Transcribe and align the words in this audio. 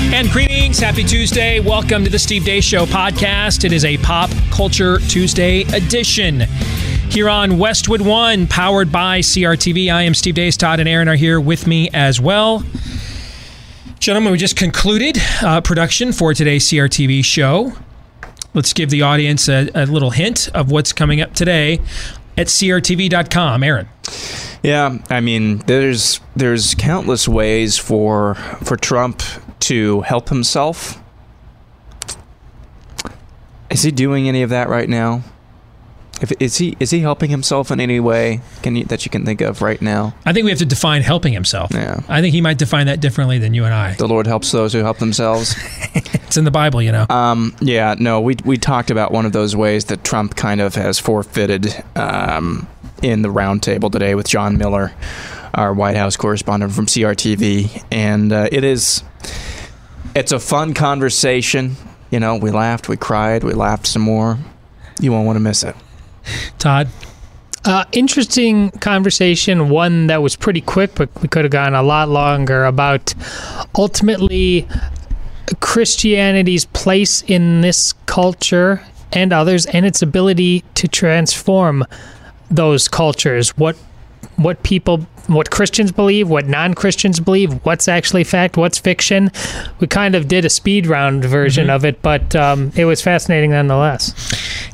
And 0.00 0.30
greetings, 0.30 0.78
happy 0.78 1.04
Tuesday. 1.04 1.60
Welcome 1.60 2.02
to 2.04 2.10
the 2.10 2.18
Steve 2.18 2.42
Deace 2.42 2.64
Show 2.64 2.86
podcast. 2.86 3.64
It 3.64 3.72
is 3.72 3.84
a 3.84 3.96
Pop 3.98 4.30
Culture 4.50 4.98
Tuesday 5.00 5.62
edition. 5.62 6.40
Here 7.10 7.28
on 7.28 7.58
Westwood 7.58 8.00
One, 8.00 8.46
powered 8.46 8.90
by 8.90 9.20
CRTV. 9.20 9.92
I 9.92 10.02
am 10.02 10.14
Steve 10.14 10.34
Deace. 10.34 10.56
Todd 10.56 10.80
and 10.80 10.88
Aaron 10.88 11.08
are 11.08 11.16
here 11.16 11.40
with 11.40 11.66
me 11.66 11.90
as 11.92 12.20
well. 12.20 12.64
Gentlemen, 13.98 14.32
we 14.32 14.38
just 14.38 14.56
concluded 14.56 15.18
uh, 15.42 15.60
production 15.60 16.12
for 16.12 16.32
today's 16.32 16.66
CRTV 16.66 17.24
show. 17.24 17.72
Let's 18.54 18.72
give 18.72 18.90
the 18.90 19.02
audience 19.02 19.48
a, 19.48 19.68
a 19.74 19.86
little 19.86 20.10
hint 20.10 20.48
of 20.54 20.70
what's 20.70 20.92
coming 20.92 21.20
up 21.20 21.34
today 21.34 21.80
at 22.36 22.46
CRTV.com. 22.46 23.62
Aaron. 23.62 23.88
Yeah, 24.62 24.98
I 25.10 25.20
mean, 25.20 25.58
there's 25.66 26.20
there's 26.34 26.74
countless 26.74 27.28
ways 27.28 27.78
for 27.78 28.34
for 28.62 28.76
Trump 28.76 29.22
to 29.60 30.02
help 30.02 30.28
himself. 30.28 31.00
Is 33.70 33.82
he 33.82 33.90
doing 33.90 34.28
any 34.28 34.42
of 34.42 34.50
that 34.50 34.68
right 34.68 34.88
now? 34.88 35.22
If, 36.20 36.32
is 36.40 36.56
he 36.56 36.76
is 36.80 36.90
he 36.90 36.98
helping 36.98 37.30
himself 37.30 37.70
in 37.70 37.78
any 37.78 38.00
way 38.00 38.40
can 38.62 38.74
you, 38.74 38.84
that 38.86 39.04
you 39.04 39.10
can 39.10 39.24
think 39.24 39.40
of 39.40 39.62
right 39.62 39.80
now? 39.80 40.14
I 40.26 40.32
think 40.32 40.44
we 40.44 40.50
have 40.50 40.58
to 40.58 40.66
define 40.66 41.02
helping 41.02 41.32
himself. 41.32 41.70
Yeah. 41.72 42.00
I 42.08 42.20
think 42.20 42.34
he 42.34 42.40
might 42.40 42.58
define 42.58 42.86
that 42.86 43.00
differently 43.00 43.38
than 43.38 43.54
you 43.54 43.64
and 43.64 43.72
I. 43.72 43.94
The 43.94 44.08
Lord 44.08 44.26
helps 44.26 44.50
those 44.50 44.72
who 44.72 44.80
help 44.80 44.98
themselves. 44.98 45.54
It's 46.28 46.36
in 46.36 46.44
the 46.44 46.50
Bible, 46.50 46.82
you 46.82 46.92
know. 46.92 47.06
Um, 47.08 47.56
yeah, 47.58 47.94
no, 47.98 48.20
we 48.20 48.36
we 48.44 48.58
talked 48.58 48.90
about 48.90 49.12
one 49.12 49.24
of 49.24 49.32
those 49.32 49.56
ways 49.56 49.86
that 49.86 50.04
Trump 50.04 50.36
kind 50.36 50.60
of 50.60 50.74
has 50.74 50.98
forfeited 50.98 51.74
um, 51.96 52.68
in 53.02 53.22
the 53.22 53.30
roundtable 53.30 53.90
today 53.90 54.14
with 54.14 54.28
John 54.28 54.58
Miller, 54.58 54.92
our 55.54 55.72
White 55.72 55.96
House 55.96 56.18
correspondent 56.18 56.72
from 56.72 56.84
CRTV, 56.84 57.82
and 57.90 58.30
uh, 58.30 58.46
it 58.52 58.62
is 58.62 59.02
it's 60.18 60.32
a 60.32 60.40
fun 60.40 60.74
conversation. 60.74 61.76
You 62.10 62.18
know, 62.18 62.36
we 62.36 62.50
laughed, 62.50 62.88
we 62.88 62.96
cried, 62.96 63.44
we 63.44 63.52
laughed 63.52 63.86
some 63.86 64.02
more. 64.02 64.36
You 65.00 65.12
won't 65.12 65.26
want 65.26 65.36
to 65.36 65.40
miss 65.40 65.62
it. 65.62 65.76
Todd. 66.58 66.88
Uh, 67.64 67.84
interesting 67.92 68.70
conversation, 68.70 69.68
one 69.68 70.08
that 70.08 70.22
was 70.22 70.34
pretty 70.34 70.60
quick, 70.60 70.94
but 70.94 71.08
we 71.22 71.28
could 71.28 71.44
have 71.44 71.52
gone 71.52 71.74
a 71.74 71.82
lot 71.82 72.08
longer 72.08 72.64
about 72.64 73.14
ultimately 73.76 74.66
Christianity's 75.60 76.64
place 76.64 77.22
in 77.22 77.60
this 77.60 77.92
culture 78.06 78.82
and 79.12 79.32
others, 79.32 79.66
and 79.66 79.86
its 79.86 80.02
ability 80.02 80.64
to 80.74 80.88
transform 80.88 81.84
those 82.50 82.88
cultures. 82.88 83.56
What 83.56 83.76
what 84.36 84.62
people 84.62 85.06
what 85.28 85.50
Christians 85.50 85.92
believe, 85.92 86.28
what 86.28 86.46
non-Christians 86.46 87.20
believe, 87.20 87.52
what's 87.64 87.86
actually 87.88 88.24
fact, 88.24 88.56
what's 88.56 88.78
fiction. 88.78 89.30
We 89.80 89.86
kind 89.86 90.14
of 90.14 90.26
did 90.28 90.44
a 90.44 90.50
speed 90.50 90.86
round 90.86 91.24
version 91.24 91.66
Mm-hmm. 91.66 91.74
of 91.76 91.84
it, 91.84 92.02
but 92.02 92.34
um, 92.36 92.72
it 92.76 92.84
was 92.84 93.00
fascinating 93.02 93.50
nonetheless. 93.50 94.14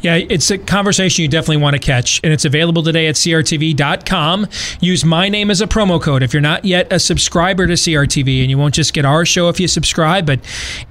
Yeah, 0.03 0.17
it's 0.17 0.51
a 0.51 0.59
conversation 0.59 1.23
you 1.23 1.29
definitely 1.29 1.57
want 1.59 1.75
to 1.75 1.81
catch, 1.81 2.21
and 2.23 2.31
it's 2.33 2.45
available 2.45 2.83
today 2.83 3.07
at 3.07 3.15
CRTV.com. 3.15 4.47
Use 4.81 5.03
my 5.05 5.29
name 5.31 5.51
as 5.51 5.63
a 5.63 5.67
promo 5.67 6.01
code 6.01 6.23
if 6.23 6.35
you're 6.35 6.43
not 6.43 6.65
yet 6.67 6.93
a 6.93 6.99
subscriber 6.99 7.67
to 7.67 7.73
CRTV, 7.73 8.43
and 8.43 8.51
you 8.51 8.59
won't 8.59 8.75
just 8.75 8.93
get 8.93 9.07
our 9.07 9.25
show 9.25 9.49
if 9.49 9.59
you 9.59 9.67
subscribe, 9.67 10.27
but 10.27 10.41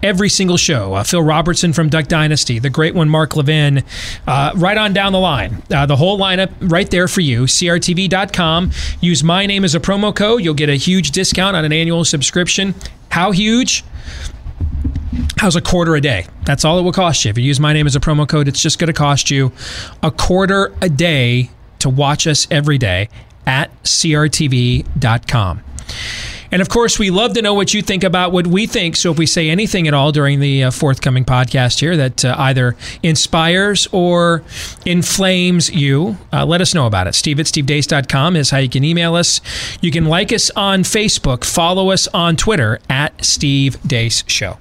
every 0.02 0.30
single 0.30 0.58
show. 0.58 0.96
Uh, 0.96 1.04
Phil 1.04 1.22
Robertson 1.22 1.74
from 1.74 1.90
Duck 1.90 2.08
Dynasty, 2.08 2.58
the 2.58 2.72
great 2.72 2.96
one, 2.96 3.08
Mark 3.08 3.36
Levin, 3.36 3.84
uh, 4.26 4.52
right 4.56 4.78
on 4.78 4.94
down 4.94 5.12
the 5.14 5.20
line. 5.20 5.62
Uh, 5.72 5.86
the 5.86 5.96
whole 5.96 6.18
lineup 6.20 6.52
right 6.62 6.90
there 6.90 7.08
for 7.08 7.22
you. 7.22 7.44
CRTV.com. 7.44 8.72
Use 9.00 9.24
my 9.24 9.46
name 9.46 9.53
as 9.62 9.76
a 9.76 9.80
promo 9.80 10.16
code. 10.16 10.44
You'll 10.44 10.54
get 10.54 10.70
a 10.70 10.76
huge 10.76 11.12
discount 11.12 11.56
on 11.56 11.66
an 11.66 11.74
annual 11.74 12.06
subscription. 12.06 12.74
How 13.10 13.32
huge? 13.32 13.84
How's 15.38 15.56
a 15.56 15.62
quarter 15.62 15.96
a 15.96 16.02
day? 16.02 16.26
That's 16.46 16.64
all 16.66 16.80
it 16.80 16.82
will 16.84 16.94
cost 16.94 17.26
you. 17.26 17.30
If 17.30 17.38
you 17.38 17.44
use 17.44 17.60
my 17.60 17.74
name 17.74 17.86
as 17.86 17.96
a 17.96 18.00
promo 18.00 18.28
code, 18.28 18.48
it's 18.48 18.62
just 18.62 18.80
going 18.80 18.88
to 18.88 18.94
cost 18.94 19.30
you 19.30 19.52
a 20.02 20.10
quarter 20.10 20.74
a 20.82 20.90
day 20.90 21.52
to 21.80 21.90
watch 21.90 22.26
us 22.26 22.48
every 22.50 22.78
day 22.78 23.10
at 23.46 23.70
crtv.com. 23.84 25.64
And 26.54 26.62
of 26.62 26.70
course, 26.70 27.00
we 27.00 27.10
love 27.10 27.34
to 27.34 27.42
know 27.42 27.56
what 27.56 27.74
you 27.74 27.82
think 27.82 28.04
about 28.04 28.32
what 28.32 28.46
we 28.46 28.68
think. 28.68 28.96
So 28.96 29.10
if 29.10 29.18
we 29.18 29.26
say 29.26 29.50
anything 29.50 29.88
at 29.88 29.96
all 29.96 30.12
during 30.12 30.40
the 30.40 30.66
uh, 30.66 30.70
forthcoming 30.72 31.26
podcast 31.26 31.80
here 31.80 31.98
that 31.98 32.24
uh, 32.24 32.36
either 32.38 32.76
inspires 33.02 33.88
or 33.92 34.44
inflames 34.86 35.72
you, 35.72 36.16
uh, 36.32 36.46
let 36.46 36.62
us 36.62 36.76
know 36.76 36.86
about 36.86 37.08
it. 37.08 37.16
Steve 37.16 37.40
at 37.40 37.48
stevedeace.com 37.48 38.36
is 38.36 38.52
how 38.52 38.60
you 38.60 38.70
can 38.70 38.84
email 38.84 39.16
us. 39.16 39.42
You 39.82 39.90
can 39.90 40.06
like 40.06 40.32
us 40.32 40.52
on 40.52 40.84
Facebook, 40.84 41.44
follow 41.44 41.90
us 41.90 42.08
on 42.10 42.36
Twitter 42.36 42.80
at 42.88 43.26
Steve 43.26 43.78
Deace 43.82 44.24
Show. 44.30 44.60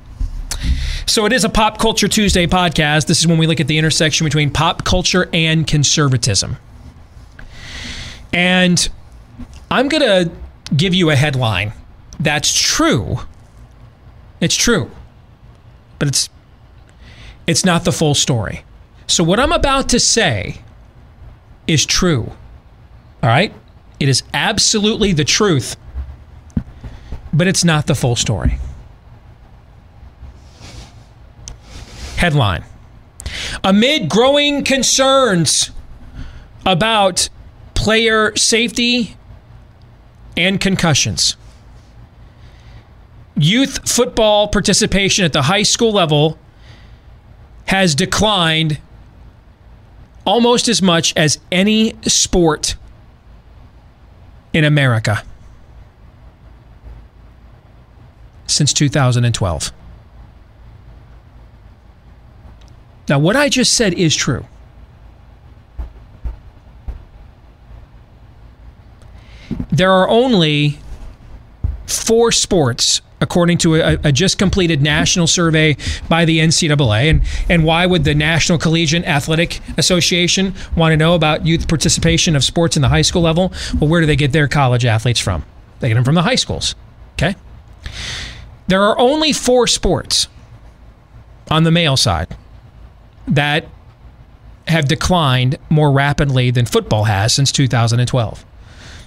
So 1.04 1.26
it 1.26 1.32
is 1.34 1.44
a 1.44 1.50
Pop 1.50 1.76
Culture 1.78 2.08
Tuesday 2.08 2.46
podcast. 2.46 3.06
This 3.06 3.18
is 3.18 3.26
when 3.26 3.36
we 3.36 3.46
look 3.46 3.60
at 3.60 3.66
the 3.66 3.76
intersection 3.76 4.24
between 4.24 4.48
pop 4.48 4.84
culture 4.86 5.28
and 5.34 5.66
conservatism. 5.66 6.56
And 8.32 8.88
I'm 9.70 9.90
going 9.90 10.00
to 10.02 10.32
give 10.74 10.94
you 10.94 11.10
a 11.10 11.16
headline 11.16 11.74
that's 12.22 12.52
true. 12.52 13.18
It's 14.40 14.54
true. 14.54 14.90
But 15.98 16.08
it's 16.08 16.28
it's 17.46 17.64
not 17.64 17.84
the 17.84 17.92
full 17.92 18.14
story. 18.14 18.64
So 19.06 19.24
what 19.24 19.40
I'm 19.40 19.52
about 19.52 19.88
to 19.90 20.00
say 20.00 20.60
is 21.66 21.84
true. 21.84 22.32
All 23.22 23.28
right? 23.28 23.52
It 24.00 24.08
is 24.08 24.22
absolutely 24.32 25.12
the 25.12 25.24
truth. 25.24 25.76
But 27.32 27.46
it's 27.46 27.64
not 27.64 27.86
the 27.86 27.94
full 27.94 28.16
story. 28.16 28.58
Headline 32.16 32.64
Amid 33.64 34.08
growing 34.08 34.64
concerns 34.64 35.70
about 36.64 37.28
player 37.74 38.34
safety 38.36 39.16
and 40.36 40.60
concussions, 40.60 41.36
youth 43.36 43.88
football 43.88 44.48
participation 44.48 45.24
at 45.24 45.32
the 45.32 45.42
high 45.42 45.62
school 45.62 45.92
level 45.92 46.38
has 47.66 47.94
declined 47.94 48.78
almost 50.24 50.68
as 50.68 50.82
much 50.82 51.12
as 51.16 51.38
any 51.50 51.94
sport 52.02 52.76
in 54.52 54.64
America 54.64 55.24
since 58.46 58.72
2012. 58.72 59.72
Now, 63.08 63.18
what 63.18 63.34
I 63.36 63.48
just 63.48 63.74
said 63.74 63.94
is 63.94 64.14
true. 64.14 64.46
There 69.70 69.90
are 69.90 70.08
only 70.08 70.78
four 71.86 72.30
sports, 72.30 73.00
according 73.22 73.56
to 73.56 73.76
a, 73.76 73.98
a 74.04 74.12
just 74.12 74.38
completed 74.38 74.82
national 74.82 75.26
survey 75.26 75.76
by 76.08 76.26
the 76.26 76.40
NCAA. 76.40 77.08
And, 77.08 77.22
and 77.48 77.64
why 77.64 77.86
would 77.86 78.04
the 78.04 78.14
National 78.14 78.58
Collegiate 78.58 79.04
Athletic 79.04 79.60
Association 79.78 80.54
want 80.76 80.92
to 80.92 80.96
know 80.96 81.14
about 81.14 81.46
youth 81.46 81.68
participation 81.68 82.36
of 82.36 82.44
sports 82.44 82.76
in 82.76 82.82
the 82.82 82.88
high 82.88 83.02
school 83.02 83.22
level? 83.22 83.52
Well, 83.80 83.88
where 83.88 84.00
do 84.00 84.06
they 84.06 84.16
get 84.16 84.32
their 84.32 84.48
college 84.48 84.84
athletes 84.84 85.20
from? 85.20 85.44
They 85.80 85.88
get 85.88 85.94
them 85.94 86.04
from 86.04 86.16
the 86.16 86.22
high 86.22 86.34
schools. 86.34 86.74
Okay? 87.14 87.36
There 88.66 88.82
are 88.82 88.98
only 88.98 89.32
four 89.32 89.66
sports 89.66 90.28
on 91.50 91.62
the 91.62 91.70
male 91.70 91.96
side 91.96 92.36
that 93.28 93.66
have 94.68 94.86
declined 94.86 95.58
more 95.70 95.92
rapidly 95.92 96.50
than 96.50 96.66
football 96.66 97.04
has 97.04 97.34
since 97.34 97.52
2012. 97.52 98.44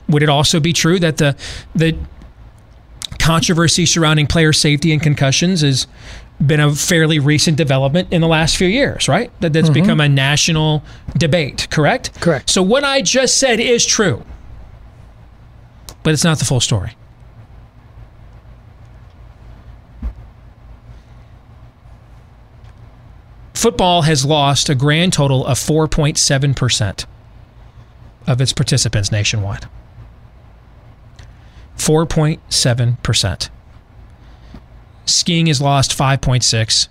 Would 0.07 0.23
it 0.23 0.29
also 0.29 0.59
be 0.59 0.73
true 0.73 0.99
that 0.99 1.17
the 1.17 1.35
the 1.73 1.97
controversy 3.25 3.85
surrounding 3.85 4.27
player 4.27 4.53
safety 4.53 4.93
and 4.93 5.01
concussions 5.01 5.61
has 5.61 5.87
been 6.45 6.59
a 6.59 6.73
fairly 6.73 7.17
recent 7.17 7.57
development 7.57 8.11
in 8.11 8.21
the 8.21 8.27
last 8.27 8.57
few 8.57 8.67
years, 8.67 9.07
right? 9.07 9.31
That 9.39 9.53
that's 9.53 9.69
mm-hmm. 9.69 9.81
become 9.81 10.01
a 10.01 10.09
national 10.09 10.83
debate, 11.17 11.67
correct? 11.71 12.19
Correct. 12.21 12.49
So 12.49 12.61
what 12.61 12.83
I 12.83 13.01
just 13.01 13.37
said 13.37 13.59
is 13.59 13.85
true. 13.85 14.23
But 16.03 16.13
it's 16.13 16.23
not 16.23 16.39
the 16.39 16.45
full 16.45 16.59
story. 16.59 16.95
football 23.65 24.03
has 24.03 24.23
lost 24.23 24.69
a 24.69 24.75
grand 24.75 25.11
total 25.11 25.43
of 25.43 25.57
4.7% 25.57 27.05
of 28.27 28.39
its 28.39 28.53
participants 28.53 29.11
nationwide. 29.11 29.65
4.7%. 31.77 33.49
Skiing 35.05 35.47
has 35.47 35.61
lost 35.61 35.97
5.6. 35.97 36.87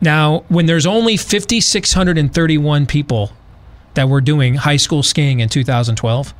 Now, 0.00 0.44
when 0.48 0.66
there's 0.66 0.86
only 0.86 1.16
5631 1.16 2.86
people 2.86 3.32
that 3.94 4.08
were 4.08 4.20
doing 4.20 4.56
high 4.56 4.76
school 4.76 5.02
skiing 5.02 5.40
in 5.40 5.48
2012, 5.48 6.34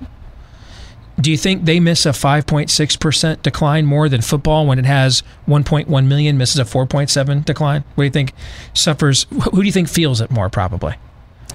do 1.20 1.31
you 1.31 1.37
think 1.37 1.64
they 1.64 1.81
miss 1.81 2.05
a 2.06 2.11
5.6% 2.11 3.43
decline 3.43 3.87
more 3.87 4.08
than 4.08 4.20
football 4.20 4.66
when 4.66 4.78
it 4.78 4.84
has 4.84 5.22
1.1 5.46 6.06
million 6.06 6.37
misses 6.37 6.58
a 6.58 6.64
4.7 6.64 7.44
decline? 7.44 7.84
What 7.94 8.02
do 8.02 8.06
you 8.06 8.11
think 8.11 8.32
suffers? 8.75 9.26
Who 9.31 9.61
do 9.61 9.62
you 9.62 9.72
think 9.72 9.88
feels 9.88 10.20
it 10.20 10.31
more 10.31 10.50
probably? 10.50 10.96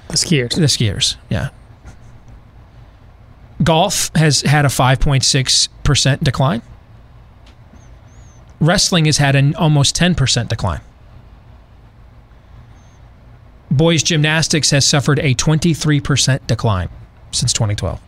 The 0.08 0.16
skiers. 0.16 0.54
The 0.54 0.62
skiers, 0.62 1.16
yeah. 1.28 1.50
Golf 3.62 4.10
has 4.14 4.42
had 4.42 4.64
a 4.64 4.68
5.6% 4.68 6.24
decline. 6.24 6.62
Wrestling 8.58 9.06
has 9.06 9.18
had 9.18 9.34
an 9.34 9.54
almost 9.54 9.96
10% 9.96 10.48
decline. 10.48 10.80
Boys 13.70 14.02
gymnastics 14.02 14.70
has 14.70 14.86
suffered 14.86 15.18
a 15.20 15.34
23% 15.34 16.46
decline 16.46 16.88
since 17.32 17.52
2012. 17.52 18.00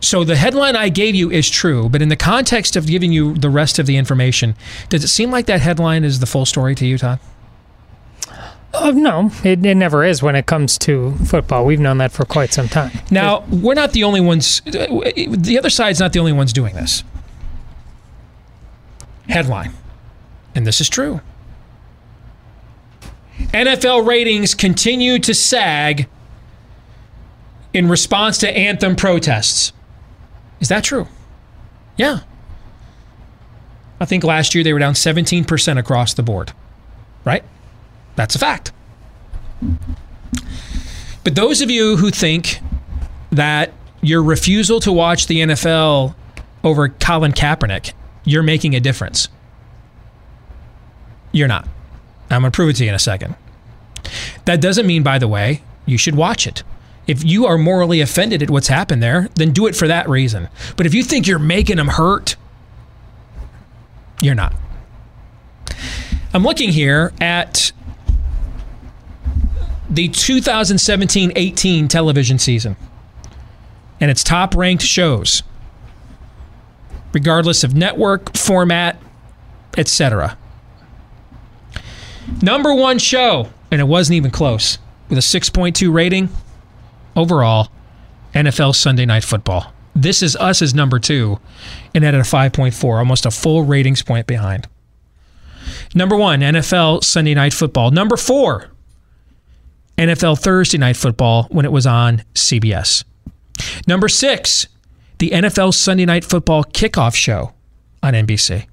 So 0.00 0.22
the 0.22 0.36
headline 0.36 0.76
I 0.76 0.90
gave 0.90 1.14
you 1.14 1.30
is 1.30 1.48
true, 1.48 1.88
but 1.88 2.02
in 2.02 2.10
the 2.10 2.16
context 2.16 2.76
of 2.76 2.86
giving 2.86 3.10
you 3.10 3.34
the 3.34 3.48
rest 3.48 3.78
of 3.78 3.86
the 3.86 3.96
information, 3.96 4.54
does 4.90 5.02
it 5.02 5.08
seem 5.08 5.30
like 5.30 5.46
that 5.46 5.62
headline 5.62 6.04
is 6.04 6.20
the 6.20 6.26
full 6.26 6.44
story 6.44 6.74
to 6.74 6.86
you, 6.86 6.98
Todd? 6.98 7.20
Uh, 8.74 8.90
no, 8.90 9.30
it, 9.44 9.64
it 9.64 9.76
never 9.76 10.04
is 10.04 10.20
when 10.22 10.34
it 10.34 10.46
comes 10.46 10.76
to 10.78 11.12
football. 11.26 11.64
We've 11.64 11.78
known 11.78 11.98
that 11.98 12.10
for 12.10 12.24
quite 12.24 12.52
some 12.52 12.68
time. 12.68 12.90
Now, 13.10 13.44
we're 13.48 13.74
not 13.74 13.92
the 13.92 14.02
only 14.02 14.20
ones, 14.20 14.60
the 14.62 15.56
other 15.56 15.70
side's 15.70 16.00
not 16.00 16.12
the 16.12 16.18
only 16.18 16.32
ones 16.32 16.52
doing 16.52 16.74
this. 16.74 17.04
Headline, 19.28 19.72
and 20.54 20.66
this 20.66 20.80
is 20.80 20.88
true. 20.88 21.20
NFL 23.38 24.06
ratings 24.06 24.54
continue 24.54 25.18
to 25.20 25.34
sag 25.34 26.08
in 27.72 27.88
response 27.88 28.38
to 28.38 28.50
anthem 28.50 28.96
protests. 28.96 29.72
Is 30.60 30.68
that 30.68 30.82
true? 30.84 31.06
Yeah. 31.96 32.20
I 34.00 34.04
think 34.04 34.24
last 34.24 34.54
year 34.54 34.64
they 34.64 34.72
were 34.72 34.78
down 34.78 34.94
17% 34.94 35.78
across 35.78 36.14
the 36.14 36.22
board, 36.22 36.52
right? 37.24 37.44
That's 38.16 38.34
a 38.34 38.38
fact. 38.38 38.72
But 41.24 41.34
those 41.34 41.60
of 41.60 41.70
you 41.70 41.96
who 41.96 42.10
think 42.10 42.60
that 43.32 43.72
your 44.02 44.22
refusal 44.22 44.80
to 44.80 44.92
watch 44.92 45.26
the 45.26 45.40
NFL 45.40 46.14
over 46.62 46.88
Colin 46.88 47.32
Kaepernick, 47.32 47.92
you're 48.24 48.42
making 48.42 48.74
a 48.74 48.80
difference. 48.80 49.28
You're 51.32 51.48
not. 51.48 51.66
I'm 52.30 52.42
going 52.42 52.52
to 52.52 52.56
prove 52.56 52.70
it 52.70 52.76
to 52.76 52.84
you 52.84 52.90
in 52.90 52.94
a 52.94 52.98
second. 52.98 53.34
That 54.44 54.60
doesn't 54.60 54.86
mean, 54.86 55.02
by 55.02 55.18
the 55.18 55.28
way, 55.28 55.62
you 55.86 55.98
should 55.98 56.14
watch 56.14 56.46
it. 56.46 56.62
If 57.06 57.24
you 57.24 57.46
are 57.46 57.58
morally 57.58 58.00
offended 58.00 58.42
at 58.42 58.50
what's 58.50 58.68
happened 58.68 59.02
there, 59.02 59.28
then 59.34 59.52
do 59.52 59.66
it 59.66 59.76
for 59.76 59.86
that 59.88 60.08
reason. 60.08 60.48
But 60.76 60.86
if 60.86 60.94
you 60.94 61.02
think 61.02 61.26
you're 61.26 61.38
making 61.38 61.76
them 61.76 61.88
hurt, 61.88 62.36
you're 64.20 64.34
not. 64.34 64.54
I'm 66.32 66.42
looking 66.42 66.70
here 66.70 67.12
at 67.20 67.72
the 69.88 70.08
2017 70.08 71.32
18 71.36 71.88
television 71.88 72.38
season 72.38 72.76
and 74.00 74.10
its 74.10 74.24
top 74.24 74.54
ranked 74.54 74.82
shows, 74.82 75.42
regardless 77.12 77.64
of 77.64 77.74
network, 77.74 78.36
format, 78.36 79.00
etc. 79.76 80.36
Number 82.42 82.74
one 82.74 82.98
show, 82.98 83.50
and 83.70 83.80
it 83.80 83.84
wasn't 83.84 84.16
even 84.16 84.30
close, 84.30 84.78
with 85.08 85.18
a 85.18 85.20
6.2 85.20 85.92
rating 85.92 86.28
overall, 87.14 87.68
NFL 88.34 88.74
Sunday 88.74 89.06
Night 89.06 89.24
Football. 89.24 89.72
This 89.94 90.22
is 90.22 90.34
us 90.36 90.60
as 90.60 90.74
number 90.74 90.98
two, 90.98 91.38
and 91.94 92.04
at 92.04 92.14
a 92.14 92.18
5.4, 92.18 92.98
almost 92.98 93.26
a 93.26 93.30
full 93.30 93.62
ratings 93.62 94.02
point 94.02 94.26
behind. 94.26 94.66
Number 95.94 96.16
one, 96.16 96.40
NFL 96.40 97.04
Sunday 97.04 97.34
Night 97.34 97.54
Football. 97.54 97.90
Number 97.92 98.16
four, 98.16 98.70
NFL 99.98 100.40
Thursday 100.40 100.78
Night 100.78 100.96
Football 100.96 101.44
when 101.50 101.64
it 101.64 101.72
was 101.72 101.86
on 101.86 102.22
CBS. 102.34 103.04
Number 103.86 104.08
six, 104.08 104.66
the 105.18 105.30
NFL 105.30 105.74
Sunday 105.74 106.04
Night 106.04 106.24
Football 106.24 106.64
kickoff 106.64 107.14
show 107.14 107.52
on 108.02 108.14
NBC. 108.14 108.66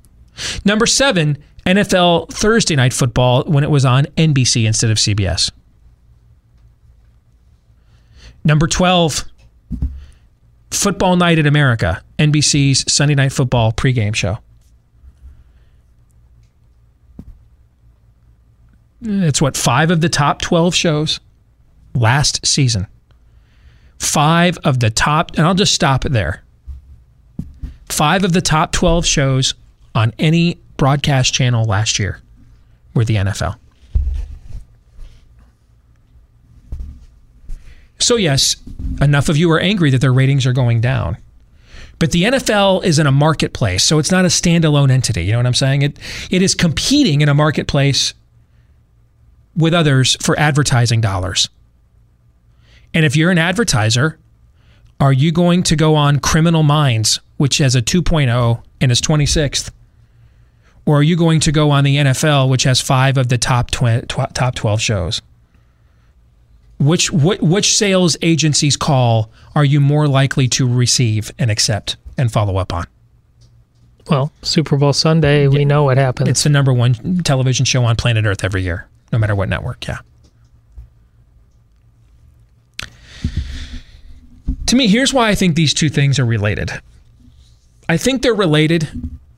Number 0.65 0.85
seven, 0.85 1.37
NFL 1.65 2.31
Thursday 2.31 2.75
Night 2.75 2.93
Football 2.93 3.43
when 3.43 3.63
it 3.63 3.69
was 3.69 3.85
on 3.85 4.05
NBC 4.17 4.65
instead 4.65 4.89
of 4.89 4.97
CBS. 4.97 5.51
Number 8.43 8.65
12, 8.65 9.25
Football 10.71 11.15
Night 11.17 11.37
in 11.37 11.45
America, 11.45 12.03
NBC's 12.17 12.91
Sunday 12.91 13.13
Night 13.13 13.31
Football 13.31 13.71
pregame 13.71 14.15
show. 14.15 14.39
It's 19.01 19.41
what, 19.41 19.57
five 19.57 19.89
of 19.89 20.01
the 20.01 20.09
top 20.09 20.41
12 20.41 20.75
shows 20.75 21.19
last 21.95 22.45
season. 22.45 22.87
Five 23.97 24.57
of 24.63 24.79
the 24.79 24.89
top, 24.89 25.31
and 25.37 25.45
I'll 25.45 25.55
just 25.55 25.73
stop 25.73 26.05
it 26.05 26.11
there. 26.11 26.43
Five 27.89 28.23
of 28.23 28.33
the 28.33 28.41
top 28.41 28.71
12 28.71 29.05
shows 29.05 29.53
on 29.93 30.13
any 30.17 30.59
broadcast 30.77 31.33
channel 31.33 31.65
last 31.65 31.99
year 31.99 32.21
were 32.93 33.05
the 33.05 33.15
NFL. 33.15 33.57
So, 37.99 38.15
yes, 38.15 38.55
enough 38.99 39.29
of 39.29 39.37
you 39.37 39.51
are 39.51 39.59
angry 39.59 39.91
that 39.91 40.01
their 40.01 40.13
ratings 40.13 40.45
are 40.47 40.53
going 40.53 40.81
down. 40.81 41.17
But 41.99 42.11
the 42.11 42.23
NFL 42.23 42.83
is 42.83 42.97
in 42.97 43.05
a 43.05 43.11
marketplace, 43.11 43.83
so 43.83 43.99
it's 43.99 44.09
not 44.09 44.25
a 44.25 44.29
standalone 44.29 44.89
entity. 44.89 45.25
You 45.25 45.33
know 45.33 45.37
what 45.37 45.45
I'm 45.45 45.53
saying? 45.53 45.83
It 45.83 45.99
it 46.31 46.41
is 46.41 46.55
competing 46.55 47.21
in 47.21 47.29
a 47.29 47.35
marketplace 47.35 48.15
with 49.55 49.73
others 49.73 50.15
for 50.21 50.37
advertising 50.39 51.01
dollars. 51.01 51.49
And 52.93 53.05
if 53.05 53.15
you're 53.15 53.31
an 53.31 53.37
advertiser, 53.37 54.17
are 54.99 55.13
you 55.13 55.31
going 55.31 55.63
to 55.63 55.75
go 55.75 55.95
on 55.95 56.19
Criminal 56.19 56.63
Minds, 56.63 57.19
which 57.37 57.57
has 57.59 57.75
a 57.75 57.81
2.0 57.81 58.63
and 58.79 58.91
is 58.91 59.01
26th? 59.01 59.71
Or 60.85 60.97
are 60.97 61.03
you 61.03 61.15
going 61.15 61.39
to 61.41 61.51
go 61.51 61.71
on 61.71 61.83
the 61.83 61.97
NFL, 61.97 62.49
which 62.49 62.63
has 62.63 62.81
five 62.81 63.17
of 63.17 63.29
the 63.29 63.37
top 63.37 63.71
tw- 63.71 64.07
tw- 64.07 64.33
top 64.33 64.55
12 64.55 64.81
shows? 64.81 65.21
which 66.81 67.11
what, 67.11 67.41
which 67.41 67.77
sales 67.77 68.17
agency's 68.21 68.75
call 68.75 69.31
are 69.55 69.63
you 69.63 69.79
more 69.79 70.07
likely 70.07 70.47
to 70.47 70.67
receive 70.67 71.31
and 71.37 71.51
accept 71.51 71.95
and 72.17 72.31
follow 72.31 72.57
up 72.57 72.73
on? 72.73 72.85
Well, 74.09 74.31
Super 74.41 74.77
Bowl 74.77 74.93
Sunday, 74.93 75.47
we 75.47 75.63
know 75.63 75.83
what 75.83 75.97
happens. 75.97 76.27
It's 76.29 76.43
the 76.43 76.49
number 76.49 76.73
one 76.73 77.21
television 77.23 77.65
show 77.65 77.83
on 77.85 77.95
planet 77.95 78.25
Earth 78.25 78.43
every 78.43 78.63
year, 78.63 78.87
no 79.11 79.19
matter 79.19 79.35
what 79.35 79.49
network. 79.49 79.87
Yeah. 79.87 79.99
To 84.67 84.75
me, 84.75 84.87
here's 84.87 85.13
why 85.13 85.29
I 85.29 85.35
think 85.35 85.55
these 85.55 85.73
two 85.73 85.89
things 85.89 86.17
are 86.17 86.25
related. 86.25 86.71
I 87.89 87.97
think 87.97 88.21
they're 88.21 88.33
related 88.33 88.87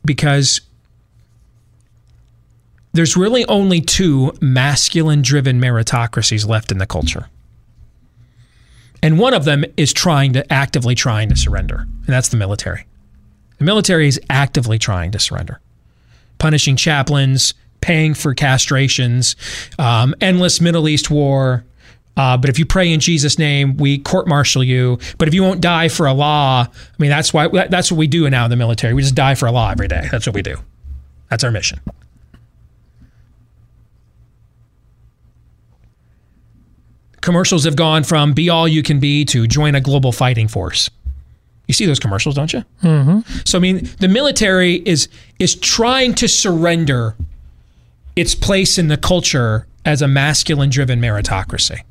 because 0.05 0.61
there's 2.93 3.17
really 3.17 3.43
only 3.45 3.81
two 3.81 4.31
masculine 4.41 5.23
driven 5.23 5.59
meritocracies 5.59 6.47
left 6.47 6.71
in 6.71 6.77
the 6.77 6.85
culture. 6.85 7.29
And 9.01 9.17
one 9.17 9.33
of 9.33 9.43
them 9.43 9.65
is 9.75 9.91
trying 9.91 10.33
to 10.33 10.53
actively 10.53 10.95
trying 10.95 11.29
to 11.29 11.35
surrender, 11.35 11.79
and 11.79 12.07
that's 12.07 12.29
the 12.29 12.37
military. 12.37 12.85
The 13.57 13.65
military 13.65 14.07
is 14.07 14.19
actively 14.29 14.77
trying 14.77 15.11
to 15.11 15.19
surrender, 15.19 15.59
punishing 16.37 16.75
chaplains, 16.75 17.53
paying 17.83 18.13
for 18.13 18.33
castrations, 18.33 19.35
um, 19.79 20.15
endless 20.21 20.61
Middle 20.61 20.87
East 20.87 21.11
war. 21.11 21.65
Uh, 22.15 22.37
but 22.37 22.49
if 22.49 22.57
you 22.57 22.65
pray 22.65 22.91
in 22.91 22.99
Jesus' 22.99 23.37
name, 23.37 23.75
we 23.77 23.97
court 23.97 24.27
martial 24.27 24.63
you. 24.63 24.99
But 25.17 25.27
if 25.27 25.33
you 25.33 25.43
won't 25.43 25.61
die 25.61 25.89
for 25.89 26.07
Allah, 26.07 26.69
I 26.71 26.95
mean 26.97 27.09
that's 27.09 27.33
why 27.33 27.47
that's 27.47 27.91
what 27.91 27.97
we 27.97 28.07
do 28.07 28.29
now 28.29 28.45
in 28.45 28.49
the 28.49 28.55
military. 28.55 28.93
We 28.93 29.01
just 29.01 29.15
die 29.15 29.35
for 29.35 29.47
Allah 29.47 29.71
every 29.71 29.87
day. 29.87 30.07
That's 30.11 30.25
what 30.25 30.35
we 30.35 30.41
do. 30.41 30.55
That's 31.29 31.43
our 31.43 31.51
mission. 31.51 31.79
commercials 37.23 37.63
have 37.63 37.75
gone 37.75 38.03
from 38.03 38.33
be 38.33 38.49
all 38.49 38.67
you 38.67 38.83
can 38.83 38.99
be 38.99 39.25
to 39.25 39.47
join 39.47 39.73
a 39.73 39.81
global 39.81 40.11
fighting 40.11 40.47
force. 40.47 40.91
You 41.67 41.73
see 41.73 41.85
those 41.85 41.99
commercials, 41.99 42.35
don't 42.35 42.51
you? 42.51 42.63
Mm-hmm. 42.83 43.19
So 43.45 43.57
I 43.57 43.61
mean, 43.61 43.89
the 43.99 44.09
military 44.09 44.75
is 44.75 45.07
is 45.39 45.55
trying 45.55 46.13
to 46.15 46.27
surrender 46.27 47.15
its 48.15 48.35
place 48.35 48.77
in 48.77 48.87
the 48.87 48.97
culture 48.97 49.67
as 49.85 50.01
a 50.01 50.07
masculine 50.07 50.69
driven 50.69 50.99
meritocracy. 50.99 51.81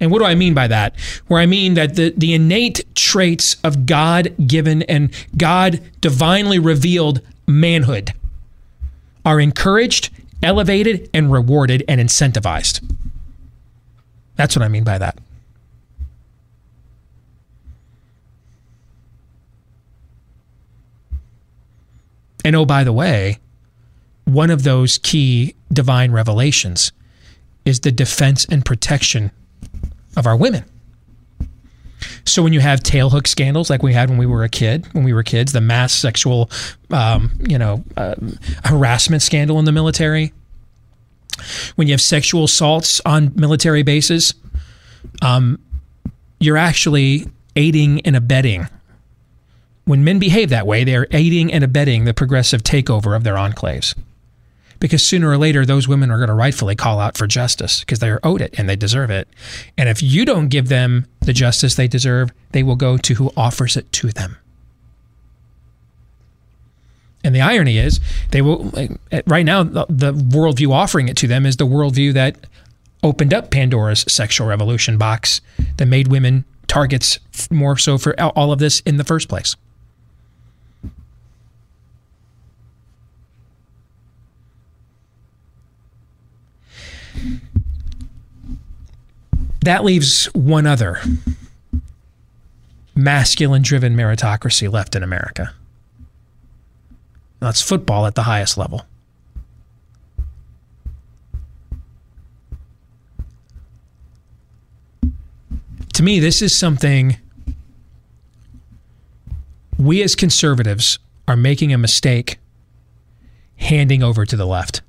And 0.00 0.10
what 0.10 0.20
do 0.20 0.24
I 0.24 0.34
mean 0.34 0.54
by 0.54 0.66
that? 0.66 0.98
Where 1.26 1.40
I 1.40 1.46
mean 1.46 1.74
that 1.74 1.94
the, 1.94 2.14
the 2.16 2.32
innate 2.32 2.84
traits 2.94 3.56
of 3.62 3.84
God 3.84 4.34
given 4.46 4.82
and 4.82 5.12
God 5.36 5.80
divinely 6.00 6.58
revealed 6.58 7.20
manhood 7.46 8.12
are 9.26 9.38
encouraged, 9.38 10.10
elevated, 10.42 11.10
and 11.12 11.30
rewarded 11.30 11.84
and 11.86 12.00
incentivized. 12.00 12.82
That's 14.36 14.56
what 14.56 14.64
I 14.64 14.68
mean 14.68 14.84
by 14.84 14.96
that. 14.96 15.18
And 22.42 22.56
oh, 22.56 22.64
by 22.64 22.84
the 22.84 22.92
way, 22.92 23.38
one 24.32 24.50
of 24.50 24.62
those 24.62 24.98
key 24.98 25.54
divine 25.72 26.12
revelations 26.12 26.92
is 27.64 27.80
the 27.80 27.92
defense 27.92 28.44
and 28.46 28.64
protection 28.64 29.30
of 30.16 30.26
our 30.26 30.36
women. 30.36 30.64
So 32.24 32.42
when 32.42 32.52
you 32.52 32.60
have 32.60 32.80
tailhook 32.80 33.26
scandals 33.26 33.68
like 33.70 33.82
we 33.82 33.92
had 33.92 34.08
when 34.08 34.18
we 34.18 34.26
were 34.26 34.44
a 34.44 34.48
kid, 34.48 34.86
when 34.92 35.04
we 35.04 35.12
were 35.12 35.22
kids, 35.22 35.52
the 35.52 35.60
mass 35.60 35.92
sexual, 35.92 36.50
um, 36.90 37.32
you 37.46 37.58
know, 37.58 37.84
uh, 37.96 38.14
harassment 38.64 39.22
scandal 39.22 39.58
in 39.58 39.64
the 39.64 39.72
military, 39.72 40.32
when 41.76 41.88
you 41.88 41.92
have 41.92 42.00
sexual 42.00 42.44
assaults 42.44 43.00
on 43.04 43.32
military 43.34 43.82
bases, 43.82 44.34
um, 45.22 45.58
you're 46.38 46.56
actually 46.56 47.26
aiding 47.56 48.00
and 48.02 48.16
abetting. 48.16 48.66
When 49.84 50.04
men 50.04 50.18
behave 50.18 50.50
that 50.50 50.66
way, 50.66 50.84
they 50.84 50.96
are 50.96 51.06
aiding 51.10 51.52
and 51.52 51.64
abetting 51.64 52.04
the 52.04 52.14
progressive 52.14 52.62
takeover 52.62 53.16
of 53.16 53.24
their 53.24 53.34
enclaves 53.34 53.94
because 54.80 55.04
sooner 55.04 55.30
or 55.30 55.38
later 55.38 55.64
those 55.64 55.86
women 55.86 56.10
are 56.10 56.16
going 56.16 56.28
to 56.28 56.34
rightfully 56.34 56.74
call 56.74 56.98
out 56.98 57.16
for 57.16 57.26
justice 57.26 57.80
because 57.80 58.00
they're 58.00 58.24
owed 58.26 58.40
it 58.40 58.54
and 58.58 58.68
they 58.68 58.76
deserve 58.76 59.10
it. 59.10 59.28
And 59.78 59.88
if 59.88 60.02
you 60.02 60.24
don't 60.24 60.48
give 60.48 60.68
them 60.68 61.06
the 61.20 61.32
justice 61.32 61.76
they 61.76 61.86
deserve, 61.86 62.32
they 62.52 62.62
will 62.62 62.76
go 62.76 62.96
to 62.96 63.14
who 63.14 63.30
offers 63.36 63.76
it 63.76 63.92
to 63.92 64.08
them. 64.08 64.36
And 67.22 67.34
the 67.34 67.42
irony 67.42 67.78
is, 67.78 68.00
they 68.30 68.40
will 68.40 68.72
right 69.26 69.44
now 69.44 69.62
the, 69.62 69.84
the 69.90 70.12
worldview 70.14 70.72
offering 70.72 71.08
it 71.08 71.18
to 71.18 71.26
them 71.26 71.44
is 71.44 71.58
the 71.58 71.66
worldview 71.66 72.14
that 72.14 72.46
opened 73.02 73.34
up 73.34 73.50
Pandora's 73.50 74.04
sexual 74.08 74.46
revolution 74.46 74.96
box 74.96 75.42
that 75.76 75.86
made 75.86 76.08
women 76.08 76.44
targets 76.66 77.18
more 77.50 77.76
so 77.76 77.98
for 77.98 78.18
all 78.20 78.52
of 78.52 78.58
this 78.58 78.80
in 78.80 78.96
the 78.96 79.04
first 79.04 79.28
place. 79.28 79.54
That 89.62 89.84
leaves 89.84 90.26
one 90.26 90.66
other 90.66 91.00
masculine 92.94 93.62
driven 93.62 93.94
meritocracy 93.94 94.70
left 94.70 94.96
in 94.96 95.02
America. 95.02 95.54
That's 97.40 97.62
football 97.62 98.06
at 98.06 98.14
the 98.14 98.22
highest 98.24 98.58
level. 98.58 98.84
To 105.94 106.02
me, 106.02 106.20
this 106.20 106.40
is 106.40 106.56
something 106.56 107.16
we 109.78 110.02
as 110.02 110.14
conservatives 110.14 110.98
are 111.28 111.36
making 111.36 111.72
a 111.72 111.78
mistake 111.78 112.38
handing 113.56 114.02
over 114.02 114.24
to 114.24 114.36
the 114.36 114.46
left. 114.46 114.82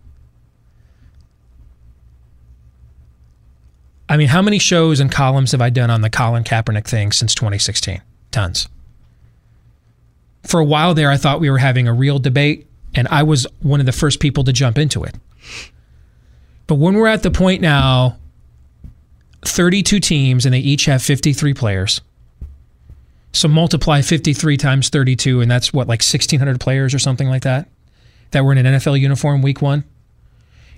I 4.12 4.18
mean, 4.18 4.28
how 4.28 4.42
many 4.42 4.60
shows 4.60 5.00
and 5.00 5.10
columns 5.10 5.54
have 5.54 5.62
I 5.62 5.70
done 5.70 5.90
on 5.90 6.02
the 6.02 6.10
Colin 6.10 6.44
Kaepernick 6.44 6.86
thing 6.86 7.14
since 7.14 7.34
2016? 7.34 8.02
Tons. 8.30 8.68
For 10.44 10.60
a 10.60 10.66
while 10.66 10.94
there, 10.94 11.10
I 11.10 11.16
thought 11.16 11.40
we 11.40 11.50
were 11.50 11.60
having 11.60 11.88
a 11.88 11.94
real 11.94 12.20
debate, 12.20 12.68
and 12.94 13.08
I 13.08 13.24
was 13.24 13.48
one 13.62 13.80
of 13.80 13.86
the 13.86 13.94
first 13.94 14.20
people 14.20 14.44
to 14.44 14.52
jump 14.52 14.78
into 14.78 15.06
it. 15.06 15.16
But 16.68 16.76
when 16.76 16.96
we're 16.96 17.08
at 17.08 17.24
the 17.24 17.32
point 17.32 17.62
now, 17.62 18.18
32 19.46 20.02
teams, 20.02 20.46
and 20.46 20.54
they 20.54 20.60
each 20.60 20.86
have 20.86 21.02
53 21.02 21.54
players. 21.54 22.02
So 23.32 23.48
multiply 23.48 24.02
53 24.02 24.58
times 24.58 24.90
32, 24.90 25.40
and 25.40 25.50
that's 25.50 25.72
what, 25.72 25.88
like 25.88 26.02
1,600 26.02 26.60
players 26.60 26.94
or 26.94 27.00
something 27.00 27.30
like 27.30 27.44
that, 27.44 27.70
that 28.32 28.44
were 28.44 28.52
in 28.52 28.58
an 28.58 28.76
NFL 28.76 29.00
uniform 29.00 29.42
week 29.42 29.62
one. 29.62 29.86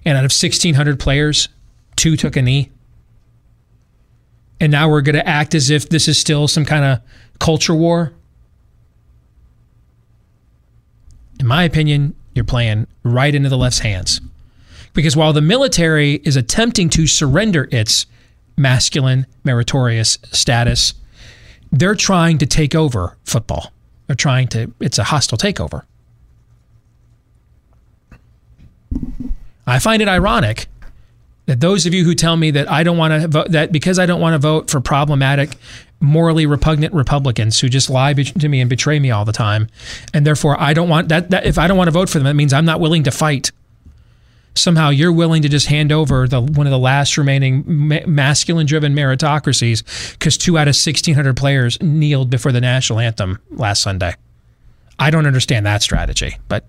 And 0.06 0.20
out 0.20 0.24
of 0.24 0.32
1,600 0.32 1.00
players, 1.00 1.50
two 1.96 2.16
took 2.16 2.36
a 2.36 2.42
knee 2.44 2.70
and 4.64 4.72
now 4.72 4.88
we're 4.88 5.02
going 5.02 5.18
to 5.18 5.28
act 5.28 5.54
as 5.56 5.70
if 5.70 5.90
this 5.90 6.08
is 6.08 6.18
still 6.18 6.48
some 6.48 6.64
kind 6.64 6.86
of 6.86 7.02
culture 7.38 7.76
war. 7.76 8.14
In 11.38 11.46
my 11.46 11.66
opinion, 11.66 12.16
you're 12.34 12.46
playing 12.46 12.88
right 13.04 13.36
into 13.36 13.50
the 13.50 13.58
left's 13.58 13.80
hands. 13.80 14.22
Because 14.94 15.18
while 15.18 15.34
the 15.34 15.42
military 15.42 16.14
is 16.24 16.38
attempting 16.38 16.90
to 16.92 17.08
surrender 17.08 17.68
its 17.74 18.06
masculine, 18.56 19.26
meritorious 19.44 20.18
status, 20.32 20.94
they're 21.70 21.94
trying 21.94 22.38
to 22.38 22.46
take 22.46 22.74
over 22.74 23.18
football. 23.26 23.74
They're 24.08 24.16
trying 24.16 24.48
to, 24.50 24.74
it's 24.80 24.98
a 24.98 25.04
hostile 25.04 25.38
takeover. 25.38 25.84
I 29.68 29.80
find 29.80 30.02
it 30.02 30.08
ironic 30.08 30.68
that 31.46 31.60
those 31.60 31.86
of 31.86 31.94
you 31.94 32.06
who 32.06 32.16
tell 32.16 32.38
me 32.38 32.52
that 32.52 32.72
I 32.72 32.84
don't 32.84 32.98
want 32.98 33.22
to 33.22 33.28
vote 33.28 33.52
that 33.52 33.72
because 33.72 34.00
I 34.00 34.06
don't 34.06 34.22
want 34.22 34.34
to 34.34 34.40
vote 34.40 34.70
for 34.70 34.80
problematic, 34.80 35.56
morally 36.00 36.46
repugnant 36.46 36.94
Republicans 36.94 37.60
who 37.60 37.70
just 37.70 37.90
lie 37.90 38.14
to 38.14 38.50
me 38.50 38.62
and 38.62 38.70
betray 38.70 39.00
me 39.00 39.12
all 39.12 39.26
the 39.26 39.34
time, 39.34 39.68
and 40.14 40.26
therefore 40.26 40.60
I 40.60 40.74
don't 40.74 40.90
want 40.90 41.10
that, 41.10 41.32
that 41.32 41.46
if 41.46 41.58
I 41.58 41.68
don't 41.68 41.78
want 41.78 41.88
to 41.88 41.92
vote 41.92 42.10
for 42.10 42.20
them, 42.20 42.26
that 42.26 42.36
means 42.36 42.54
I'm 42.54 42.66
not 42.66 42.80
willing 42.80 43.04
to 43.04 43.12
fight. 43.12 43.52
Somehow 44.56 44.90
you're 44.90 45.12
willing 45.12 45.42
to 45.42 45.50
just 45.50 45.66
hand 45.66 45.92
over 45.92 46.28
the 46.28 46.40
one 46.40 46.68
of 46.68 46.72
the 46.72 46.80
last 46.80 47.18
remaining 47.18 47.64
ma- 47.66 48.06
masculine-driven 48.06 48.94
meritocracies 48.94 50.14
because 50.14 50.38
two 50.38 50.58
out 50.58 50.68
of 50.68 50.76
1,600 50.76 51.36
players 51.36 51.82
kneeled 51.82 52.30
before 52.30 52.52
the 52.52 52.62
national 52.62 53.00
anthem 53.00 53.40
last 53.50 53.82
Sunday. 53.82 54.14
I 55.00 55.10
don't 55.10 55.26
understand 55.26 55.66
that 55.66 55.82
strategy, 55.82 56.38
but 56.48 56.66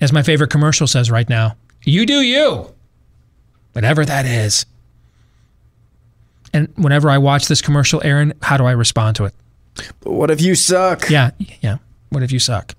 as 0.00 0.12
my 0.12 0.22
favorite 0.22 0.50
commercial 0.50 0.86
says 0.86 1.10
right 1.10 1.28
now, 1.28 1.56
you 1.82 2.04
do 2.04 2.20
you 2.20 2.75
whatever 3.76 4.06
that 4.06 4.24
is. 4.24 4.64
And 6.54 6.72
whenever 6.76 7.10
I 7.10 7.18
watch 7.18 7.46
this 7.46 7.60
commercial, 7.60 8.00
Aaron, 8.02 8.32
how 8.40 8.56
do 8.56 8.64
I 8.64 8.70
respond 8.70 9.16
to 9.16 9.26
it? 9.26 9.34
But 10.00 10.12
what 10.12 10.30
if 10.30 10.40
you 10.40 10.54
suck? 10.54 11.10
Yeah, 11.10 11.32
yeah. 11.60 11.76
What 12.08 12.22
if 12.22 12.32
you 12.32 12.38
suck? 12.38 12.74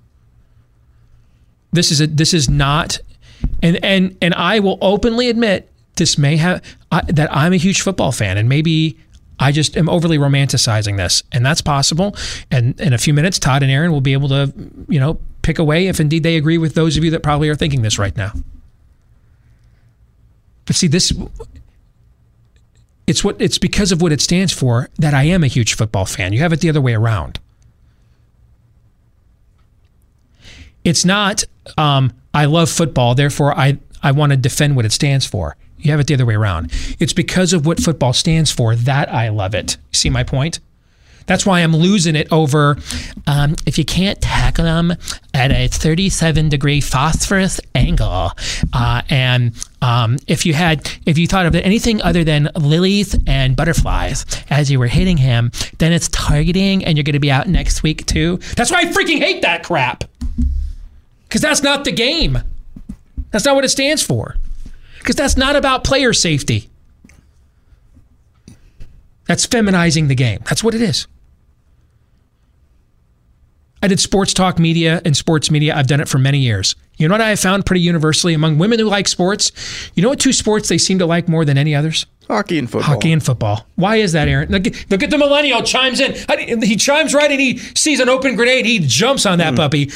This 1.71 1.91
is 1.91 2.01
a 2.01 2.07
this 2.07 2.33
is 2.33 2.49
not 2.49 2.97
and 3.61 3.77
and 3.85 4.17
and 4.23 4.33
I 4.33 4.59
will 4.59 4.79
openly 4.81 5.29
admit 5.29 5.69
this 5.97 6.17
may 6.17 6.37
have 6.37 6.63
I, 6.91 7.01
that 7.09 7.29
I'm 7.31 7.53
a 7.53 7.57
huge 7.57 7.81
football 7.81 8.11
fan 8.11 8.39
and 8.39 8.49
maybe 8.49 8.97
I 9.39 9.51
just 9.51 9.77
am 9.77 9.89
overly 9.89 10.17
romanticizing 10.17 10.97
this 10.97 11.21
and 11.31 11.45
that's 11.45 11.61
possible 11.61 12.15
and 12.49 12.79
in 12.81 12.93
a 12.93 12.97
few 12.97 13.13
minutes 13.13 13.37
Todd 13.37 13.61
and 13.61 13.71
Aaron 13.71 13.91
will 13.91 14.01
be 14.01 14.13
able 14.13 14.29
to 14.29 14.51
you 14.87 14.99
know 14.99 15.19
pick 15.43 15.59
away 15.59 15.85
if 15.85 15.99
indeed 15.99 16.23
they 16.23 16.37
agree 16.37 16.57
with 16.57 16.73
those 16.73 16.97
of 16.97 17.03
you 17.03 17.11
that 17.11 17.21
probably 17.21 17.49
are 17.49 17.55
thinking 17.55 17.83
this 17.83 17.99
right 17.99 18.15
now. 18.17 18.31
But 20.67 20.75
see, 20.75 20.87
this 20.87 21.11
it's 23.07 23.23
what 23.23 23.41
it's 23.41 23.57
because 23.57 23.91
of 23.91 24.01
what 24.01 24.11
it 24.11 24.21
stands 24.21 24.53
for 24.53 24.89
that 24.97 25.13
I 25.13 25.23
am 25.23 25.43
a 25.43 25.47
huge 25.47 25.73
football 25.73 26.05
fan. 26.05 26.33
You 26.33 26.39
have 26.41 26.53
it 26.53 26.59
the 26.59 26.69
other 26.69 26.81
way 26.81 26.93
around. 26.93 27.39
It's 30.83 31.03
not 31.03 31.45
um, 31.77 32.13
I 32.33 32.45
love 32.45 32.69
football, 32.69 33.15
therefore 33.15 33.57
I 33.57 33.79
I 34.03 34.11
want 34.11 34.31
to 34.31 34.37
defend 34.37 34.75
what 34.75 34.85
it 34.85 34.91
stands 34.91 35.25
for. 35.25 35.55
You 35.79 35.91
have 35.91 35.99
it 35.99 36.07
the 36.07 36.15
other 36.15 36.25
way 36.25 36.35
around. 36.35 36.71
It's 36.99 37.13
because 37.13 37.53
of 37.53 37.65
what 37.65 37.79
football 37.79 38.13
stands 38.13 38.51
for 38.51 38.75
that 38.75 39.11
I 39.11 39.29
love 39.29 39.55
it. 39.55 39.77
See 39.91 40.09
my 40.09 40.23
point? 40.23 40.59
That's 41.27 41.45
why 41.45 41.59
I'm 41.59 41.75
losing 41.75 42.15
it 42.15 42.27
over 42.31 42.77
um, 43.27 43.55
if 43.65 43.77
you 43.77 43.85
can't 43.85 44.19
tackle 44.21 44.63
them 44.63 44.93
at 45.33 45.51
a 45.51 45.67
37 45.67 46.49
degree 46.49 46.81
phosphorus 46.81 47.59
angle. 47.75 48.31
Uh, 48.73 49.01
and 49.09 49.53
um, 49.81 50.17
if 50.27 50.45
you 50.45 50.53
had, 50.53 50.89
if 51.05 51.17
you 51.17 51.27
thought 51.27 51.45
of 51.45 51.53
anything 51.53 52.01
other 52.01 52.23
than 52.23 52.49
lilies 52.55 53.15
and 53.27 53.55
butterflies 53.55 54.25
as 54.49 54.71
you 54.71 54.79
were 54.79 54.87
hitting 54.87 55.17
him, 55.17 55.51
then 55.77 55.91
it's 55.91 56.07
targeting 56.07 56.83
and 56.83 56.97
you're 56.97 57.03
going 57.03 57.13
to 57.13 57.19
be 57.19 57.31
out 57.31 57.47
next 57.47 57.83
week 57.83 58.05
too. 58.05 58.37
That's 58.55 58.71
why 58.71 58.79
I 58.79 58.85
freaking 58.85 59.19
hate 59.19 59.41
that 59.43 59.63
crap. 59.63 60.05
Because 61.27 61.41
that's 61.41 61.61
not 61.61 61.83
the 61.83 61.91
game. 61.91 62.39
That's 63.31 63.43
not 63.45 63.55
what 63.55 63.65
it 63.65 63.69
stands 63.69 64.01
for. 64.01 64.37
Because 64.99 65.15
that's 65.15 65.35
not 65.35 65.55
about 65.57 65.83
player 65.83 66.13
safety. 66.13 66.69
That's 69.25 69.45
feminizing 69.45 70.07
the 70.07 70.15
game. 70.15 70.39
That's 70.45 70.63
what 70.63 70.73
it 70.73 70.81
is. 70.81 71.05
I 73.81 73.87
did 73.87 73.99
sports 73.99 74.33
talk 74.33 74.59
media 74.59 75.01
and 75.05 75.15
sports 75.15 75.51
media. 75.51 75.75
I've 75.75 75.87
done 75.87 75.99
it 75.99 76.07
for 76.07 76.17
many 76.17 76.39
years. 76.39 76.75
You 76.97 77.07
know 77.07 77.13
what 77.13 77.21
I 77.21 77.29
have 77.29 77.39
found 77.39 77.65
pretty 77.65 77.81
universally 77.81 78.33
among 78.33 78.57
women 78.57 78.79
who 78.79 78.85
like 78.85 79.07
sports? 79.07 79.51
You 79.93 80.01
know 80.01 80.09
what 80.09 80.19
two 80.19 80.33
sports 80.33 80.67
they 80.67 80.79
seem 80.79 80.99
to 80.99 81.05
like 81.05 81.27
more 81.27 81.45
than 81.45 81.57
any 81.57 81.75
others? 81.75 82.05
Hockey 82.27 82.57
and 82.57 82.69
football. 82.69 82.95
Hockey 82.95 83.11
and 83.11 83.23
football. 83.23 83.67
Why 83.75 83.97
is 83.97 84.13
that, 84.13 84.27
Aaron? 84.27 84.49
Look, 84.49 84.65
look 84.89 85.03
at 85.03 85.11
the 85.11 85.17
millennial 85.17 85.61
chimes 85.61 85.99
in. 85.99 86.61
He 86.61 86.75
chimes 86.75 87.13
right 87.13 87.31
and 87.31 87.39
he 87.39 87.59
sees 87.59 87.99
an 87.99 88.09
open 88.09 88.35
grenade. 88.35 88.65
He 88.65 88.79
jumps 88.79 89.25
on 89.25 89.37
that 89.37 89.51
hmm. 89.51 89.57
puppy. 89.57 89.91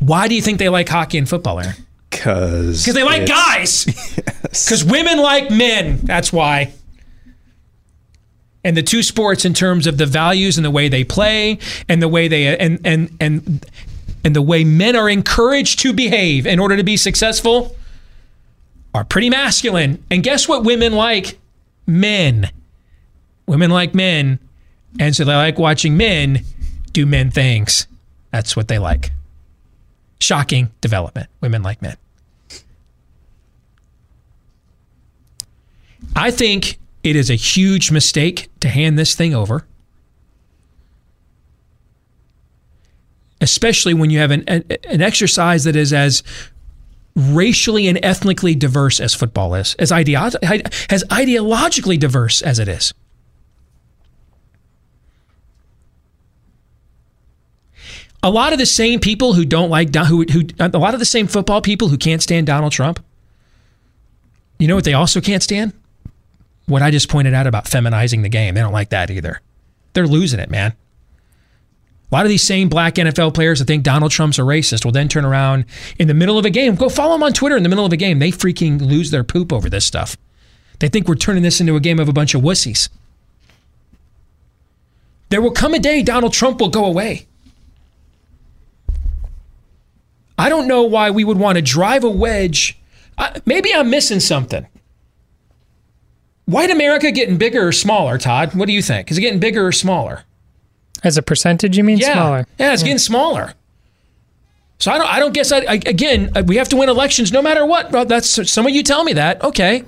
Why 0.00 0.28
do 0.28 0.34
you 0.34 0.42
think 0.42 0.58
they 0.58 0.68
like 0.68 0.88
hockey 0.88 1.18
and 1.18 1.28
football, 1.28 1.60
Aaron? 1.60 1.74
Because 2.08 2.82
Because 2.82 2.94
they 2.94 3.04
like 3.04 3.26
guys. 3.26 3.86
Because 4.48 4.82
women 4.82 5.18
like 5.18 5.50
men. 5.50 6.00
That's 6.02 6.32
why. 6.32 6.72
And 8.68 8.76
the 8.76 8.82
two 8.82 9.02
sports, 9.02 9.46
in 9.46 9.54
terms 9.54 9.86
of 9.86 9.96
the 9.96 10.04
values 10.04 10.58
and 10.58 10.64
the 10.64 10.70
way 10.70 10.90
they 10.90 11.02
play, 11.02 11.58
and 11.88 12.02
the 12.02 12.08
way 12.08 12.28
they 12.28 12.54
and 12.54 12.78
and 12.84 13.16
and 13.18 13.64
and 14.22 14.36
the 14.36 14.42
way 14.42 14.62
men 14.62 14.94
are 14.94 15.08
encouraged 15.08 15.78
to 15.78 15.94
behave 15.94 16.46
in 16.46 16.58
order 16.58 16.76
to 16.76 16.84
be 16.84 16.98
successful, 16.98 17.74
are 18.92 19.04
pretty 19.04 19.30
masculine. 19.30 20.04
And 20.10 20.22
guess 20.22 20.46
what? 20.46 20.64
Women 20.64 20.92
like 20.92 21.38
men. 21.86 22.50
Women 23.46 23.70
like 23.70 23.94
men, 23.94 24.38
and 25.00 25.16
so 25.16 25.24
they 25.24 25.34
like 25.34 25.58
watching 25.58 25.96
men 25.96 26.44
do 26.92 27.06
men 27.06 27.30
things. 27.30 27.86
That's 28.32 28.54
what 28.54 28.68
they 28.68 28.78
like. 28.78 29.12
Shocking 30.20 30.70
development. 30.82 31.30
Women 31.40 31.62
like 31.62 31.80
men. 31.80 31.96
I 36.14 36.30
think 36.30 36.78
it 37.02 37.16
is 37.16 37.30
a 37.30 37.34
huge 37.34 37.90
mistake 37.90 38.50
to 38.60 38.68
hand 38.68 38.98
this 38.98 39.14
thing 39.14 39.34
over, 39.34 39.66
especially 43.40 43.94
when 43.94 44.10
you 44.10 44.18
have 44.18 44.30
an, 44.30 44.44
an, 44.48 44.64
an 44.88 45.00
exercise 45.00 45.64
that 45.64 45.76
is 45.76 45.92
as 45.92 46.22
racially 47.14 47.88
and 47.88 47.98
ethnically 48.04 48.54
diverse 48.54 49.00
as 49.00 49.14
football 49.14 49.54
is, 49.54 49.74
as, 49.74 49.90
ideo- 49.90 50.34
as 50.90 51.04
ideologically 51.04 51.98
diverse 51.98 52.42
as 52.42 52.58
it 52.58 52.68
is. 52.68 52.92
A 58.22 58.30
lot 58.30 58.52
of 58.52 58.58
the 58.58 58.66
same 58.66 58.98
people 58.98 59.34
who 59.34 59.44
don't 59.44 59.70
like 59.70 59.94
who 59.94 60.24
who 60.24 60.42
a 60.58 60.68
lot 60.70 60.92
of 60.92 60.98
the 60.98 61.06
same 61.06 61.28
football 61.28 61.62
people 61.62 61.86
who 61.86 61.96
can't 61.96 62.20
stand 62.20 62.48
Donald 62.48 62.72
Trump. 62.72 62.98
You 64.58 64.66
know 64.66 64.74
what 64.74 64.82
they 64.82 64.92
also 64.92 65.20
can't 65.20 65.42
stand? 65.42 65.72
What 66.68 66.82
I 66.82 66.90
just 66.90 67.08
pointed 67.08 67.34
out 67.34 67.46
about 67.46 67.64
feminizing 67.64 68.22
the 68.22 68.28
game. 68.28 68.54
They 68.54 68.60
don't 68.60 68.72
like 68.72 68.90
that 68.90 69.10
either. 69.10 69.40
They're 69.94 70.06
losing 70.06 70.40
it, 70.40 70.50
man. 70.50 70.74
A 72.10 72.14
lot 72.14 72.24
of 72.24 72.30
these 72.30 72.46
same 72.46 72.68
black 72.68 72.94
NFL 72.94 73.34
players 73.34 73.58
that 73.58 73.66
think 73.66 73.82
Donald 73.82 74.10
Trump's 74.10 74.38
a 74.38 74.42
racist 74.42 74.84
will 74.84 74.92
then 74.92 75.08
turn 75.08 75.26
around 75.26 75.66
in 75.98 76.08
the 76.08 76.14
middle 76.14 76.38
of 76.38 76.46
a 76.46 76.50
game. 76.50 76.74
Go 76.74 76.88
follow 76.88 77.12
them 77.12 77.22
on 77.22 77.34
Twitter 77.34 77.56
in 77.56 77.62
the 77.62 77.68
middle 77.68 77.84
of 77.84 77.92
a 77.92 77.98
game. 77.98 78.18
They 78.18 78.30
freaking 78.30 78.80
lose 78.80 79.10
their 79.10 79.24
poop 79.24 79.52
over 79.52 79.68
this 79.68 79.84
stuff. 79.84 80.16
They 80.78 80.88
think 80.88 81.06
we're 81.06 81.16
turning 81.16 81.42
this 81.42 81.60
into 81.60 81.76
a 81.76 81.80
game 81.80 81.98
of 81.98 82.08
a 82.08 82.12
bunch 82.12 82.34
of 82.34 82.40
wussies. 82.40 82.88
There 85.28 85.42
will 85.42 85.50
come 85.50 85.74
a 85.74 85.78
day 85.78 86.02
Donald 86.02 86.32
Trump 86.32 86.60
will 86.60 86.70
go 86.70 86.84
away. 86.86 87.26
I 90.38 90.48
don't 90.48 90.68
know 90.68 90.84
why 90.84 91.10
we 91.10 91.24
would 91.24 91.36
want 91.36 91.56
to 91.56 91.62
drive 91.62 92.04
a 92.04 92.10
wedge. 92.10 92.78
I, 93.18 93.42
maybe 93.44 93.74
I'm 93.74 93.90
missing 93.90 94.20
something. 94.20 94.66
White 96.48 96.70
America 96.70 97.10
getting 97.12 97.36
bigger 97.36 97.68
or 97.68 97.72
smaller, 97.72 98.16
Todd? 98.16 98.54
What 98.54 98.66
do 98.68 98.72
you 98.72 98.80
think? 98.80 99.10
Is 99.10 99.18
it 99.18 99.20
getting 99.20 99.38
bigger 99.38 99.66
or 99.66 99.72
smaller? 99.72 100.22
As 101.04 101.18
a 101.18 101.22
percentage, 101.22 101.76
you 101.76 101.84
mean 101.84 101.98
Yeah, 101.98 102.14
smaller? 102.14 102.46
yeah, 102.58 102.72
it's 102.72 102.82
getting 102.82 102.96
smaller. 102.98 103.52
So 104.78 104.90
I 104.90 104.96
don't, 104.96 105.06
I 105.08 105.18
don't 105.18 105.34
guess. 105.34 105.52
I, 105.52 105.58
I 105.58 105.74
again, 105.84 106.32
uh, 106.34 106.42
we 106.46 106.56
have 106.56 106.70
to 106.70 106.76
win 106.76 106.88
elections 106.88 107.32
no 107.32 107.42
matter 107.42 107.66
what. 107.66 107.90
That's 108.08 108.50
some 108.50 108.66
of 108.66 108.72
you 108.74 108.82
tell 108.82 109.04
me 109.04 109.12
that. 109.12 109.44
Okay, 109.44 109.84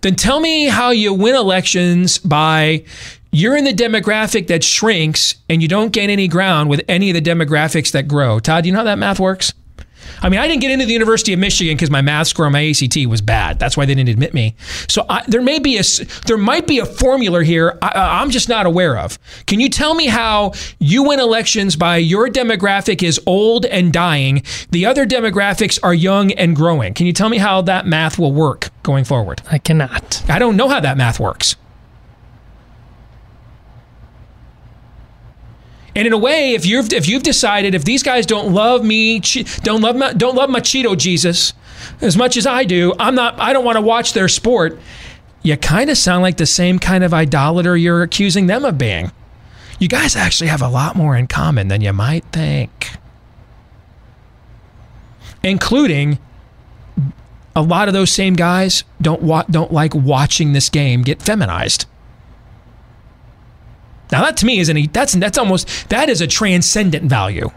then 0.00 0.14
tell 0.16 0.40
me 0.40 0.66
how 0.68 0.92
you 0.92 1.12
win 1.12 1.34
elections 1.34 2.16
by 2.18 2.84
you're 3.30 3.56
in 3.56 3.64
the 3.64 3.74
demographic 3.74 4.46
that 4.46 4.64
shrinks 4.64 5.34
and 5.50 5.60
you 5.60 5.68
don't 5.68 5.92
gain 5.92 6.08
any 6.08 6.26
ground 6.26 6.70
with 6.70 6.82
any 6.88 7.10
of 7.10 7.14
the 7.14 7.30
demographics 7.30 7.92
that 7.92 8.08
grow. 8.08 8.38
Todd, 8.38 8.62
do 8.62 8.68
you 8.68 8.72
know 8.72 8.78
how 8.80 8.84
that 8.84 8.98
math 8.98 9.20
works? 9.20 9.52
I 10.22 10.28
mean, 10.28 10.40
I 10.40 10.46
didn't 10.46 10.60
get 10.60 10.70
into 10.70 10.86
the 10.86 10.92
University 10.92 11.32
of 11.32 11.38
Michigan 11.38 11.76
because 11.76 11.90
my 11.90 12.02
math 12.02 12.28
score 12.28 12.46
on 12.46 12.52
my 12.52 12.68
ACT 12.68 12.96
was 13.06 13.20
bad. 13.20 13.58
That's 13.58 13.76
why 13.76 13.86
they 13.86 13.94
didn't 13.94 14.10
admit 14.10 14.34
me. 14.34 14.54
So 14.88 15.04
I, 15.08 15.24
there 15.26 15.42
may 15.42 15.58
be 15.58 15.78
a 15.78 15.82
there 16.26 16.38
might 16.38 16.66
be 16.66 16.78
a 16.78 16.86
formula 16.86 17.42
here 17.44 17.78
I, 17.82 18.20
I'm 18.20 18.30
just 18.30 18.48
not 18.48 18.66
aware 18.66 18.98
of. 18.98 19.18
Can 19.46 19.60
you 19.60 19.68
tell 19.68 19.94
me 19.94 20.06
how 20.06 20.52
you 20.78 21.04
win 21.04 21.20
elections 21.20 21.76
by 21.76 21.96
your 21.96 22.28
demographic 22.28 23.02
is 23.02 23.20
old 23.26 23.66
and 23.66 23.92
dying, 23.92 24.42
the 24.70 24.86
other 24.86 25.06
demographics 25.06 25.78
are 25.82 25.94
young 25.94 26.32
and 26.32 26.54
growing? 26.54 26.94
Can 26.94 27.06
you 27.06 27.12
tell 27.12 27.28
me 27.28 27.38
how 27.38 27.62
that 27.62 27.86
math 27.86 28.18
will 28.18 28.32
work 28.32 28.70
going 28.82 29.04
forward? 29.04 29.42
I 29.50 29.58
cannot. 29.58 30.22
I 30.28 30.38
don't 30.38 30.56
know 30.56 30.68
how 30.68 30.80
that 30.80 30.96
math 30.96 31.18
works. 31.18 31.56
And 35.94 36.06
in 36.06 36.12
a 36.12 36.18
way, 36.18 36.54
if 36.54 36.64
you've 36.64 36.92
if 36.92 37.06
you've 37.08 37.22
decided 37.22 37.74
if 37.74 37.84
these 37.84 38.02
guys 38.02 38.24
don't 38.24 38.52
love 38.52 38.84
me, 38.84 39.20
don't 39.62 39.82
love 39.82 39.96
my, 39.96 40.12
don't 40.12 40.34
love 40.34 40.48
my 40.48 40.60
Cheeto 40.60 40.96
Jesus 40.96 41.52
as 42.00 42.16
much 42.16 42.36
as 42.36 42.46
I 42.46 42.64
do, 42.64 42.94
I'm 42.98 43.14
not. 43.14 43.38
I 43.40 43.52
don't 43.52 43.64
want 43.64 43.76
to 43.76 43.82
watch 43.82 44.12
their 44.12 44.28
sport. 44.28 44.78
You 45.42 45.56
kind 45.56 45.90
of 45.90 45.98
sound 45.98 46.22
like 46.22 46.36
the 46.36 46.46
same 46.46 46.78
kind 46.78 47.04
of 47.04 47.12
idolater 47.12 47.76
you're 47.76 48.02
accusing 48.02 48.46
them 48.46 48.64
of 48.64 48.78
being. 48.78 49.10
You 49.78 49.88
guys 49.88 50.14
actually 50.14 50.46
have 50.48 50.62
a 50.62 50.68
lot 50.68 50.94
more 50.94 51.16
in 51.16 51.26
common 51.26 51.68
than 51.68 51.80
you 51.80 51.92
might 51.92 52.24
think, 52.26 52.90
including 55.42 56.18
a 57.56 57.62
lot 57.62 57.88
of 57.88 57.94
those 57.94 58.10
same 58.10 58.34
guys 58.34 58.84
don't 59.00 59.22
wa- 59.22 59.44
don't 59.50 59.72
like 59.72 59.94
watching 59.94 60.52
this 60.52 60.68
game 60.68 61.02
get 61.02 61.20
feminized. 61.20 61.86
Now 64.12 64.22
that 64.22 64.36
to 64.38 64.46
me 64.46 64.60
is 64.60 64.68
an 64.68 64.90
that's 64.92 65.14
that's 65.14 65.38
almost 65.38 65.88
that 65.88 66.08
is 66.08 66.20
a 66.20 66.26
transcendent 66.26 67.08
value. 67.08 67.50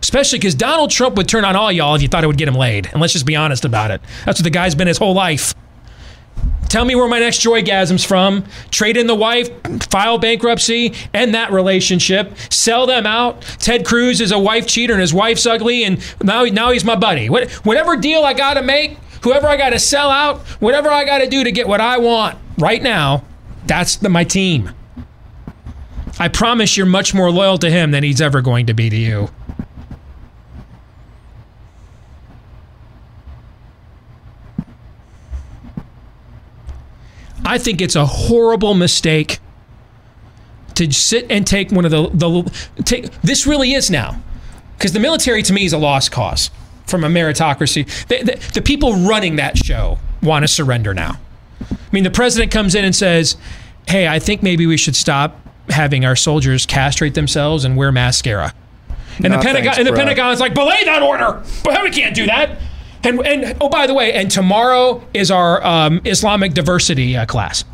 Especially 0.00 0.38
because 0.38 0.54
Donald 0.54 0.90
Trump 0.90 1.16
would 1.16 1.28
turn 1.28 1.44
on 1.44 1.54
all 1.54 1.70
y'all 1.70 1.94
if 1.94 2.02
you 2.02 2.08
thought 2.08 2.24
it 2.24 2.26
would 2.26 2.38
get 2.38 2.48
him 2.48 2.54
laid. 2.54 2.86
And 2.86 3.00
let's 3.00 3.12
just 3.12 3.26
be 3.26 3.36
honest 3.36 3.64
about 3.64 3.90
it. 3.90 4.00
That's 4.24 4.40
what 4.40 4.44
the 4.44 4.50
guy's 4.50 4.74
been 4.74 4.88
his 4.88 4.98
whole 4.98 5.12
life. 5.12 5.54
Tell 6.68 6.84
me 6.84 6.94
where 6.94 7.08
my 7.08 7.18
next 7.18 7.44
joygasm's 7.44 8.04
from. 8.04 8.44
Trade 8.70 8.96
in 8.96 9.06
the 9.08 9.14
wife, 9.14 9.50
file 9.90 10.18
bankruptcy, 10.18 10.94
end 11.12 11.34
that 11.34 11.52
relationship, 11.52 12.36
sell 12.48 12.86
them 12.86 13.06
out. 13.06 13.42
Ted 13.58 13.84
Cruz 13.84 14.20
is 14.20 14.32
a 14.32 14.38
wife 14.38 14.66
cheater 14.66 14.94
and 14.94 15.00
his 15.00 15.12
wife's 15.12 15.46
ugly, 15.46 15.82
and 15.82 16.00
now, 16.22 16.44
now 16.44 16.70
he's 16.70 16.84
my 16.84 16.94
buddy. 16.94 17.28
What, 17.28 17.50
whatever 17.64 17.96
deal 17.96 18.22
I 18.22 18.34
got 18.34 18.54
to 18.54 18.62
make, 18.62 18.98
whoever 19.22 19.46
I 19.46 19.56
got 19.56 19.70
to 19.70 19.78
sell 19.78 20.10
out, 20.10 20.40
whatever 20.60 20.90
I 20.90 21.04
got 21.04 21.18
to 21.18 21.28
do 21.28 21.44
to 21.44 21.52
get 21.52 21.68
what 21.68 21.80
I 21.80 21.98
want 21.98 22.38
right 22.58 22.82
now, 22.82 23.24
that's 23.66 23.96
the, 23.96 24.08
my 24.08 24.24
team. 24.24 24.70
I 26.18 26.28
promise 26.28 26.76
you're 26.76 26.86
much 26.86 27.14
more 27.14 27.30
loyal 27.30 27.58
to 27.58 27.70
him 27.70 27.92
than 27.92 28.02
he's 28.02 28.20
ever 28.20 28.42
going 28.42 28.66
to 28.66 28.74
be 28.74 28.90
to 28.90 28.96
you. 28.96 29.30
I 37.44 37.58
think 37.58 37.80
it's 37.80 37.96
a 37.96 38.06
horrible 38.06 38.74
mistake 38.74 39.40
to 40.74 40.92
sit 40.92 41.26
and 41.30 41.46
take 41.46 41.72
one 41.72 41.84
of 41.84 41.90
the 41.90 42.08
the 42.10 42.82
take. 42.84 43.10
This 43.22 43.46
really 43.46 43.72
is 43.72 43.90
now, 43.90 44.20
because 44.78 44.92
the 44.92 45.00
military 45.00 45.42
to 45.42 45.52
me 45.52 45.64
is 45.64 45.72
a 45.72 45.78
lost 45.78 46.12
cause 46.12 46.50
from 46.90 47.04
a 47.04 47.08
meritocracy. 47.08 47.86
The, 48.08 48.22
the, 48.22 48.52
the 48.54 48.62
people 48.62 48.94
running 49.06 49.36
that 49.36 49.56
show 49.56 49.98
want 50.22 50.42
to 50.42 50.48
surrender 50.48 50.92
now. 50.92 51.18
I 51.60 51.76
mean, 51.92 52.04
the 52.04 52.10
president 52.10 52.52
comes 52.52 52.74
in 52.74 52.84
and 52.84 52.94
says, 52.94 53.36
"Hey, 53.88 54.08
I 54.08 54.18
think 54.18 54.42
maybe 54.42 54.66
we 54.66 54.76
should 54.76 54.96
stop 54.96 55.38
having 55.68 56.04
our 56.04 56.16
soldiers 56.16 56.66
castrate 56.66 57.14
themselves 57.14 57.64
and 57.64 57.76
wear 57.76 57.92
mascara." 57.92 58.54
And 59.16 59.32
No, 59.32 59.36
the 59.36 59.42
Pentagon 59.42 59.74
thanks, 59.74 59.78
and 59.78 59.86
the. 59.86 59.92
Pentagon's 59.92 60.40
like, 60.40 60.54
"Belay 60.54 60.84
that 60.84 61.02
order! 61.02 61.42
But 61.64 61.82
we 61.82 61.90
can't 61.90 62.14
do 62.14 62.26
that." 62.26 62.58
And 63.02 63.20
and 63.26 63.56
oh, 63.60 63.68
by 63.68 63.86
the 63.86 63.94
way, 63.94 64.12
and 64.12 64.30
tomorrow 64.30 65.02
is 65.14 65.30
our 65.30 65.64
um, 65.64 66.00
Islamic 66.04 66.52
diversity 66.54 67.16
uh, 67.16 67.26
class. 67.26 67.64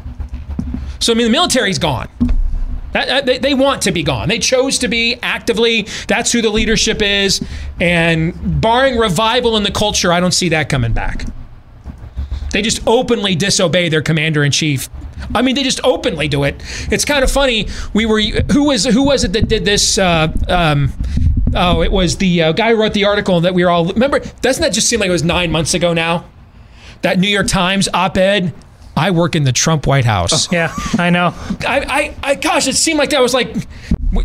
So 1.01 1.13
I 1.13 1.17
mean, 1.17 1.27
the 1.27 1.33
military's 1.33 1.79
gone. 1.79 2.09
They, 3.05 3.39
they 3.39 3.55
want 3.55 3.83
to 3.83 3.93
be 3.93 4.03
gone. 4.03 4.29
They 4.29 4.39
chose 4.39 4.79
to 4.79 4.89
be 4.89 5.17
actively. 5.23 5.87
That's 6.09 6.33
who 6.33 6.41
the 6.41 6.51
leadership 6.51 7.03
is. 7.03 7.45
And 7.81 8.61
barring 8.61 8.97
revival 8.97 9.57
in 9.57 9.63
the 9.63 9.71
culture, 9.71 10.13
I 10.13 10.21
don't 10.21 10.35
see 10.35 10.49
that 10.51 10.69
coming 10.69 10.93
back. 10.93 11.27
They 12.53 12.63
just 12.63 12.87
openly 12.87 13.35
disobey 13.35 13.89
their 13.89 14.03
commander 14.03 14.43
in 14.45 14.53
chief. 14.53 14.89
I 15.35 15.43
mean, 15.43 15.55
they 15.55 15.63
just 15.63 15.81
openly 15.85 16.29
do 16.29 16.45
it. 16.45 16.63
It's 16.91 17.05
kind 17.05 17.25
of 17.25 17.31
funny. 17.31 17.69
We 17.93 18.07
were 18.07 18.21
who 18.53 18.69
was 18.69 18.85
who 18.85 19.05
was 19.05 19.25
it 19.25 19.33
that 19.33 19.49
did 19.49 19.65
this? 19.65 19.99
Uh, 19.99 20.33
um, 20.49 20.93
oh, 21.55 21.83
it 21.83 21.91
was 21.91 22.17
the 22.17 22.43
uh, 22.43 22.53
guy 22.53 22.71
who 22.71 22.81
wrote 22.81 22.95
the 22.95 23.05
article 23.05 23.41
that 23.41 23.55
we 23.55 23.65
were 23.65 23.71
all 23.71 23.87
remember. 23.87 24.21
Doesn't 24.41 24.63
that 24.63 24.73
just 24.73 24.89
seem 24.89 25.01
like 25.01 25.09
it 25.09 25.13
was 25.13 25.25
nine 25.25 25.51
months 25.51 25.75
ago 25.75 25.93
now? 25.93 26.27
That 27.03 27.19
New 27.19 27.29
York 27.29 27.49
Times 27.49 27.89
op-ed 27.93 28.55
I 28.97 29.11
work 29.11 29.37
in 29.37 29.45
the 29.45 29.53
Trump 29.53 29.87
White 29.87 30.05
House. 30.05 30.51
Yeah, 30.57 30.73
I 30.99 31.11
know. 31.11 31.35
I, 31.67 32.15
I, 32.23 32.31
I, 32.31 32.35
gosh, 32.37 32.67
it 32.67 32.77
seemed 32.77 32.99
like 32.99 33.11
that 33.11 33.21
was 33.21 33.35
like, 33.35 33.55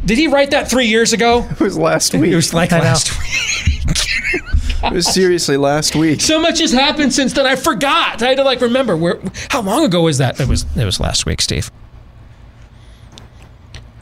did 0.05 0.17
he 0.17 0.27
write 0.27 0.51
that 0.51 0.69
three 0.69 0.85
years 0.85 1.11
ago? 1.13 1.45
It 1.51 1.59
was 1.59 1.77
last 1.77 2.13
week. 2.13 2.31
It 2.31 2.35
was 2.35 2.53
like 2.53 2.71
I 2.71 2.77
know. 2.77 2.85
last 2.85 3.11
week. 3.19 3.97
It 4.83 4.93
was 4.93 5.05
seriously 5.13 5.57
last 5.57 5.95
week. 5.95 6.21
So 6.21 6.41
much 6.41 6.59
has 6.59 6.71
happened 6.71 7.13
since 7.13 7.33
then. 7.33 7.45
I 7.45 7.55
forgot. 7.55 8.21
I 8.23 8.29
had 8.29 8.37
to 8.37 8.43
like 8.43 8.61
remember 8.61 8.97
where. 8.97 9.19
How 9.49 9.61
long 9.61 9.85
ago 9.85 10.01
was 10.01 10.17
that? 10.17 10.39
It 10.39 10.47
was. 10.47 10.65
It 10.75 10.85
was 10.85 10.99
last 10.99 11.27
week, 11.27 11.39
Steve. 11.39 11.69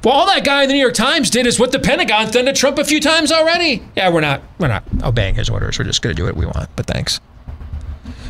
Well, 0.03 0.13
all 0.13 0.25
that 0.27 0.45
guy 0.45 0.63
in 0.63 0.69
the 0.69 0.75
New 0.75 0.79
York 0.79 0.93
Times 0.93 1.29
did 1.29 1.45
is 1.45 1.59
what 1.59 1.73
the 1.73 1.79
Pentagon's 1.79 2.31
done 2.31 2.45
to 2.45 2.53
Trump 2.53 2.77
a 2.79 2.85
few 2.85 3.01
times 3.01 3.29
already. 3.33 3.83
Yeah, 3.97 4.09
we're 4.09 4.21
not. 4.21 4.41
We're 4.57 4.69
not 4.69 4.85
obeying 5.03 5.35
his 5.35 5.49
orders. 5.49 5.77
We're 5.77 5.83
just 5.85 6.01
going 6.01 6.15
to 6.15 6.21
do 6.21 6.25
what 6.25 6.37
we 6.37 6.45
want. 6.45 6.69
But 6.77 6.87
thanks. 6.87 7.19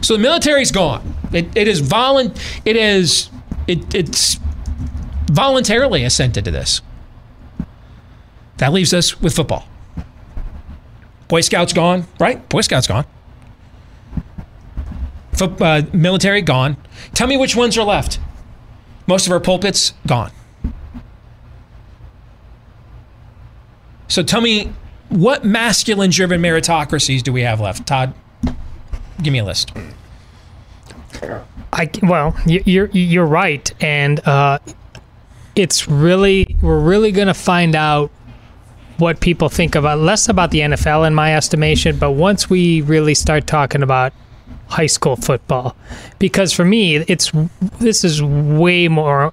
So 0.02 0.16
the 0.16 0.20
military's 0.20 0.72
gone. 0.72 1.16
It, 1.32 1.56
it 1.56 1.68
is 1.68 1.82
volun. 1.82 2.38
It 2.66 2.76
is. 2.76 3.30
It, 3.68 3.94
it's 3.94 4.40
voluntarily 5.32 6.04
assented 6.04 6.46
to 6.46 6.52
this. 6.52 6.82
That 8.58 8.74
leaves 8.74 8.94
us 8.94 9.22
with 9.22 9.36
football. 9.36 9.66
Boy 11.28 11.42
Scouts 11.42 11.74
gone, 11.74 12.08
right? 12.20 12.48
Boy 12.50 12.62
Scouts 12.62 12.88
gone. 12.88 13.06
Foot, 15.34 15.62
uh, 15.62 15.84
military 15.94 16.42
gone. 16.42 16.76
Tell 17.14 17.28
me 17.28 17.38
which 17.38 17.56
ones 17.56 17.78
are 17.78 17.86
left. 17.86 18.20
Most 19.08 19.28
of 19.28 19.32
our 19.32 19.40
pulpits 19.40 19.94
gone. 20.08 20.32
So 24.08 24.24
tell 24.24 24.42
me 24.42 24.74
what 25.10 25.46
masculine 25.46 26.10
driven 26.10 26.42
meritocracies 26.42 27.22
do 27.22 27.32
we 27.32 27.42
have 27.42 27.62
left? 27.62 27.88
Todd, 27.88 28.14
give 29.22 29.32
me 29.34 29.40
a 29.40 29.46
list. 29.46 29.72
I 31.74 31.90
well, 32.04 32.36
you- 32.46 32.64
you're 32.66 32.90
you're 32.92 33.26
right, 33.26 33.72
and 33.82 34.26
uh, 34.28 34.60
it's 35.56 35.88
really 35.88 36.56
we're 36.62 36.80
really 36.80 37.12
gonna 37.12 37.34
find 37.34 37.76
out 37.76 38.12
what 38.98 39.20
people 39.22 39.48
think 39.50 39.76
about 39.76 40.00
less 40.00 40.28
about 40.28 40.52
the 40.52 40.60
NFL 40.60 41.06
in 41.08 41.14
my 41.16 41.36
estimation, 41.36 41.98
but 41.98 42.12
once 42.12 42.50
we 42.50 42.82
really 42.82 43.14
start 43.14 43.48
talking 43.48 43.82
about 43.82 44.14
high 44.68 44.88
school 44.88 45.16
football, 45.16 45.76
because 46.20 46.52
for 46.54 46.66
me, 46.66 46.98
it's 46.98 47.32
this 47.80 48.04
is 48.04 48.22
way 48.22 48.88
more 48.88 49.32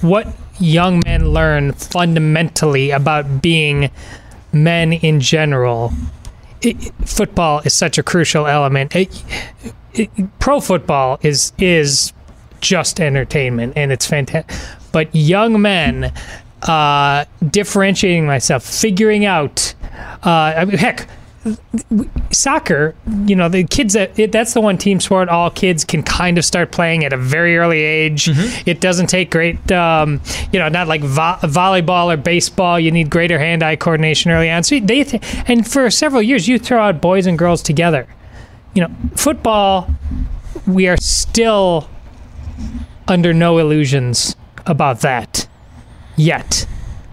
what 0.00 0.26
young 0.60 1.02
men 1.04 1.28
learn 1.30 1.72
fundamentally 1.72 2.90
about 2.90 3.42
being 3.42 3.90
men 4.52 4.92
in 4.92 5.20
general. 5.20 5.92
It, 6.64 6.92
football 7.06 7.60
is 7.64 7.74
such 7.74 7.98
a 7.98 8.02
crucial 8.02 8.46
element. 8.46 8.94
It- 8.96 9.22
it- 9.92 10.10
pro 10.40 10.60
football 10.60 11.18
is 11.22 11.52
is 11.58 12.12
just 12.60 13.00
entertainment 13.00 13.74
and 13.76 13.92
it's 13.92 14.06
fantastic. 14.06 14.56
But 14.92 15.14
young 15.14 15.60
men 15.60 16.12
uh, 16.62 17.26
differentiating 17.50 18.26
myself, 18.26 18.64
figuring 18.64 19.26
out, 19.26 19.74
uh, 20.24 20.30
I 20.56 20.64
mean, 20.64 20.78
heck, 20.78 21.06
soccer. 22.30 22.94
You 23.26 23.36
know, 23.36 23.48
the 23.48 23.64
kids 23.64 23.94
that 23.94 24.18
it, 24.18 24.32
that's 24.32 24.54
the 24.54 24.60
one 24.60 24.78
team 24.78 25.00
sport 25.00 25.28
all 25.28 25.50
kids 25.50 25.84
can 25.84 26.02
kind 26.02 26.38
of 26.38 26.44
start 26.44 26.72
playing 26.72 27.04
at 27.04 27.12
a 27.12 27.16
very 27.16 27.56
early 27.58 27.82
age. 27.82 28.28
It 28.66 28.80
doesn't 28.80 29.08
take 29.08 29.30
great, 29.30 29.70
um, 29.72 30.20
you 30.52 30.58
know, 30.58 30.68
not 30.68 30.88
like 30.88 31.02
vo- 31.02 31.38
volleyball 31.42 32.12
or 32.12 32.16
baseball. 32.16 32.80
You 32.80 32.90
need 32.90 33.10
greater 33.10 33.38
hand-eye 33.38 33.76
coordination 33.76 34.30
early 34.30 34.50
on. 34.50 34.62
So 34.62 34.80
they 34.80 35.04
th- 35.04 35.22
and 35.48 35.66
for 35.66 35.90
several 35.90 36.22
years 36.22 36.48
you 36.48 36.58
throw 36.58 36.80
out 36.80 37.00
boys 37.00 37.26
and 37.26 37.38
girls 37.38 37.62
together 37.62 38.06
you 38.74 38.82
know, 38.82 38.90
football, 39.14 39.88
we 40.66 40.88
are 40.88 40.96
still 40.98 41.88
under 43.08 43.32
no 43.32 43.58
illusions 43.58 44.36
about 44.66 45.00
that 45.00 45.48
yet. 46.16 46.66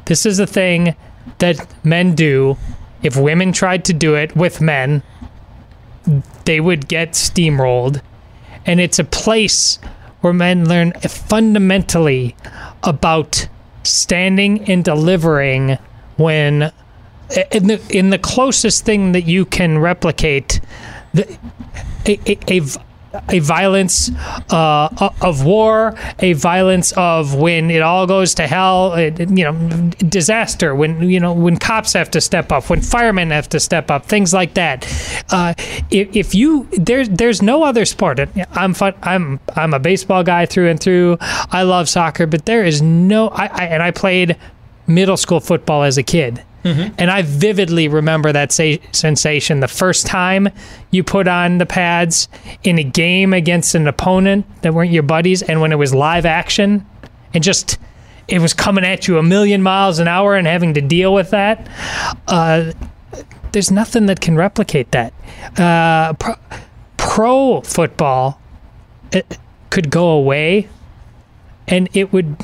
This 0.05 0.25
is 0.25 0.39
a 0.39 0.47
thing 0.47 0.95
that 1.37 1.67
men 1.85 2.15
do. 2.15 2.57
If 3.03 3.17
women 3.17 3.51
tried 3.51 3.85
to 3.85 3.93
do 3.93 4.15
it 4.15 4.35
with 4.35 4.61
men, 4.61 5.03
they 6.45 6.59
would 6.59 6.87
get 6.87 7.11
steamrolled. 7.11 8.01
And 8.65 8.79
it's 8.79 8.99
a 8.99 9.03
place 9.03 9.79
where 10.21 10.33
men 10.33 10.67
learn 10.67 10.93
fundamentally 10.93 12.35
about 12.83 13.47
standing 13.83 14.69
and 14.69 14.83
delivering 14.83 15.77
when 16.17 16.71
in 17.51 17.67
the 17.67 17.81
in 17.89 18.09
the 18.09 18.19
closest 18.19 18.85
thing 18.85 19.13
that 19.13 19.23
you 19.23 19.45
can 19.45 19.79
replicate 19.79 20.61
the, 21.13 21.37
a, 22.05 22.19
a, 22.47 22.61
a 23.29 23.39
violence 23.39 24.09
uh, 24.51 25.11
of 25.21 25.43
war, 25.43 25.95
a 26.19 26.33
violence 26.33 26.91
of 26.93 27.35
when 27.35 27.69
it 27.69 27.81
all 27.81 28.07
goes 28.07 28.33
to 28.35 28.47
hell, 28.47 28.93
uh, 28.93 28.99
you 28.99 29.43
know, 29.43 29.89
disaster. 30.07 30.73
When 30.75 31.09
you 31.09 31.19
know 31.19 31.33
when 31.33 31.57
cops 31.57 31.93
have 31.93 32.11
to 32.11 32.21
step 32.21 32.51
up, 32.51 32.69
when 32.69 32.81
firemen 32.81 33.31
have 33.31 33.49
to 33.49 33.59
step 33.59 33.91
up, 33.91 34.05
things 34.05 34.33
like 34.33 34.53
that. 34.55 34.87
Uh, 35.29 35.53
if, 35.89 36.15
if 36.15 36.35
you 36.35 36.67
there's 36.71 37.09
there's 37.09 37.41
no 37.41 37.63
other 37.63 37.85
sport. 37.85 38.19
I'm 38.53 38.73
fun, 38.73 38.93
I'm 39.01 39.39
I'm 39.55 39.73
a 39.73 39.79
baseball 39.79 40.23
guy 40.23 40.45
through 40.45 40.69
and 40.69 40.79
through. 40.79 41.17
I 41.21 41.63
love 41.63 41.89
soccer, 41.89 42.27
but 42.27 42.45
there 42.45 42.63
is 42.63 42.81
no. 42.81 43.29
I, 43.29 43.45
I 43.47 43.65
and 43.65 43.83
I 43.83 43.91
played 43.91 44.37
middle 44.87 45.17
school 45.17 45.39
football 45.39 45.83
as 45.83 45.97
a 45.97 46.03
kid. 46.03 46.43
And 46.63 47.09
I 47.09 47.23
vividly 47.23 47.87
remember 47.87 48.31
that 48.31 48.51
sa- 48.51 48.75
sensation 48.91 49.61
the 49.61 49.67
first 49.67 50.05
time 50.05 50.49
you 50.91 51.03
put 51.03 51.27
on 51.27 51.57
the 51.57 51.65
pads 51.65 52.27
in 52.63 52.77
a 52.77 52.83
game 52.83 53.33
against 53.33 53.73
an 53.75 53.87
opponent 53.87 54.45
that 54.61 54.73
weren't 54.73 54.91
your 54.91 55.03
buddies, 55.03 55.41
and 55.41 55.61
when 55.61 55.71
it 55.71 55.77
was 55.77 55.93
live 55.93 56.25
action, 56.25 56.85
and 57.33 57.43
just 57.43 57.79
it 58.27 58.39
was 58.39 58.53
coming 58.53 58.85
at 58.85 59.07
you 59.07 59.17
a 59.17 59.23
million 59.23 59.61
miles 59.61 59.99
an 59.99 60.07
hour 60.07 60.35
and 60.35 60.47
having 60.47 60.73
to 60.75 60.81
deal 60.81 61.13
with 61.13 61.31
that. 61.31 61.67
Uh, 62.27 62.71
there's 63.51 63.71
nothing 63.71 64.05
that 64.05 64.21
can 64.21 64.35
replicate 64.35 64.91
that. 64.91 65.13
Uh, 65.57 66.13
pro, 66.13 66.35
pro 66.97 67.61
football 67.61 68.39
could 69.69 69.89
go 69.89 70.09
away, 70.09 70.69
and 71.67 71.89
it 71.93 72.13
would 72.13 72.37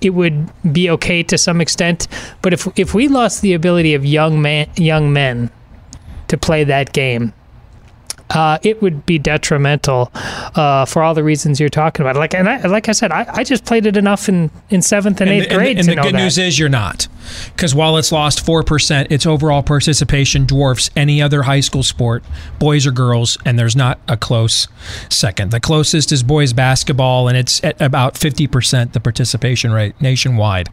it 0.00 0.10
would 0.10 0.48
be 0.72 0.90
okay 0.90 1.22
to 1.24 1.38
some 1.38 1.60
extent. 1.60 2.08
But 2.42 2.52
if 2.52 2.68
if 2.78 2.94
we 2.94 3.08
lost 3.08 3.42
the 3.42 3.54
ability 3.54 3.94
of 3.94 4.04
young 4.04 4.40
man 4.40 4.68
young 4.76 5.12
men 5.12 5.50
to 6.28 6.36
play 6.36 6.64
that 6.64 6.92
game, 6.92 7.32
uh, 8.30 8.58
it 8.62 8.80
would 8.82 9.06
be 9.06 9.18
detrimental 9.18 10.10
uh, 10.54 10.84
for 10.84 11.02
all 11.02 11.14
the 11.14 11.24
reasons 11.24 11.58
you're 11.60 11.68
talking 11.68 12.04
about. 12.04 12.16
Like 12.16 12.34
and 12.34 12.48
I, 12.48 12.66
like 12.66 12.88
I 12.88 12.92
said, 12.92 13.10
I, 13.12 13.26
I 13.28 13.44
just 13.44 13.64
played 13.64 13.86
it 13.86 13.96
enough 13.96 14.28
in, 14.28 14.50
in 14.70 14.82
seventh 14.82 15.20
and, 15.20 15.30
And, 15.30 15.40
eighth 15.40 15.48
the- 15.48 15.54
and 15.54 15.58
grade 15.58 15.78
and 15.78 15.88
to 15.88 15.94
the 15.94 16.00
good 16.02 16.14
that. 16.14 16.18
news 16.18 16.38
is 16.38 16.58
you're 16.58 16.68
not, 16.68 17.08
because 17.54 17.74
while 17.74 17.96
it's 17.96 18.12
lost 18.12 18.44
four 18.44 18.62
percent, 18.62 19.10
its 19.10 19.26
overall 19.26 19.62
participation 19.62 20.44
dwarfs 20.44 20.90
any 20.96 21.22
other 21.22 21.42
high 21.42 21.60
school 21.60 21.82
sport, 21.82 22.22
boys 22.58 22.86
or 22.86 22.90
girls, 22.90 23.38
and 23.44 23.58
there's 23.58 23.76
not 23.76 23.98
a 24.08 24.16
close 24.16 24.68
second. 25.08 25.50
The 25.50 25.60
closest 25.60 26.12
is 26.12 26.22
boys 26.22 26.52
basketball, 26.52 27.28
and 27.28 27.36
it's 27.36 27.62
at 27.64 27.80
about 27.80 28.16
fifty 28.18 28.46
percent 28.46 28.92
the 28.92 29.00
participation 29.00 29.72
rate 29.72 29.98
nationwide. 30.00 30.68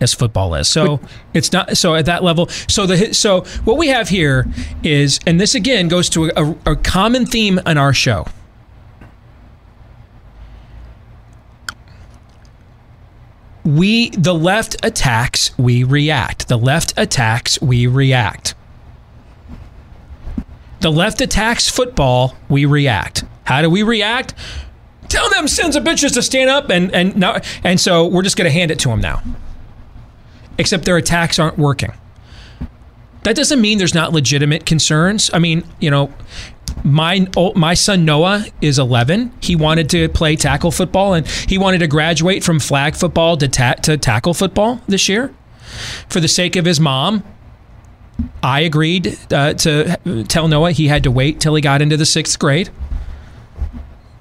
As 0.00 0.14
football 0.14 0.54
is, 0.54 0.66
so 0.66 0.98
it's 1.34 1.52
not 1.52 1.76
so 1.76 1.94
at 1.94 2.06
that 2.06 2.24
level. 2.24 2.48
So 2.68 2.86
the 2.86 3.12
so 3.12 3.42
what 3.64 3.76
we 3.76 3.88
have 3.88 4.08
here 4.08 4.46
is, 4.82 5.20
and 5.26 5.38
this 5.38 5.54
again 5.54 5.88
goes 5.88 6.08
to 6.10 6.30
a, 6.36 6.56
a, 6.64 6.76
common 6.76 7.26
theme 7.26 7.60
in 7.66 7.76
our 7.76 7.92
show. 7.92 8.24
we 13.76 14.10
the 14.10 14.34
left 14.34 14.76
attacks 14.84 15.56
we 15.58 15.84
react. 15.84 16.48
The 16.48 16.58
left 16.58 16.94
attacks 16.96 17.60
we 17.60 17.86
react. 17.86 18.54
The 20.80 20.90
left 20.90 21.20
attacks 21.20 21.68
football 21.68 22.36
we 22.48 22.64
react. 22.64 23.24
How 23.44 23.62
do 23.62 23.68
we 23.68 23.82
react? 23.82 24.34
Tell 25.08 25.28
them 25.30 25.46
sons 25.46 25.76
of 25.76 25.84
bitches 25.84 26.14
to 26.14 26.22
stand 26.22 26.50
up 26.50 26.70
and 26.70 26.94
and 26.94 27.16
now 27.16 27.40
and 27.64 27.80
so 27.80 28.06
we're 28.06 28.22
just 28.22 28.36
going 28.36 28.46
to 28.46 28.52
hand 28.52 28.70
it 28.70 28.78
to 28.80 28.88
them 28.88 29.00
now 29.00 29.22
except 30.60 30.84
their 30.84 30.96
attacks 30.96 31.38
aren't 31.38 31.58
working 31.58 31.92
that 33.22 33.34
doesn't 33.34 33.60
mean 33.60 33.78
there's 33.78 33.94
not 33.94 34.12
legitimate 34.12 34.64
concerns 34.66 35.30
i 35.34 35.38
mean 35.38 35.64
you 35.80 35.90
know 35.90 36.12
my 36.84 37.26
oh, 37.36 37.52
my 37.54 37.74
son 37.74 38.04
Noah 38.04 38.46
is 38.60 38.78
11. 38.78 39.32
He 39.40 39.56
wanted 39.56 39.90
to 39.90 40.08
play 40.08 40.36
tackle 40.36 40.70
football 40.70 41.14
and 41.14 41.26
he 41.26 41.58
wanted 41.58 41.78
to 41.78 41.86
graduate 41.86 42.42
from 42.44 42.58
flag 42.58 42.94
football 42.94 43.36
to 43.36 43.48
ta- 43.48 43.74
to 43.82 43.96
tackle 43.96 44.34
football 44.34 44.80
this 44.86 45.08
year. 45.08 45.34
For 46.08 46.20
the 46.20 46.28
sake 46.28 46.56
of 46.56 46.64
his 46.64 46.80
mom, 46.80 47.22
I 48.42 48.60
agreed 48.60 49.18
uh, 49.32 49.54
to 49.54 50.24
tell 50.28 50.48
Noah 50.48 50.72
he 50.72 50.88
had 50.88 51.04
to 51.04 51.10
wait 51.10 51.40
till 51.40 51.54
he 51.54 51.62
got 51.62 51.80
into 51.80 51.96
the 51.96 52.06
sixth 52.06 52.38
grade, 52.38 52.70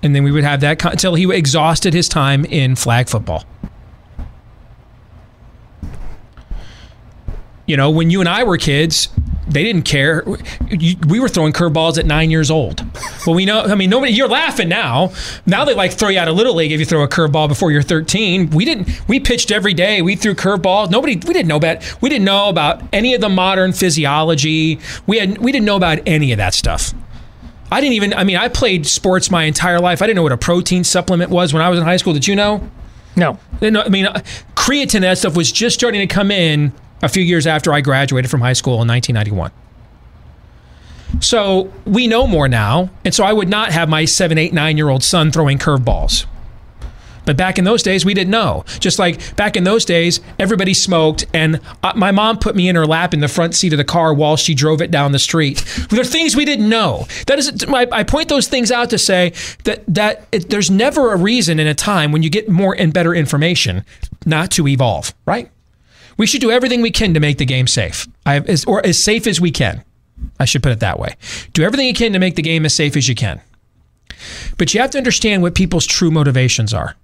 and 0.04 0.16
then 0.16 0.24
we 0.24 0.32
would 0.32 0.44
have 0.44 0.62
that 0.62 0.84
until 0.86 1.16
he 1.16 1.32
exhausted 1.34 1.94
his 1.94 2.08
time 2.08 2.46
in 2.46 2.76
flag 2.76 3.10
football. 3.10 3.46
You 7.70 7.78
know, 7.78 7.92
when 7.92 8.10
you 8.10 8.20
and 8.20 8.28
I 8.28 8.44
were 8.46 8.58
kids, 8.58 9.10
they 9.48 9.62
didn't 9.62 9.84
care. 9.84 10.26
We 11.08 11.20
were 11.20 11.30
throwing 11.30 11.54
curveballs 11.54 12.00
at 12.00 12.08
nine 12.08 12.32
years 12.32 12.50
old. 12.50 12.84
Well, 13.28 13.36
we 13.36 13.46
know. 13.46 13.62
I 13.62 13.76
mean, 13.76 13.92
nobody. 13.92 14.12
You're 14.12 14.28
laughing 14.28 14.70
now. 14.70 15.14
Now 15.46 15.66
they 15.66 15.76
like 15.76 15.94
throw 15.94 16.10
you 16.10 16.18
out 16.18 16.28
of 16.28 16.36
little 16.36 16.56
league 16.56 16.72
if 16.72 16.80
you 16.80 16.86
throw 16.88 17.04
a 17.04 17.08
curveball 17.08 17.48
before 17.48 17.72
you're 17.72 17.84
13. 17.84 18.50
We 18.50 18.66
didn't. 18.66 19.08
We 19.08 19.20
pitched 19.20 19.52
every 19.52 19.76
day. 19.76 20.02
We 20.02 20.16
threw 20.16 20.34
curveballs. 20.34 20.90
Nobody. 20.90 21.14
We 21.14 21.32
didn't 21.32 21.48
know 21.48 21.58
about. 21.58 22.02
We 22.02 22.10
didn't 22.10 22.26
know 22.26 22.50
about 22.50 22.82
any 22.92 23.14
of 23.14 23.22
the 23.22 23.30
modern 23.30 23.72
physiology. 23.72 24.80
We 25.06 25.20
had. 25.20 25.38
We 25.38 25.52
didn't 25.52 25.68
know 25.68 25.76
about 25.76 26.00
any 26.08 26.32
of 26.32 26.40
that 26.40 26.56
stuff. 26.56 26.96
I 27.72 27.82
didn't 27.82 27.94
even. 27.94 28.16
I 28.16 28.24
mean, 28.24 28.38
I 28.38 28.48
played 28.48 28.88
sports 28.88 29.30
my 29.30 29.44
entire 29.44 29.80
life. 29.80 30.02
I 30.02 30.08
didn't 30.08 30.16
know 30.16 30.24
what 30.24 30.32
a 30.32 30.38
protein 30.38 30.84
supplement 30.84 31.30
was 31.30 31.54
when 31.54 31.62
I 31.62 31.70
was 31.70 31.78
in 31.78 31.86
high 31.86 31.98
school. 31.98 32.14
Did 32.14 32.28
you 32.28 32.36
know? 32.36 32.68
No. 33.16 33.38
I 33.62 33.90
mean, 33.90 34.08
creatine, 34.56 35.02
that 35.02 35.20
stuff 35.20 35.36
was 35.36 35.52
just 35.52 35.76
starting 35.76 36.02
to 36.02 36.12
come 36.12 36.32
in 36.32 36.74
a 37.02 37.10
few 37.10 37.24
years 37.24 37.48
after 37.48 37.74
I 37.74 37.82
graduated 37.82 38.30
from 38.30 38.42
high 38.42 38.54
school 38.54 38.82
in 38.82 38.88
1991. 38.88 39.52
So 41.22 41.72
we 41.86 42.08
know 42.08 42.28
more 42.28 42.48
now. 42.48 42.90
And 43.04 43.14
so 43.14 43.24
I 43.24 43.34
would 43.34 43.50
not 43.50 43.72
have 43.72 43.90
my 43.90 44.06
seven, 44.06 44.38
eight, 44.38 44.54
nine 44.54 44.78
year 44.78 44.90
old 44.90 45.04
son 45.04 45.32
throwing 45.32 45.58
curveballs. 45.58 46.26
But 47.26 47.38
back 47.38 47.60
in 47.60 47.64
those 47.64 47.84
days, 47.84 48.06
we 48.06 48.16
didn't 48.16 48.32
know. 48.32 48.64
Just 48.80 48.98
like 48.98 49.36
back 49.36 49.56
in 49.56 49.64
those 49.64 49.86
days, 49.86 50.20
everybody 50.40 50.74
smoked, 50.74 51.28
and 51.32 51.62
uh, 51.84 51.94
my 51.96 52.12
mom 52.12 52.40
put 52.40 52.56
me 52.56 52.68
in 52.68 52.76
her 52.76 52.88
lap 52.88 53.14
in 53.14 53.20
the 53.20 53.28
front 53.28 53.54
seat 53.54 53.72
of 53.72 53.78
the 53.78 53.84
car 53.84 54.16
while 54.16 54.36
she 54.36 54.56
drove 54.56 54.82
it 54.82 54.90
down 54.90 55.12
the 55.12 55.20
street. 55.20 55.64
There 55.92 56.02
are 56.02 56.06
things 56.06 56.36
we 56.36 56.44
didn't 56.44 56.68
know. 56.68 57.06
That 57.28 57.38
is, 57.38 57.66
I, 57.68 57.86
I 57.92 58.04
point 58.04 58.30
those 58.30 58.48
things 58.48 58.72
out 58.72 58.90
to 58.90 58.98
say 58.98 59.34
that 59.66 59.84
that 59.88 60.28
it, 60.32 60.50
there's 60.50 60.72
never 60.72 61.14
a 61.14 61.18
reason 61.18 61.60
in 61.60 61.68
a 61.68 61.76
time 61.76 62.12
when 62.12 62.24
you 62.24 62.32
get 62.32 62.50
more 62.50 62.76
and 62.76 62.92
better 62.92 63.14
information 63.14 63.86
not 64.26 64.50
to 64.52 64.68
evolve. 64.68 65.14
Right? 65.28 65.52
We 66.20 66.28
should 66.28 66.42
do 66.42 66.52
everything 66.52 66.82
we 66.82 66.92
can 66.92 67.14
to 67.14 67.22
make 67.22 67.38
the 67.38 67.46
game 67.46 67.66
safe, 67.66 68.06
I, 68.26 68.40
as, 68.40 68.66
or 68.66 68.86
as 68.86 69.02
safe 69.02 69.26
as 69.26 69.40
we 69.40 69.52
can. 69.52 69.86
I 70.38 70.44
should 70.44 70.62
put 70.62 70.74
it 70.74 70.82
that 70.82 71.00
way. 71.00 71.16
Do 71.54 71.64
everything 71.64 71.88
you 71.88 71.94
can 71.94 72.12
to 72.12 72.20
make 72.20 72.36
the 72.36 72.42
game 72.42 72.66
as 72.66 72.76
safe 72.76 72.98
as 72.98 73.08
you 73.08 73.16
can. 73.16 73.40
But 74.58 74.74
you 74.74 74.82
have 74.82 74.92
to 74.92 74.98
understand 74.98 75.44
what 75.44 75.56
people's 75.56 75.86
true 75.86 76.12
motivations 76.12 76.74
are. 76.74 76.98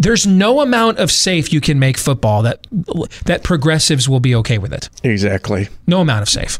There's 0.00 0.26
no 0.26 0.60
amount 0.60 0.98
of 0.98 1.12
safe 1.12 1.52
you 1.52 1.60
can 1.60 1.78
make 1.78 1.96
football 1.96 2.42
that 2.42 2.66
that 3.26 3.44
progressives 3.44 4.08
will 4.08 4.18
be 4.18 4.34
okay 4.34 4.58
with 4.58 4.72
it. 4.72 4.90
Exactly. 5.04 5.68
No 5.86 6.00
amount 6.00 6.22
of 6.22 6.28
safe. 6.28 6.58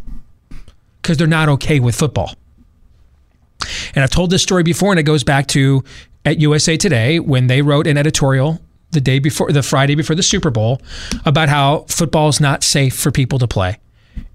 Because 1.02 1.16
they're 1.16 1.26
not 1.26 1.48
okay 1.48 1.80
with 1.80 1.96
football. 1.96 2.34
And 3.96 4.04
I've 4.04 4.10
told 4.10 4.30
this 4.30 4.44
story 4.44 4.62
before, 4.62 4.92
and 4.92 5.00
it 5.00 5.02
goes 5.02 5.24
back 5.24 5.48
to 5.48 5.82
at 6.24 6.38
USA 6.38 6.76
Today 6.76 7.18
when 7.18 7.48
they 7.48 7.62
wrote 7.62 7.88
an 7.88 7.96
editorial 7.98 8.60
the 8.90 9.00
day 9.00 9.18
before, 9.18 9.52
the 9.52 9.62
Friday 9.62 9.94
before 9.94 10.16
the 10.16 10.22
Super 10.22 10.50
Bowl, 10.50 10.80
about 11.24 11.48
how 11.48 11.80
football 11.88 12.28
is 12.28 12.40
not 12.40 12.62
safe 12.62 12.94
for 12.96 13.10
people 13.10 13.38
to 13.38 13.46
play. 13.46 13.78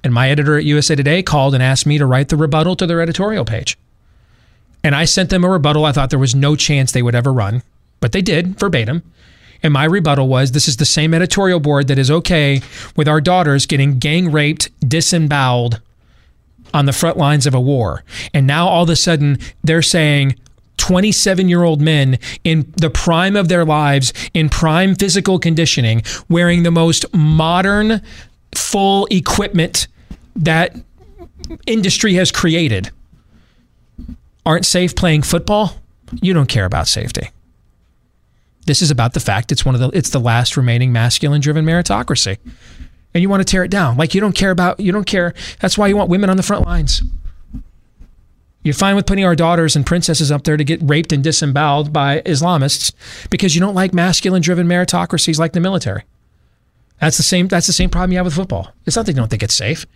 And 0.03 0.13
my 0.13 0.29
editor 0.29 0.57
at 0.57 0.65
USA 0.65 0.95
Today 0.95 1.23
called 1.23 1.53
and 1.53 1.63
asked 1.63 1.85
me 1.85 1.97
to 1.97 2.05
write 2.05 2.29
the 2.29 2.37
rebuttal 2.37 2.75
to 2.77 2.87
their 2.87 3.01
editorial 3.01 3.45
page. 3.45 3.77
And 4.83 4.95
I 4.95 5.05
sent 5.05 5.29
them 5.29 5.43
a 5.43 5.49
rebuttal 5.49 5.85
I 5.85 5.91
thought 5.91 6.09
there 6.09 6.19
was 6.19 6.35
no 6.35 6.55
chance 6.55 6.91
they 6.91 7.03
would 7.03 7.15
ever 7.15 7.31
run, 7.31 7.61
but 7.99 8.11
they 8.11 8.21
did 8.21 8.59
verbatim. 8.59 9.03
And 9.63 9.73
my 9.73 9.85
rebuttal 9.85 10.27
was 10.27 10.51
this 10.51 10.67
is 10.67 10.77
the 10.77 10.85
same 10.85 11.13
editorial 11.13 11.59
board 11.59 11.87
that 11.87 11.99
is 11.99 12.09
okay 12.09 12.61
with 12.95 13.07
our 13.07 13.21
daughters 13.21 13.67
getting 13.67 13.99
gang 13.99 14.31
raped, 14.31 14.69
disemboweled 14.87 15.81
on 16.73 16.85
the 16.85 16.93
front 16.93 17.17
lines 17.17 17.45
of 17.45 17.53
a 17.53 17.61
war. 17.61 18.03
And 18.33 18.47
now 18.47 18.67
all 18.67 18.83
of 18.83 18.89
a 18.89 18.95
sudden 18.95 19.37
they're 19.63 19.83
saying 19.83 20.35
27 20.81 21.47
year 21.47 21.63
old 21.63 21.79
men 21.79 22.17
in 22.43 22.73
the 22.75 22.89
prime 22.89 23.35
of 23.35 23.49
their 23.49 23.63
lives, 23.63 24.13
in 24.33 24.49
prime 24.49 24.95
physical 24.95 25.37
conditioning, 25.37 26.01
wearing 26.27 26.63
the 26.63 26.71
most 26.71 27.05
modern, 27.13 28.01
full 28.55 29.07
equipment 29.11 29.87
that 30.35 30.75
industry 31.67 32.15
has 32.15 32.31
created, 32.31 32.89
aren't 34.43 34.65
safe 34.65 34.95
playing 34.95 35.21
football. 35.21 35.75
You 36.19 36.33
don't 36.33 36.49
care 36.49 36.65
about 36.65 36.87
safety. 36.87 37.29
This 38.65 38.81
is 38.81 38.89
about 38.89 39.13
the 39.13 39.19
fact 39.19 39.51
it's 39.51 39.63
one 39.63 39.75
of 39.75 39.81
the 39.81 39.89
it's 39.89 40.09
the 40.09 40.19
last 40.19 40.57
remaining 40.57 40.91
masculine 40.91 41.41
driven 41.41 41.63
meritocracy. 41.63 42.37
And 43.13 43.21
you 43.21 43.29
want 43.29 43.41
to 43.41 43.45
tear 43.45 43.63
it 43.63 43.69
down. 43.69 43.97
Like 43.97 44.15
you 44.15 44.21
don't 44.21 44.35
care 44.35 44.51
about 44.51 44.79
you 44.79 44.91
don't 44.91 45.05
care. 45.05 45.35
That's 45.59 45.77
why 45.77 45.87
you 45.87 45.95
want 45.95 46.09
women 46.09 46.31
on 46.31 46.37
the 46.37 46.43
front 46.43 46.65
lines. 46.65 47.03
You're 48.63 48.73
fine 48.75 48.95
with 48.95 49.07
putting 49.07 49.25
our 49.25 49.35
daughters 49.35 49.75
and 49.75 49.85
princesses 49.85 50.31
up 50.31 50.43
there 50.43 50.57
to 50.57 50.63
get 50.63 50.79
raped 50.83 51.11
and 51.11 51.23
disemboweled 51.23 51.91
by 51.91 52.21
Islamists 52.21 52.93
because 53.29 53.55
you 53.55 53.61
don't 53.61 53.73
like 53.73 53.93
masculine 53.93 54.41
driven 54.41 54.67
meritocracies 54.67 55.39
like 55.39 55.53
the 55.53 55.59
military. 55.59 56.03
That's 56.99 57.17
the 57.17 57.23
same 57.23 57.47
that's 57.47 57.65
the 57.65 57.73
same 57.73 57.89
problem 57.89 58.11
you 58.11 58.17
have 58.19 58.25
with 58.25 58.35
football. 58.35 58.71
It's 58.85 58.95
not 58.95 59.07
that 59.07 59.13
you 59.13 59.17
don't 59.17 59.29
think 59.29 59.41
it's 59.41 59.55
safe. 59.55 59.87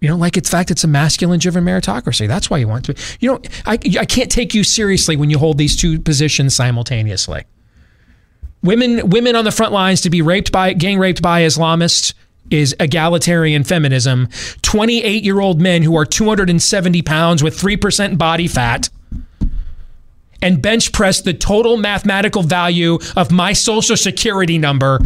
You 0.00 0.08
don't 0.08 0.20
like 0.20 0.38
its 0.38 0.48
fact 0.48 0.70
it's 0.70 0.82
a 0.82 0.88
masculine 0.88 1.38
driven 1.38 1.62
meritocracy. 1.62 2.26
That's 2.26 2.48
why 2.48 2.56
you 2.56 2.66
want 2.66 2.86
to. 2.86 2.94
You 3.20 3.32
don't 3.32 3.48
I, 3.66 3.74
I 3.98 4.06
can't 4.06 4.30
take 4.30 4.54
you 4.54 4.64
seriously 4.64 5.16
when 5.16 5.28
you 5.28 5.38
hold 5.38 5.58
these 5.58 5.76
two 5.76 6.00
positions 6.00 6.56
simultaneously. 6.56 7.44
Women 8.62 9.10
women 9.10 9.36
on 9.36 9.44
the 9.44 9.52
front 9.52 9.74
lines 9.74 10.00
to 10.02 10.10
be 10.10 10.22
raped 10.22 10.50
by 10.50 10.72
gang 10.72 10.98
raped 10.98 11.20
by 11.20 11.42
Islamists 11.42 12.14
is 12.50 12.74
egalitarian 12.80 13.64
feminism. 13.64 14.28
28 14.62 15.24
year 15.24 15.40
old 15.40 15.60
men 15.60 15.82
who 15.82 15.96
are 15.96 16.04
270 16.04 17.02
pounds 17.02 17.42
with 17.42 17.58
3% 17.58 18.18
body 18.18 18.48
fat 18.48 18.88
and 20.42 20.62
bench 20.62 20.92
press 20.92 21.20
the 21.20 21.34
total 21.34 21.76
mathematical 21.76 22.42
value 22.42 22.98
of 23.16 23.30
my 23.30 23.52
social 23.52 23.96
security 23.96 24.58
number 24.58 24.98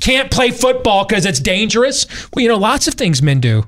can't 0.00 0.30
play 0.30 0.50
football 0.50 1.04
because 1.06 1.24
it's 1.24 1.38
dangerous. 1.38 2.06
Well, 2.34 2.42
you 2.42 2.48
know, 2.48 2.56
lots 2.56 2.88
of 2.88 2.94
things 2.94 3.22
men 3.22 3.40
do 3.40 3.64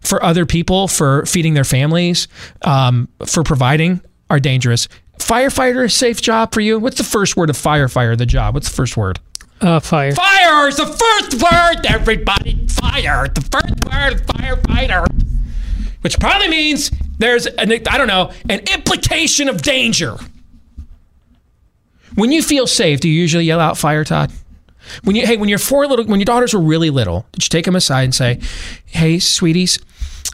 for 0.00 0.22
other 0.22 0.44
people, 0.44 0.88
for 0.88 1.24
feeding 1.26 1.54
their 1.54 1.64
families, 1.64 2.26
um, 2.62 3.08
for 3.24 3.44
providing 3.44 4.00
are 4.30 4.40
dangerous. 4.40 4.88
Firefighter, 5.18 5.90
safe 5.90 6.20
job 6.20 6.52
for 6.52 6.60
you? 6.60 6.80
What's 6.80 6.98
the 6.98 7.04
first 7.04 7.36
word 7.36 7.50
of 7.50 7.56
firefighter, 7.56 8.18
the 8.18 8.26
job? 8.26 8.54
What's 8.54 8.68
the 8.68 8.74
first 8.74 8.96
word? 8.96 9.20
Uh, 9.62 9.78
fire. 9.78 10.12
Fire 10.12 10.68
is 10.68 10.76
the 10.76 10.86
first 10.86 11.40
word, 11.40 11.86
everybody. 11.86 12.66
Fire. 12.66 13.28
The 13.28 13.40
first 13.42 13.74
word, 13.84 14.26
firefighter. 14.26 15.06
Which 16.00 16.18
probably 16.18 16.48
means 16.48 16.90
there's, 17.18 17.46
an, 17.46 17.70
I 17.70 17.96
don't 17.96 18.08
know, 18.08 18.32
an 18.50 18.60
implication 18.74 19.48
of 19.48 19.62
danger. 19.62 20.16
When 22.16 22.32
you 22.32 22.42
feel 22.42 22.66
safe, 22.66 23.00
do 23.00 23.08
you 23.08 23.14
usually 23.14 23.44
yell 23.44 23.60
out 23.60 23.78
fire, 23.78 24.02
Todd? 24.04 24.32
When 25.04 25.14
you, 25.14 25.24
hey, 25.24 25.36
when 25.36 25.48
your 25.48 25.60
four 25.60 25.86
little, 25.86 26.04
when 26.06 26.18
your 26.18 26.24
daughters 26.24 26.52
were 26.52 26.60
really 26.60 26.90
little, 26.90 27.24
did 27.32 27.44
you 27.44 27.48
take 27.48 27.64
them 27.64 27.76
aside 27.76 28.02
and 28.02 28.14
say, 28.14 28.40
"Hey, 28.84 29.20
sweeties, 29.20 29.78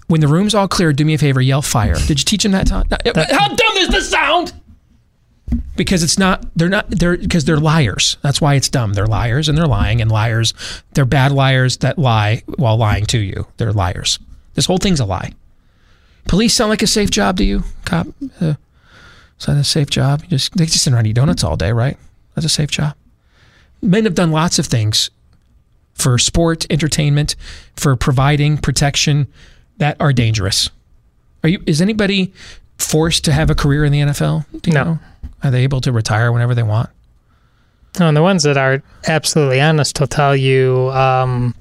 when 0.07 0.23
the 0.23 0.27
room's 0.27 0.55
all 0.55 0.67
clear, 0.67 0.95
do 0.95 1.05
me 1.05 1.13
a 1.15 1.19
favor, 1.19 1.43
yell 1.43 1.61
fire"? 1.61 1.95
Did 1.95 2.19
you 2.19 2.25
teach 2.25 2.45
them 2.45 2.53
that, 2.53 2.67
Todd? 2.67 2.87
How 3.15 3.49
dumb 3.49 3.77
is 3.77 3.89
this 3.91 4.09
sound? 4.09 4.55
Because 5.77 6.03
it's 6.03 6.19
not 6.19 6.45
they're 6.57 6.69
not 6.69 6.91
they're 6.91 7.17
because 7.17 7.45
they're 7.45 7.59
liars. 7.59 8.17
That's 8.23 8.41
why 8.41 8.55
it's 8.55 8.69
dumb. 8.69 8.95
They're 8.95 9.07
liars 9.07 9.49
and 9.49 9.57
they're 9.57 9.67
lying 9.67 10.01
and 10.01 10.11
liars. 10.11 10.55
They're 10.95 11.05
bad 11.05 11.33
liars 11.33 11.79
that 11.79 11.99
lie 11.99 12.43
while 12.57 12.77
lying 12.77 13.07
to 13.07 13.19
you. 13.19 13.47
They're 13.57 13.73
liars. 13.73 14.19
This 14.55 14.67
whole 14.67 14.79
thing's 14.79 15.01
a 15.01 15.05
lie. 15.05 15.33
Police 16.27 16.55
sound 16.55 16.71
like 16.71 16.83
a 16.83 16.87
safe 16.87 17.11
job 17.11 17.37
to 17.39 17.45
you? 17.45 17.63
Cop 17.85 18.07
uh, 18.41 18.55
is 19.39 19.47
that 19.47 19.57
a 19.57 19.65
safe 19.65 19.89
job? 19.89 20.23
You 20.25 20.29
just 20.31 20.57
they 20.57 20.67
just 20.67 20.83
sit 20.83 20.93
around 20.93 21.07
eat 21.07 21.15
donuts 21.15 21.45
all 21.45 21.57
day 21.57 21.73
right? 21.73 21.97
That's 22.35 22.45
a 22.47 22.51
safe 22.51 22.71
job. 22.71 22.95
Men 23.81 24.05
have 24.05 24.15
done 24.15 24.33
lots 24.33 24.59
of 24.59 24.67
things 24.67 25.11
for 25.95 26.19
sport 26.19 26.67
entertainment 26.71 27.35
for 27.77 27.95
providing 27.97 28.59
protection 28.59 29.27
that 29.79 29.97
are 30.01 30.13
dangerous. 30.13 30.71
Are 31.45 31.49
you 31.49 31.63
is 31.67 31.81
anybody 31.81 32.33
forced 32.79 33.25
to 33.25 33.33
have 33.33 33.51
a 33.51 33.55
career 33.55 33.85
in 33.85 33.93
the 33.93 34.01
NFL? 34.01 34.45
Do 34.63 34.71
you 34.71 34.75
No. 34.75 34.85
know? 34.85 34.99
Are 35.43 35.51
they 35.51 35.63
able 35.63 35.81
to 35.83 35.93
retire 35.93 36.33
whenever 36.33 36.55
they 36.55 36.63
want? 36.63 36.91
No, 37.99 38.09
and 38.09 38.17
the 38.17 38.23
ones 38.23 38.43
that 38.43 38.57
are 38.57 38.83
absolutely 39.07 39.61
honest 39.61 39.99
will 39.99 40.07
tell 40.07 40.37
you, 40.37 40.91
um, 40.91 41.55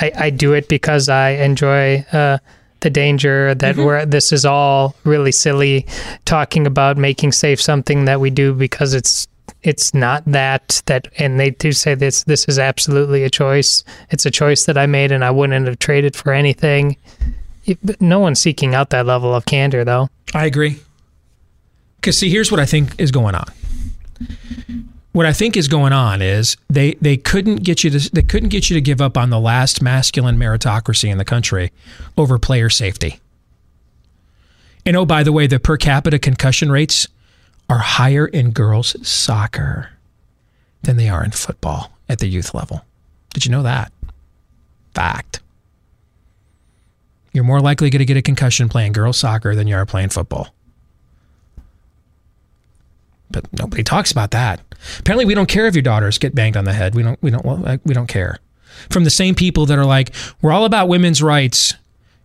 I, 0.00 0.12
I 0.16 0.30
do 0.30 0.52
it 0.52 0.68
because 0.68 1.08
I 1.08 1.30
enjoy 1.30 2.04
uh, 2.12 2.38
the 2.80 2.90
danger. 2.90 3.54
That 3.54 3.76
we're 3.76 4.06
this 4.06 4.32
is 4.32 4.44
all 4.44 4.94
really 5.04 5.32
silly. 5.32 5.86
Talking 6.24 6.66
about 6.66 6.96
making 6.96 7.32
safe 7.32 7.60
something 7.60 8.04
that 8.06 8.20
we 8.20 8.30
do 8.30 8.54
because 8.54 8.94
it's 8.94 9.26
it's 9.62 9.94
not 9.94 10.22
that 10.26 10.82
that, 10.86 11.08
and 11.18 11.40
they 11.40 11.50
do 11.50 11.72
say 11.72 11.94
this. 11.94 12.24
This 12.24 12.46
is 12.46 12.58
absolutely 12.58 13.24
a 13.24 13.30
choice. 13.30 13.84
It's 14.10 14.24
a 14.26 14.30
choice 14.30 14.64
that 14.66 14.78
I 14.78 14.86
made, 14.86 15.12
and 15.12 15.24
I 15.24 15.30
wouldn't 15.30 15.66
have 15.66 15.78
traded 15.78 16.14
for 16.16 16.32
anything. 16.32 16.96
It- 17.66 17.78
but 17.82 18.00
no 18.00 18.18
one's 18.20 18.40
seeking 18.40 18.74
out 18.74 18.90
that 18.90 19.06
level 19.06 19.34
of 19.34 19.44
candor, 19.46 19.84
though. 19.84 20.08
I 20.34 20.44
agree. 20.46 20.80
Because 22.04 22.18
see, 22.18 22.28
here's 22.28 22.50
what 22.50 22.60
I 22.60 22.66
think 22.66 23.00
is 23.00 23.10
going 23.10 23.34
on. 23.34 23.46
What 25.12 25.24
I 25.24 25.32
think 25.32 25.56
is 25.56 25.68
going 25.68 25.94
on 25.94 26.20
is 26.20 26.54
they 26.68 26.96
they 27.00 27.16
couldn't 27.16 27.62
get 27.62 27.82
you 27.82 27.88
to 27.88 28.12
they 28.12 28.20
couldn't 28.20 28.50
get 28.50 28.68
you 28.68 28.74
to 28.74 28.82
give 28.82 29.00
up 29.00 29.16
on 29.16 29.30
the 29.30 29.40
last 29.40 29.80
masculine 29.80 30.36
meritocracy 30.36 31.08
in 31.08 31.16
the 31.16 31.24
country 31.24 31.72
over 32.18 32.38
player 32.38 32.68
safety. 32.68 33.20
And 34.84 34.98
oh, 34.98 35.06
by 35.06 35.22
the 35.22 35.32
way, 35.32 35.46
the 35.46 35.58
per 35.58 35.78
capita 35.78 36.18
concussion 36.18 36.70
rates 36.70 37.08
are 37.70 37.78
higher 37.78 38.26
in 38.26 38.50
girls 38.50 38.96
soccer 39.08 39.88
than 40.82 40.98
they 40.98 41.08
are 41.08 41.24
in 41.24 41.30
football 41.30 41.90
at 42.06 42.18
the 42.18 42.26
youth 42.26 42.52
level. 42.52 42.84
Did 43.32 43.46
you 43.46 43.50
know 43.50 43.62
that? 43.62 43.90
Fact. 44.94 45.40
You're 47.32 47.44
more 47.44 47.62
likely 47.62 47.88
going 47.88 48.00
to 48.00 48.04
get 48.04 48.18
a 48.18 48.22
concussion 48.22 48.68
playing 48.68 48.92
girls 48.92 49.16
soccer 49.16 49.54
than 49.54 49.66
you 49.66 49.76
are 49.76 49.86
playing 49.86 50.10
football. 50.10 50.54
But 53.34 53.52
nobody 53.58 53.82
talks 53.82 54.12
about 54.12 54.30
that. 54.30 54.60
Apparently, 55.00 55.24
we 55.24 55.34
don't 55.34 55.48
care 55.48 55.66
if 55.66 55.74
your 55.74 55.82
daughters 55.82 56.18
get 56.18 56.36
banged 56.36 56.56
on 56.56 56.64
the 56.64 56.72
head. 56.72 56.94
We 56.94 57.02
don't. 57.02 57.20
We 57.20 57.32
don't. 57.32 57.80
We 57.84 57.92
don't 57.92 58.06
care. 58.06 58.38
From 58.90 59.02
the 59.02 59.10
same 59.10 59.34
people 59.34 59.66
that 59.66 59.76
are 59.76 59.84
like, 59.84 60.14
we're 60.40 60.52
all 60.52 60.64
about 60.64 60.86
women's 60.88 61.20
rights, 61.20 61.74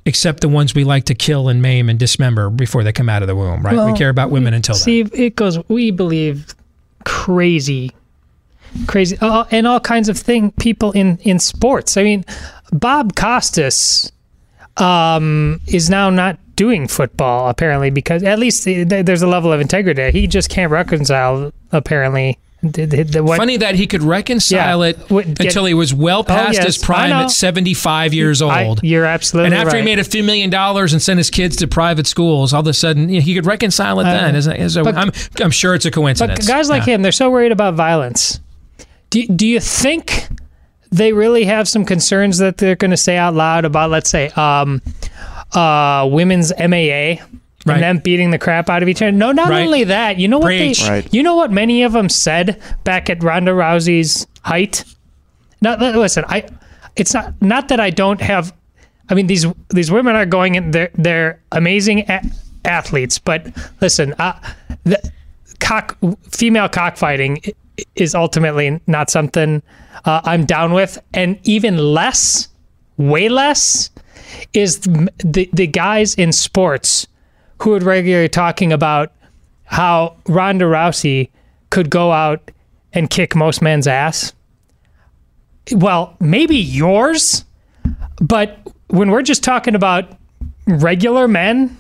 except 0.06 0.42
the 0.42 0.50
ones 0.50 0.76
we 0.76 0.84
like 0.84 1.06
to 1.06 1.16
kill 1.16 1.50
and 1.50 1.64
maim 1.64 1.90
and 1.90 1.98
dismember 1.98 2.52
before 2.52 2.84
they 2.84 2.92
come 2.92 3.10
out 3.10 3.24
of 3.24 3.28
the 3.28 3.36
womb. 3.36 3.64
Right? 3.64 3.92
we 3.92 3.98
care 3.98 4.10
about 4.10 4.30
women 4.30 4.54
until 4.54 4.76
then. 4.76 4.82
See, 4.84 5.00
it 5.02 5.36
goes. 5.36 5.58
We 5.68 5.90
believe 5.90 6.54
crazy, 7.06 7.92
crazy, 8.86 9.18
uh, 9.20 9.46
and 9.50 9.66
all 9.66 9.80
kinds 9.80 10.10
of 10.10 10.18
thing. 10.18 10.52
People 10.60 10.92
in 10.92 11.18
in 11.24 11.40
sports. 11.40 11.98
I 11.98 12.04
mean, 12.04 12.24
Bob 12.72 13.16
Costas 13.16 14.12
um, 14.78 15.60
is 15.66 15.90
now 15.90 16.12
not 16.12 16.38
doing 16.60 16.90
football 16.90 17.48
apparently 17.48 17.90
because 17.90 18.22
at 18.22 18.38
least 18.38 18.66
there's 18.66 19.22
a 19.22 19.28
level 19.28 19.54
of 19.54 19.62
integrity. 19.62 20.12
He 20.12 20.28
just 20.28 20.50
can't 20.50 20.70
reconcile 20.70 21.54
apparently. 21.72 22.38
What, 22.62 23.38
Funny 23.38 23.56
that 23.56 23.76
he 23.76 23.88
could 23.88 24.04
reconcile 24.04 24.84
Yeah. 24.84 24.90
it 24.90 25.08
get- 25.08 25.40
until 25.46 25.64
he 25.64 25.74
was 25.74 25.94
well 25.94 26.26
past 26.26 26.56
yes, 26.56 26.66
his 26.66 26.78
prime 26.78 27.14
at 27.14 27.32
75 27.32 28.14
years 28.14 28.42
I- 28.42 28.66
old. 28.66 28.82
you're 28.84 29.06
absolutely 29.06 29.52
right. 29.52 29.58
and 29.60 29.66
after 29.68 29.78
right. 29.78 29.86
he 29.86 29.90
made 29.96 30.00
a 30.00 30.04
few 30.04 30.26
million 30.26 30.50
dollars 30.50 30.92
and 30.92 31.02
sent 31.02 31.20
his 31.20 31.30
kids 31.30 31.56
to 31.56 31.68
private 31.70 32.06
schools, 32.06 32.52
all 32.54 32.60
of 32.60 32.68
a 32.68 32.74
sudden 32.74 33.08
you 33.08 33.20
know, 33.22 33.26
he 33.26 33.34
could 33.34 33.46
reconcile 33.46 34.02
it 34.02 34.04
then. 34.04 34.36
Isn't 34.36 34.84
but- 34.84 34.98
I'm, 34.98 35.12
I'm 35.40 35.52
sure 35.52 35.74
it's 35.74 35.86
a 35.86 35.90
But 35.90 35.94
coincidence. 35.96 36.46
guys 36.46 36.70
like 36.70 36.86
Yeah. 36.86 36.96
him, 36.96 37.02
they're 37.02 37.14
so 37.14 37.32
worried 37.32 37.54
about 37.54 37.76
violence. 37.76 38.42
Do, 39.10 39.26
do 39.28 39.48
you 39.48 39.62
think 39.62 40.28
they 40.92 41.14
really 41.14 41.46
have 41.46 41.70
some 41.70 41.86
concerns 41.86 42.40
that 42.40 42.58
they're 42.58 42.76
going 42.76 42.92
to 42.92 42.98
say 42.98 43.16
out 43.16 43.36
loud 43.36 43.64
about, 43.64 43.90
let's 43.90 44.10
say, 44.10 44.28
um, 44.36 44.82
uh, 45.54 46.08
women's 46.12 46.52
MMA 46.54 47.22
Right. 47.66 47.74
and 47.76 47.84
them 47.84 47.98
beating 48.00 48.32
the 48.32 48.38
crap 48.40 48.70
out 48.70 48.82
of 48.84 48.90
each 48.90 49.02
other? 49.02 49.12
No, 49.12 49.32
not 49.32 49.50
Right. 49.50 49.66
only 49.66 49.84
that. 49.86 50.18
You 50.18 50.28
know 50.28 50.38
what 50.38 50.46
Preach. 50.48 50.84
they? 50.84 50.90
Right. 50.90 51.14
You 51.14 51.24
know 51.24 51.36
what 51.36 51.52
many 51.52 51.84
of 51.84 51.92
them 51.94 52.08
said 52.10 52.62
back 52.84 53.10
at 53.10 53.22
Ronda 53.24 53.52
Rousey's 53.52 54.28
height. 54.44 54.86
Now, 55.62 55.76
listen, 55.78 56.24
I. 56.28 56.46
It's 56.96 57.14
not 57.14 57.34
not 57.42 57.68
that 57.70 57.80
I 57.80 57.90
don't 57.92 58.22
have. 58.22 58.54
I 59.10 59.14
mean, 59.14 59.28
these 59.28 59.46
these 59.70 59.92
women 59.92 60.16
are 60.16 60.26
going 60.26 60.56
in. 60.56 60.72
They're 60.72 60.90
they're 60.96 61.40
amazing 61.52 62.06
a- 62.10 62.24
athletes, 62.66 63.20
but 63.20 63.48
listen, 63.82 64.14
uh, 64.20 64.34
the 64.84 65.00
cock 65.60 65.98
female 66.32 66.68
cockfighting 66.70 67.42
is 67.96 68.16
ultimately 68.16 68.80
not 68.88 69.10
something 69.10 69.62
uh, 70.06 70.22
I'm 70.24 70.46
down 70.46 70.74
with, 70.74 70.98
and 71.14 71.38
even 71.44 71.78
less, 71.78 72.48
way 72.98 73.30
less, 73.30 73.90
is 74.54 74.80
the, 74.82 75.50
the 75.54 75.68
guys 75.68 76.16
in 76.16 76.32
sports 76.32 77.08
who 77.62 77.74
are 77.74 77.80
regularly 77.80 78.30
talking 78.30 78.72
about 78.72 79.12
how 79.66 80.16
Ronda 80.28 80.66
Rousey 80.66 81.30
could 81.70 81.90
go 81.90 82.12
out 82.12 82.52
and 82.94 83.10
kick 83.10 83.36
most 83.36 83.62
men's 83.62 83.88
ass. 83.88 84.34
Well, 85.72 86.16
maybe 86.20 86.58
yours, 86.58 87.46
but 88.20 88.58
when 88.88 89.12
we're 89.12 89.22
just 89.22 89.44
talking 89.44 89.76
about 89.76 90.18
regular 90.68 91.28
men, 91.28 91.78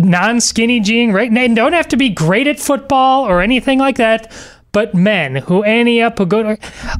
non 0.00 0.40
skinny 0.40 0.80
jean, 0.80 1.12
right? 1.12 1.30
And 1.30 1.56
don't 1.56 1.72
have 1.72 1.88
to 1.88 1.96
be 1.96 2.08
great 2.08 2.46
at 2.46 2.58
football 2.58 3.24
or 3.24 3.40
anything 3.40 3.78
like 3.78 3.96
that, 3.96 4.32
but 4.72 4.94
men 4.94 5.36
who 5.36 5.62
any 5.62 6.02
up 6.02 6.18
a 6.18 6.26
good. 6.26 6.58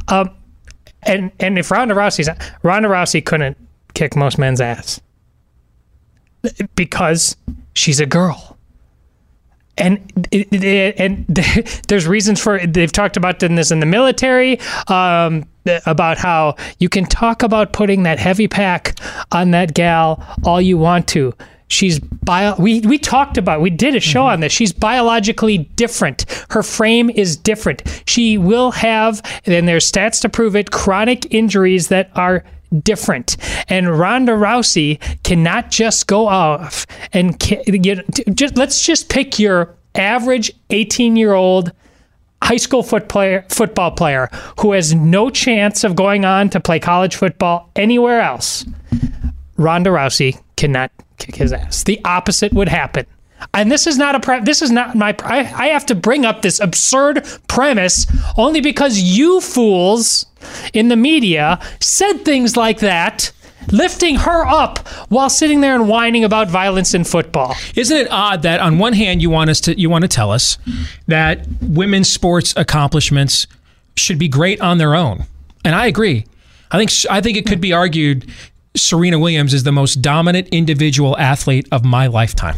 Um, 0.09 0.31
and 1.03 1.33
and 1.41 1.59
if 1.59 1.71
Ronda 1.71 1.95
Rousey's 1.95 2.29
Ronda 2.63 2.89
Rousey 2.89 3.25
couldn't 3.25 3.57
kick 3.97 4.15
most 4.15 4.39
men's 4.39 4.61
ass 4.61 5.01
because 6.77 7.37
she's 7.75 7.99
a 8.01 8.07
girl. 8.07 8.57
And 9.79 10.01
it, 10.31 10.49
it- 10.53 10.95
and 10.99 11.27
there's 11.89 12.07
reasons 12.07 12.41
for 12.41 12.57
it. 12.57 12.73
They've 12.73 12.93
talked 12.93 13.17
about 13.17 13.41
this 13.41 13.71
in 13.71 13.81
the 13.81 13.87
military 13.87 14.59
um, 14.89 15.45
about 15.85 16.19
how 16.19 16.57
you 16.79 16.89
can 16.89 17.05
talk 17.05 17.43
about 17.43 17.73
putting 17.73 18.05
that 18.05 18.19
heavy 18.19 18.49
pack 18.49 18.99
on 19.33 19.51
that 19.51 19.75
gal 19.75 20.25
all 20.45 20.61
you 20.61 20.79
want 20.79 21.09
to. 21.09 21.35
She's 21.69 21.99
bio. 21.99 22.55
We 22.61 22.81
we 22.83 22.97
talked 22.97 23.37
about. 23.37 23.61
We 23.61 23.71
did 23.71 23.97
a 23.97 24.01
show 24.01 24.25
on 24.25 24.39
this. 24.39 24.53
She's 24.53 24.73
biologically 24.73 25.59
different. 25.59 26.25
Her 26.51 26.63
frame 26.63 27.11
is 27.11 27.37
different. 27.37 27.83
She 28.07 28.39
will 28.39 28.71
have, 28.71 29.21
and 29.47 29.67
there's 29.67 29.91
stats 29.91 30.21
to 30.23 30.29
prove 30.29 30.55
it, 30.55 30.71
chronic 30.71 31.35
injuries 31.35 31.89
that 31.89 32.11
are 32.15 32.45
different. 32.81 33.37
And 33.69 33.99
Ronda 33.99 34.33
Rousey 34.33 34.99
cannot 35.23 35.71
just 35.71 36.07
go 36.07 36.27
off 36.27 36.87
and 37.13 37.39
get, 37.39 38.05
just 38.35 38.57
let's 38.57 38.85
just 38.85 39.09
pick 39.09 39.39
your 39.39 39.77
average 39.95 40.53
18 40.71 41.17
year 41.17 41.35
old 41.35 41.73
high 42.43 42.57
school 42.57 42.83
foot 42.83 43.09
player, 43.09 43.45
football 43.49 43.91
player 43.91 44.29
who 44.61 44.73
has 44.73 44.95
no 44.95 45.31
chance 45.31 45.85
of 45.85 45.97
going 45.97 46.25
on 46.25 46.51
to 46.51 46.61
play 46.61 46.79
college 46.79 47.17
football 47.17 47.71
anywhere 47.77 48.21
else. 48.21 48.65
Ronda 49.57 49.91
Rousey 49.91 50.41
cannot 50.57 50.91
kick 51.19 51.37
his 51.37 51.53
ass. 51.53 51.85
The 51.85 52.01
opposite 52.05 52.53
would 52.53 52.69
happen. 52.69 53.07
And 53.55 53.71
this 53.71 53.87
is 53.87 53.99
not 53.99 54.15
a 54.15 54.21
pre- 54.21 54.41
this 54.41 54.63
is 54.63 54.71
not 54.71 54.95
my 54.95 55.15
I, 55.23 55.39
I 55.39 55.67
have 55.69 55.87
to 55.87 55.95
bring 55.95 56.25
up 56.25 56.43
this 56.43 56.61
absurd 56.61 57.27
premise 57.49 58.07
only 58.37 58.61
because 58.61 58.99
you 58.99 59.41
fools 59.41 60.27
in 60.73 60.89
the 60.89 60.97
media 60.97 61.59
said 61.81 62.25
things 62.25 62.57
like 62.57 62.79
that 62.81 63.33
lifting 63.73 64.17
her 64.17 64.47
up 64.47 64.87
while 65.09 65.29
sitting 65.29 65.61
there 65.61 65.75
and 65.75 65.89
whining 65.89 66.25
about 66.25 66.49
violence 66.49 66.95
in 66.95 67.05
football. 67.05 67.55
Isn't 67.75 67.97
it 67.97 68.11
odd 68.11 68.43
that 68.43 68.61
on 68.61 68.79
one 68.79 68.93
hand 68.93 69.23
you 69.23 69.31
want 69.31 69.51
us 69.51 69.61
to 69.63 69.79
you 69.79 69.91
want 69.91 70.03
to 70.03 70.09
tell 70.09 70.31
us 70.31 70.59
that 71.07 71.47
women's 71.61 72.13
sports 72.13 72.55
accomplishments 72.57 73.47
should 73.97 74.19
be 74.19 74.29
great 74.29 74.61
on 74.61 74.79
their 74.79 74.95
own, 74.95 75.25
and 75.65 75.75
I 75.75 75.87
agree. 75.87 76.27
I 76.71 76.79
think 76.79 76.91
I 77.11 77.21
think 77.21 77.37
it 77.37 77.47
could 77.47 77.61
be 77.61 77.73
argued 77.73 78.31
Serena 78.77 79.19
Williams 79.19 79.55
is 79.55 79.63
the 79.63 79.73
most 79.73 80.03
dominant 80.03 80.49
individual 80.49 81.17
athlete 81.19 81.67
of 81.73 81.85
my 81.85 82.07
lifetime. 82.07 82.57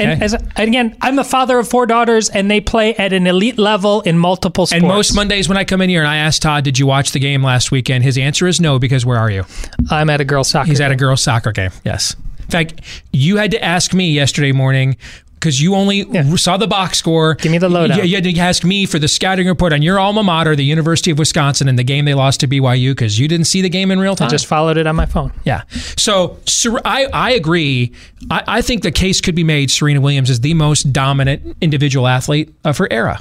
Yeah. 0.00 0.10
And 0.10 0.22
as 0.22 0.34
and 0.34 0.68
again, 0.68 0.96
I'm 1.00 1.16
the 1.16 1.24
father 1.24 1.58
of 1.58 1.68
four 1.68 1.86
daughters 1.86 2.28
and 2.30 2.50
they 2.50 2.60
play 2.60 2.94
at 2.94 3.12
an 3.12 3.26
elite 3.26 3.58
level 3.58 4.00
in 4.02 4.18
multiple 4.18 4.66
sports. 4.66 4.80
And 4.80 4.88
most 4.88 5.14
Mondays 5.14 5.48
when 5.48 5.58
I 5.58 5.64
come 5.64 5.80
in 5.80 5.88
here 5.88 6.00
and 6.00 6.08
I 6.08 6.16
ask 6.16 6.40
Todd, 6.40 6.64
"Did 6.64 6.78
you 6.78 6.86
watch 6.86 7.12
the 7.12 7.18
game 7.18 7.42
last 7.42 7.70
weekend?" 7.70 8.04
His 8.04 8.18
answer 8.18 8.46
is 8.46 8.60
no 8.60 8.78
because 8.78 9.04
where 9.06 9.18
are 9.18 9.30
you? 9.30 9.44
I'm 9.90 10.10
at 10.10 10.20
a 10.20 10.24
girls 10.24 10.48
soccer. 10.48 10.68
He's 10.68 10.80
at 10.80 10.90
a 10.90 10.96
girls' 10.96 11.22
soccer 11.22 11.52
game. 11.52 11.70
Yes. 11.84 12.16
In 12.40 12.46
fact, 12.50 12.80
you 13.12 13.36
had 13.36 13.52
to 13.52 13.64
ask 13.64 13.94
me 13.94 14.10
yesterday 14.10 14.50
morning 14.52 14.96
because 15.40 15.60
you 15.60 15.74
only 15.74 16.04
saw 16.36 16.58
the 16.58 16.66
box 16.66 16.98
score. 16.98 17.34
Give 17.34 17.50
me 17.50 17.58
the 17.58 17.68
lowdown. 17.70 17.98
You, 17.98 18.04
you 18.04 18.14
had 18.16 18.24
to 18.24 18.38
ask 18.38 18.62
me 18.62 18.84
for 18.84 18.98
the 18.98 19.08
scouting 19.08 19.46
report 19.46 19.72
on 19.72 19.80
your 19.80 19.98
alma 19.98 20.22
mater, 20.22 20.54
the 20.54 20.64
University 20.64 21.10
of 21.10 21.18
Wisconsin, 21.18 21.66
and 21.66 21.78
the 21.78 21.82
game 21.82 22.04
they 22.04 22.14
lost 22.14 22.40
to 22.40 22.48
BYU 22.48 22.90
because 22.92 23.18
you 23.18 23.26
didn't 23.26 23.46
see 23.46 23.62
the 23.62 23.70
game 23.70 23.90
in 23.90 23.98
real 23.98 24.14
time. 24.14 24.26
I 24.26 24.30
Just 24.30 24.46
followed 24.46 24.76
it 24.76 24.86
on 24.86 24.96
my 24.96 25.06
phone. 25.06 25.32
Yeah. 25.44 25.62
So 25.96 26.38
Ser- 26.44 26.80
I, 26.84 27.06
I 27.12 27.30
agree. 27.32 27.92
I, 28.30 28.44
I 28.46 28.62
think 28.62 28.82
the 28.82 28.92
case 28.92 29.20
could 29.20 29.34
be 29.34 29.44
made 29.44 29.70
Serena 29.70 30.00
Williams 30.00 30.28
is 30.28 30.40
the 30.40 30.54
most 30.54 30.92
dominant 30.92 31.56
individual 31.60 32.06
athlete 32.06 32.54
of 32.64 32.76
her 32.78 32.88
era. 32.90 33.20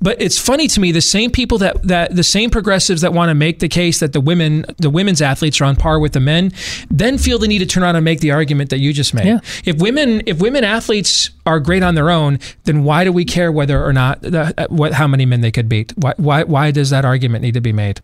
But 0.00 0.20
it's 0.20 0.38
funny 0.38 0.68
to 0.68 0.80
me 0.80 0.92
the 0.92 1.00
same 1.00 1.30
people 1.30 1.58
that, 1.58 1.82
that 1.82 2.14
the 2.14 2.22
same 2.22 2.50
progressives 2.50 3.00
that 3.00 3.12
want 3.14 3.30
to 3.30 3.34
make 3.34 3.60
the 3.60 3.68
case 3.68 4.00
that 4.00 4.12
the 4.12 4.20
women 4.20 4.66
the 4.78 4.90
women's 4.90 5.22
athletes 5.22 5.60
are 5.60 5.64
on 5.64 5.76
par 5.76 5.98
with 5.98 6.12
the 6.12 6.20
men 6.20 6.52
then 6.90 7.16
feel 7.16 7.38
the 7.38 7.48
need 7.48 7.60
to 7.60 7.66
turn 7.66 7.82
around 7.82 7.96
and 7.96 8.04
make 8.04 8.20
the 8.20 8.30
argument 8.30 8.70
that 8.70 8.78
you 8.78 8.92
just 8.92 9.14
made. 9.14 9.26
Yeah. 9.26 9.40
If 9.64 9.78
women 9.78 10.22
if 10.26 10.40
women 10.40 10.64
athletes 10.64 11.30
are 11.46 11.58
great 11.60 11.82
on 11.82 11.94
their 11.94 12.10
own, 12.10 12.38
then 12.64 12.84
why 12.84 13.04
do 13.04 13.12
we 13.12 13.24
care 13.24 13.50
whether 13.50 13.82
or 13.82 13.92
not 13.92 14.20
the, 14.20 14.52
uh, 14.58 14.66
what 14.68 14.92
how 14.92 15.06
many 15.06 15.24
men 15.24 15.40
they 15.40 15.50
could 15.50 15.68
beat? 15.68 15.92
Why 15.96 16.12
why 16.16 16.44
why 16.44 16.70
does 16.70 16.90
that 16.90 17.04
argument 17.04 17.42
need 17.42 17.54
to 17.54 17.60
be 17.60 17.72
made? 17.72 18.00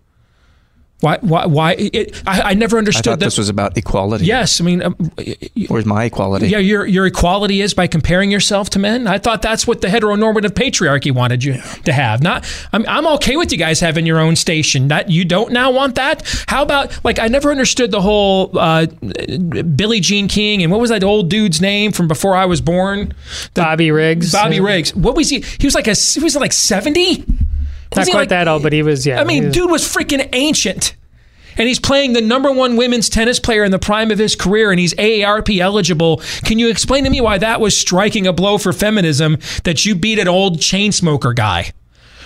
Why 1.00 1.18
why 1.20 1.46
why 1.46 1.72
it, 1.78 2.22
I, 2.26 2.42
I 2.50 2.54
never 2.54 2.76
I 2.76 2.78
understood 2.78 3.04
thought 3.04 3.18
that 3.20 3.24
this 3.24 3.38
was 3.38 3.48
about 3.48 3.76
equality. 3.76 4.26
Yes, 4.26 4.60
I 4.60 4.64
mean, 4.64 4.82
um, 4.82 4.94
Where's 5.68 5.86
my 5.86 6.04
equality? 6.04 6.48
yeah, 6.48 6.58
your 6.58 6.86
your 6.86 7.06
equality 7.06 7.60
is 7.62 7.72
by 7.72 7.86
comparing 7.86 8.30
yourself 8.30 8.68
to 8.70 8.78
men. 8.78 9.06
I 9.06 9.18
thought 9.18 9.40
that's 9.40 9.66
what 9.66 9.80
the 9.80 9.88
heteronormative 9.88 10.50
patriarchy 10.50 11.12
wanted 11.12 11.42
you 11.42 11.54
to 11.84 11.92
have. 11.92 12.22
Not, 12.22 12.44
I'm 12.72 12.84
I'm 12.86 13.06
okay 13.14 13.36
with 13.36 13.50
you 13.50 13.58
guys 13.58 13.80
having 13.80 14.04
your 14.04 14.20
own 14.20 14.36
station. 14.36 14.88
That 14.88 15.10
you 15.10 15.24
don't 15.24 15.52
now 15.52 15.70
want 15.70 15.94
that. 15.94 16.44
How 16.48 16.62
about 16.62 17.02
like 17.04 17.18
I 17.18 17.28
never 17.28 17.50
understood 17.50 17.90
the 17.90 18.00
whole 18.02 18.50
uh, 18.58 18.86
Billie 18.86 20.00
Jean 20.00 20.28
King 20.28 20.62
and 20.62 20.70
what 20.70 20.80
was 20.80 20.90
that 20.90 21.02
old 21.02 21.30
dude's 21.30 21.60
name 21.60 21.92
from 21.92 22.08
before 22.08 22.36
I 22.36 22.44
was 22.44 22.60
born? 22.60 23.14
Bobby 23.54 23.90
Riggs. 23.90 24.32
Bobby 24.32 24.60
Riggs. 24.60 24.94
What 24.94 25.16
was 25.16 25.30
he? 25.30 25.40
He 25.58 25.66
was 25.66 25.74
like 25.74 25.86
a 25.88 25.94
he 25.94 26.20
was 26.20 26.36
like 26.36 26.52
seventy. 26.52 27.24
Not 27.96 28.08
quite 28.08 28.28
that 28.28 28.48
old, 28.48 28.62
but 28.62 28.72
he 28.72 28.82
was, 28.82 29.06
yeah. 29.06 29.20
I 29.20 29.24
mean, 29.24 29.46
was- 29.46 29.54
dude 29.54 29.70
was 29.70 29.82
freaking 29.82 30.28
ancient. 30.32 30.94
And 31.56 31.66
he's 31.68 31.80
playing 31.80 32.12
the 32.12 32.20
number 32.20 32.50
one 32.50 32.76
women's 32.76 33.08
tennis 33.08 33.40
player 33.40 33.64
in 33.64 33.72
the 33.72 33.78
prime 33.78 34.10
of 34.10 34.18
his 34.18 34.36
career, 34.36 34.70
and 34.70 34.78
he's 34.78 34.94
AARP 34.94 35.58
eligible. 35.60 36.22
Can 36.44 36.58
you 36.58 36.68
explain 36.70 37.04
to 37.04 37.10
me 37.10 37.20
why 37.20 37.38
that 37.38 37.60
was 37.60 37.76
striking 37.76 38.26
a 38.26 38.32
blow 38.32 38.56
for 38.56 38.72
feminism 38.72 39.36
that 39.64 39.84
you 39.84 39.94
beat 39.96 40.18
an 40.20 40.28
old 40.28 40.60
chain 40.60 40.92
smoker 40.92 41.32
guy? 41.34 41.72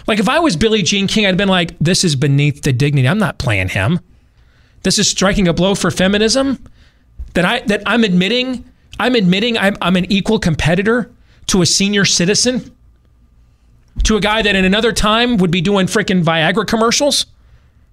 Like, 0.07 0.21
if 0.21 0.29
I 0.29 0.39
was 0.41 0.57
Billie 0.57 0.83
Jean 0.83 1.07
King, 1.07 1.25
I'd 1.25 1.31
have 1.31 1.37
been 1.39 1.49
like, 1.49 1.77
this 1.81 2.05
is 2.05 2.15
beneath 2.15 2.63
the 2.63 2.73
dignity. 2.73 3.09
I'm 3.09 3.19
not 3.19 3.39
playing 3.39 3.71
him. 3.71 3.99
This 4.83 4.99
is 4.99 5.09
striking 5.09 5.49
a 5.49 5.55
blow 5.55 5.75
for 5.75 5.91
feminism. 5.91 6.63
That 7.33 7.45
I 7.47 7.61
that 7.61 7.83
I'm 7.87 8.05
admitting 8.05 8.65
I'm 9.01 9.15
admitting 9.15 9.59
I'm, 9.59 9.77
I'm 9.81 9.97
an 9.97 10.05
equal 10.13 10.39
competitor 10.39 11.11
to 11.47 11.63
a 11.63 11.67
senior 11.67 12.05
citizen, 12.05 12.74
to 14.03 14.17
a 14.17 14.21
guy 14.21 14.43
that 14.43 14.55
in 14.57 14.65
another 14.65 14.93
time 14.93 15.37
would 15.39 15.51
be 15.51 15.61
doing 15.61 15.87
freaking 15.87 16.23
Viagra 16.25 16.67
commercials. 16.67 17.27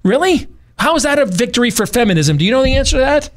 Really? 0.04 0.47
How 0.80 0.95
is 0.95 1.04
that 1.04 1.20
a 1.20 1.26
victory 1.26 1.70
for 1.70 1.86
feminism? 1.86 2.38
Do 2.38 2.43
you 2.45 2.52
know 2.52 2.64
the 2.64 2.76
answer 2.76 2.97
to 2.97 3.02
that? 3.02 3.30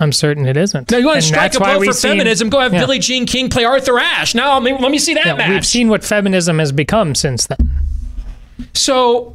I'm 0.00 0.12
certain 0.12 0.46
it 0.46 0.56
isn't. 0.56 0.90
Now 0.90 0.98
you 0.98 1.06
want 1.06 1.14
to 1.22 1.26
And 1.26 1.26
strike 1.26 1.54
a 1.54 1.58
blow 1.60 1.82
for 1.84 1.92
seen- 1.92 2.10
feminism? 2.12 2.50
Go 2.50 2.60
have 2.60 2.72
Yeah. 2.74 2.80
Billie 2.80 2.98
Jean 2.98 3.26
King 3.26 3.48
play 3.48 3.64
Arthur 3.64 3.98
Ashe. 3.98 4.34
Now 4.34 4.54
let 4.58 4.62
me, 4.62 4.72
let 4.78 4.90
me 4.90 4.98
see 4.98 5.14
that 5.14 5.24
Yeah, 5.24 5.34
match. 5.34 5.48
we've 5.50 5.66
seen 5.66 5.88
what 5.88 6.04
feminism 6.04 6.58
has 6.58 6.72
become 6.72 7.14
since 7.14 7.46
then. 7.46 7.70
So 8.74 9.34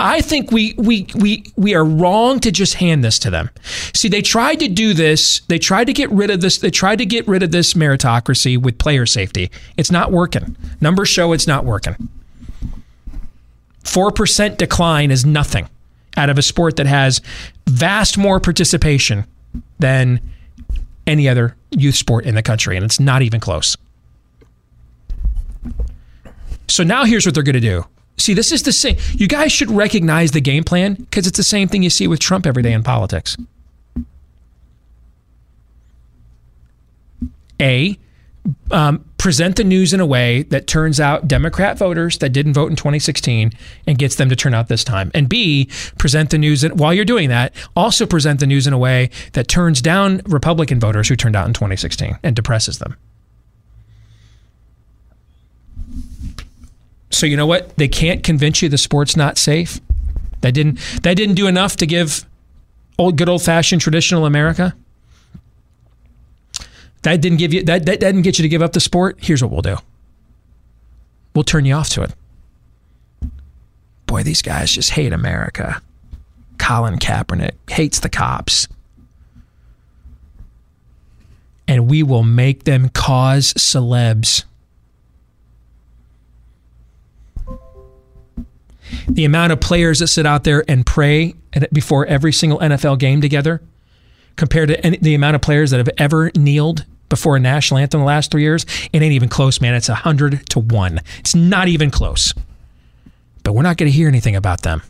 I 0.00 0.22
think 0.22 0.50
we 0.50 0.74
we 0.78 1.06
we 1.14 1.44
we 1.56 1.74
are 1.74 1.84
wrong 1.84 2.40
to 2.40 2.50
just 2.50 2.74
hand 2.74 3.04
this 3.04 3.18
to 3.20 3.30
them. 3.30 3.50
See, 3.94 4.08
they 4.08 4.22
tried 4.22 4.60
to 4.60 4.68
do 4.68 4.94
this. 4.94 5.40
They 5.48 5.58
tried 5.58 5.84
to 5.84 5.92
get 5.92 6.10
rid 6.10 6.30
of 6.30 6.40
this. 6.40 6.58
They 6.58 6.70
tried 6.70 6.96
to 6.98 7.06
get 7.06 7.28
rid 7.28 7.42
of 7.42 7.52
this 7.52 7.74
meritocracy 7.74 8.56
with 8.60 8.78
player 8.78 9.04
safety. 9.04 9.50
It's 9.76 9.90
not 9.90 10.10
working. 10.10 10.56
Numbers 10.80 11.08
show 11.10 11.32
it's 11.32 11.46
not 11.46 11.64
working. 11.64 12.08
Four 13.84 14.10
percent 14.10 14.58
decline 14.58 15.10
is 15.10 15.26
nothing 15.26 15.68
out 16.16 16.30
of 16.30 16.38
a 16.38 16.42
sport 16.42 16.76
that 16.76 16.86
has 16.86 17.20
vast 17.68 18.16
more 18.16 18.40
participation 18.40 19.26
than 19.78 20.20
any 21.06 21.28
other 21.28 21.56
youth 21.70 21.94
sport 21.94 22.24
in 22.24 22.34
the 22.34 22.42
country, 22.42 22.76
and 22.76 22.84
it's 22.84 23.00
not 23.00 23.22
even 23.22 23.40
close. 23.40 23.76
So 26.68 26.84
now 26.84 27.04
here's 27.04 27.26
what 27.26 27.34
they're 27.34 27.42
going 27.42 27.54
to 27.54 27.60
do. 27.60 27.84
See, 28.20 28.34
this 28.34 28.52
is 28.52 28.62
the 28.62 28.72
same. 28.72 28.96
You 29.14 29.26
guys 29.26 29.50
should 29.50 29.70
recognize 29.70 30.32
the 30.32 30.40
game 30.40 30.62
plan 30.62 30.94
because 30.94 31.26
it's 31.26 31.38
the 31.38 31.42
same 31.42 31.68
thing 31.68 31.82
you 31.82 31.90
see 31.90 32.06
with 32.06 32.20
Trump 32.20 32.46
every 32.46 32.62
day 32.62 32.72
in 32.72 32.82
politics. 32.82 33.36
A, 37.60 37.98
um, 38.70 39.04
present 39.18 39.56
the 39.56 39.64
news 39.64 39.92
in 39.92 40.00
a 40.00 40.06
way 40.06 40.42
that 40.44 40.66
turns 40.66 40.98
out 40.98 41.28
Democrat 41.28 41.76
voters 41.78 42.18
that 42.18 42.30
didn't 42.30 42.54
vote 42.54 42.70
in 42.70 42.76
2016 42.76 43.52
and 43.86 43.98
gets 43.98 44.16
them 44.16 44.28
to 44.28 44.36
turn 44.36 44.54
out 44.54 44.68
this 44.68 44.84
time. 44.84 45.10
And 45.14 45.28
B, 45.28 45.68
present 45.98 46.30
the 46.30 46.38
news 46.38 46.64
in, 46.64 46.76
while 46.76 46.94
you're 46.94 47.04
doing 47.04 47.28
that, 47.30 47.54
also 47.76 48.06
present 48.06 48.40
the 48.40 48.46
news 48.46 48.66
in 48.66 48.72
a 48.72 48.78
way 48.78 49.10
that 49.32 49.48
turns 49.48 49.82
down 49.82 50.22
Republican 50.26 50.80
voters 50.80 51.08
who 51.08 51.16
turned 51.16 51.36
out 51.36 51.46
in 51.46 51.52
2016 51.52 52.18
and 52.22 52.36
depresses 52.36 52.78
them. 52.78 52.96
So 57.10 57.26
you 57.26 57.36
know 57.36 57.46
what? 57.46 57.76
They 57.76 57.88
can't 57.88 58.22
convince 58.22 58.62
you 58.62 58.68
the 58.68 58.78
sport's 58.78 59.16
not 59.16 59.36
safe. 59.36 59.80
That 60.40 60.54
didn't 60.54 60.78
that 61.02 61.14
didn't 61.14 61.34
do 61.34 61.46
enough 61.46 61.76
to 61.76 61.86
give 61.86 62.24
old 62.98 63.18
good 63.18 63.28
old 63.28 63.42
fashioned 63.42 63.82
traditional 63.82 64.26
America. 64.26 64.74
That 67.02 67.20
didn't 67.20 67.38
give 67.38 67.52
you 67.52 67.62
that, 67.64 67.86
that 67.86 68.00
didn't 68.00 68.22
get 68.22 68.38
you 68.38 68.42
to 68.42 68.48
give 68.48 68.62
up 68.62 68.72
the 68.72 68.80
sport. 68.80 69.18
Here's 69.20 69.42
what 69.42 69.50
we'll 69.50 69.62
do. 69.62 69.76
We'll 71.34 71.44
turn 71.44 71.64
you 71.64 71.74
off 71.74 71.88
to 71.90 72.02
it. 72.02 72.14
Boy, 74.06 74.22
these 74.22 74.42
guys 74.42 74.72
just 74.72 74.90
hate 74.90 75.12
America. 75.12 75.80
Colin 76.58 76.98
Kaepernick 76.98 77.52
hates 77.70 78.00
the 78.00 78.08
cops. 78.08 78.68
And 81.66 81.88
we 81.88 82.02
will 82.02 82.24
make 82.24 82.64
them 82.64 82.88
cause 82.88 83.54
celebs. 83.54 84.44
The 89.08 89.24
amount 89.24 89.52
of 89.52 89.60
players 89.60 89.98
that 90.00 90.08
sit 90.08 90.26
out 90.26 90.44
there 90.44 90.64
and 90.68 90.84
pray 90.84 91.34
before 91.72 92.06
every 92.06 92.32
single 92.32 92.58
NFL 92.58 92.98
game 92.98 93.20
together 93.20 93.60
compared 94.36 94.68
to 94.68 94.86
any, 94.86 94.96
the 94.98 95.14
amount 95.14 95.36
of 95.36 95.42
players 95.42 95.70
that 95.70 95.78
have 95.78 95.90
ever 95.98 96.30
kneeled 96.36 96.84
before 97.08 97.36
a 97.36 97.40
national 97.40 97.78
anthem 97.78 98.00
in 98.00 98.02
the 98.02 98.06
last 98.06 98.30
three 98.30 98.42
years, 98.42 98.64
it 98.92 99.02
ain't 99.02 99.12
even 99.12 99.28
close, 99.28 99.60
man. 99.60 99.74
It's 99.74 99.88
a 99.88 99.94
hundred 99.94 100.48
to 100.50 100.60
one. 100.60 101.00
It's 101.18 101.34
not 101.34 101.68
even 101.68 101.90
close. 101.90 102.32
But 103.42 103.52
we're 103.52 103.62
not 103.62 103.76
going 103.76 103.90
to 103.90 103.96
hear 103.96 104.08
anything 104.08 104.36
about 104.36 104.62
them. 104.62 104.82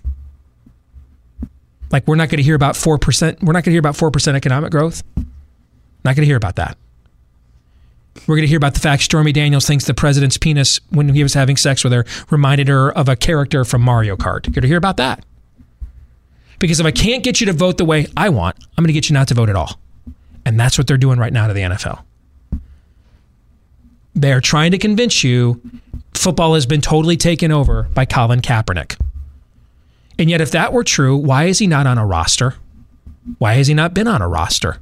Like 1.91 2.07
we're 2.07 2.17
not 2.17 2.29
going 2.29 2.39
to 2.39 2.43
hear 2.43 2.55
about 2.55 2.77
four 2.77 2.99
percent. 2.99 3.43
We're 3.43 3.53
not 3.53 3.65
going 3.65 3.71
to 3.71 3.71
hear 3.73 3.81
about 3.81 3.97
four 3.97 4.11
percent 4.11 4.37
economic 4.37 4.71
growth. 4.71 5.03
Not 5.17 6.15
going 6.15 6.17
to 6.17 6.27
hear 6.27 6.37
about 6.37 6.57
that. 6.57 6.77
We're 8.27 8.37
going 8.37 8.43
to 8.43 8.49
hear 8.49 8.57
about 8.57 8.75
the 8.75 8.81
fact 8.81 9.03
Stormy 9.03 9.33
Daniels 9.33 9.67
thinks 9.67 9.85
the 9.85 9.95
president's 9.95 10.37
penis, 10.37 10.81
when 10.91 11.09
he 11.11 11.23
was 11.23 11.35
having 11.35 11.57
sex 11.57 11.85
with 11.85 11.93
her, 11.93 12.05
reminded 12.31 12.69
her 12.69 12.91
of 12.93 13.09
a 13.09 13.17
character 13.17 13.65
from 13.65 13.83
Mario 13.83 14.17
Kart. 14.17 14.47
You're 14.47 14.53
going 14.53 14.63
to 14.63 14.69
hear 14.69 14.77
about 14.77 14.97
that. 14.99 15.25
Because 16.59 16.81
if 16.81 16.87
I 16.87 16.91
can't 16.91 17.25
get 17.25 17.41
you 17.41 17.47
to 17.47 17.53
vote 17.53 17.79
the 17.79 17.85
way 17.85 18.07
I 18.17 18.29
want, 18.29 18.57
I'm 18.77 18.85
going 18.85 18.89
to 18.89 18.93
get 18.93 19.09
you 19.09 19.15
not 19.15 19.29
to 19.29 19.35
vote 19.35 19.49
at 19.49 19.57
all. 19.57 19.79
And 20.45 20.59
that's 20.59 20.77
what 20.77 20.87
they're 20.87 20.99
doing 20.99 21.19
right 21.19 21.33
now 21.33 21.47
to 21.47 21.55
the 21.55 21.61
NFL. 21.61 22.03
They're 24.15 24.41
trying 24.41 24.73
to 24.73 24.79
convince 24.79 25.25
you 25.25 25.61
football 26.15 26.55
has 26.55 26.67
been 26.67 26.81
totally 26.81 27.17
taken 27.17 27.51
over 27.51 27.85
by 27.95 28.05
Colin 28.05 28.41
Kaepernick. 28.41 29.01
And 30.19 30.29
yet, 30.29 30.43
if 30.43 30.51
that 30.51 30.73
were 30.73 30.85
true, 30.85 31.17
why 31.17 31.45
is 31.45 31.61
he 31.61 31.67
not 31.67 31.87
on 31.87 31.97
a 31.97 32.05
roster? 32.05 32.57
Why 33.39 33.55
has 33.55 33.69
he 33.69 33.75
not 33.75 33.95
been 33.95 34.07
on 34.07 34.21
a 34.21 34.29
roster? 34.29 34.79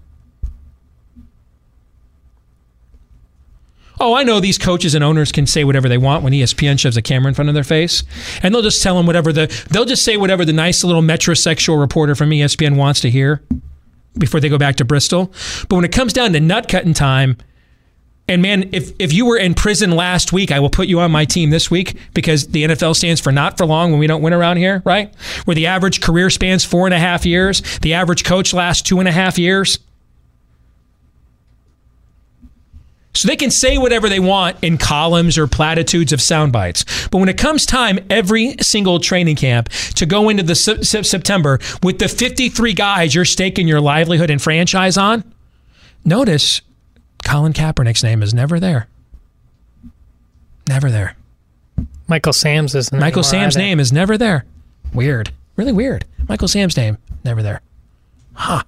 Oh, 4.01 4.15
I 4.15 4.23
know 4.23 4.41
these 4.41 4.59
coaches 4.59 4.95
and 4.95 5.03
owners 5.03 5.33
can 5.33 5.47
say 5.47 5.65
whatever 5.65 5.89
they 5.89 5.99
want 5.99 6.23
when 6.23 6.33
ESPN 6.33 6.79
shoves 6.79 6.97
a 6.97 7.03
camera 7.03 7.29
in 7.29 7.35
front 7.35 7.49
of 7.49 7.55
their 7.55 7.65
face, 7.65 8.05
and 8.43 8.55
they'll 8.55 8.63
just 8.63 8.83
tell 8.83 8.97
them 8.97 9.07
whatever 9.07 9.33
the 9.33 9.47
they'll 9.71 9.85
just 9.85 10.05
say 10.05 10.17
whatever 10.17 10.45
the 10.45 10.53
nice 10.53 10.85
little 10.85 11.03
metrosexual 11.03 11.81
reporter 11.81 12.15
from 12.15 12.31
ESPN 12.31 12.77
wants 12.77 13.01
to 13.01 13.11
hear 13.11 13.43
before 14.17 14.41
they 14.41 14.49
go 14.49 14.59
back 14.59 14.77
to 14.77 14.85
Bristol. 14.85 15.33
But 15.69 15.77
when 15.77 15.85
it 15.85 15.93
comes 15.93 16.13
down 16.13 16.33
to 16.33 16.41
nut 16.41 16.69
cutting 16.69 16.95
time, 16.95 17.37
and 18.29 18.43
man, 18.43 18.69
if 18.73 18.93
if 18.99 19.13
you 19.13 19.27
were 19.27 19.39
in 19.39 19.55
prison 19.55 19.93
last 19.93 20.33
week, 20.33 20.53
I 20.53 20.61
will 20.61 20.71
put 20.71 20.87
you 20.87 21.01
on 21.01 21.11
my 21.11 21.25
team 21.25 21.51
this 21.51 21.71
week 21.71 21.97
because 22.15 22.49
the 22.49 22.65
NFL 22.65 22.95
stands 22.95 23.21
for 23.21 23.33
not 23.33 23.57
for 23.57 23.65
long 23.65 23.91
when 23.91 23.99
we 23.99 24.07
don't 24.07 24.23
win 24.23 24.35
around 24.35 24.59
here, 24.59 24.83
right? 24.85 25.15
Where 25.45 25.55
the 25.55 25.67
average 25.67 26.01
career 26.03 26.29
spans 26.29 26.65
four 26.65 26.87
and 26.87 26.95
a 26.95 26.99
half 26.99 27.25
years, 27.25 27.63
the 27.79 27.95
average 27.95 28.25
coach 28.25 28.53
lasts 28.53 28.83
two 28.83 28.99
and 28.99 29.09
a 29.09 29.13
half 29.13 29.39
years. 29.39 29.79
So 33.19 33.27
they 33.27 33.35
can 33.35 33.51
say 33.51 33.79
whatever 33.79 34.09
they 34.09 34.21
want 34.21 34.63
in 34.63 34.79
columns 34.79 35.37
or 35.37 35.49
platitudes 35.49 36.13
of 36.13 36.23
sound 36.23 36.53
bites. 36.53 36.85
But 37.09 37.19
when 37.19 37.29
it 37.29 37.37
comes 37.37 37.67
time 37.67 37.99
every 38.09 38.55
single 38.61 39.01
training 39.01 39.35
camp 39.35 39.71
to 39.97 40.07
go 40.07 40.29
into 40.29 40.45
the 40.45 40.55
se- 40.55 40.83
se- 40.83 41.03
September 41.03 41.59
with 41.83 41.99
the 41.99 42.07
53 42.07 42.75
guys 42.75 43.17
you're 43.17 43.25
staking 43.25 43.67
your 43.67 43.81
livelihood 43.81 44.31
and 44.31 44.41
franchise 44.41 44.97
on, 44.97 45.25
notice 46.05 46.61
Colin 47.25 47.53
Kaepernick's 47.55 48.05
name 48.05 48.23
is 48.23 48.33
never 48.33 48.61
there. 48.61 48.87
Never 50.69 50.89
there. 50.89 51.17
Michael 52.07 52.33
Sam's 52.33 52.77
is 52.77 52.93
Michael 52.93 53.25
Sam's 53.25 53.57
name 53.57 53.81
is 53.81 53.93
never 53.93 54.17
there. 54.17 54.45
Weird. 54.95 55.33
Really 55.57 55.73
weird. 55.73 56.05
Michael 56.29 56.47
Sam's 56.47 56.77
name, 56.77 56.99
never 57.25 57.43
there. 57.43 57.63
Huh. 58.35 58.63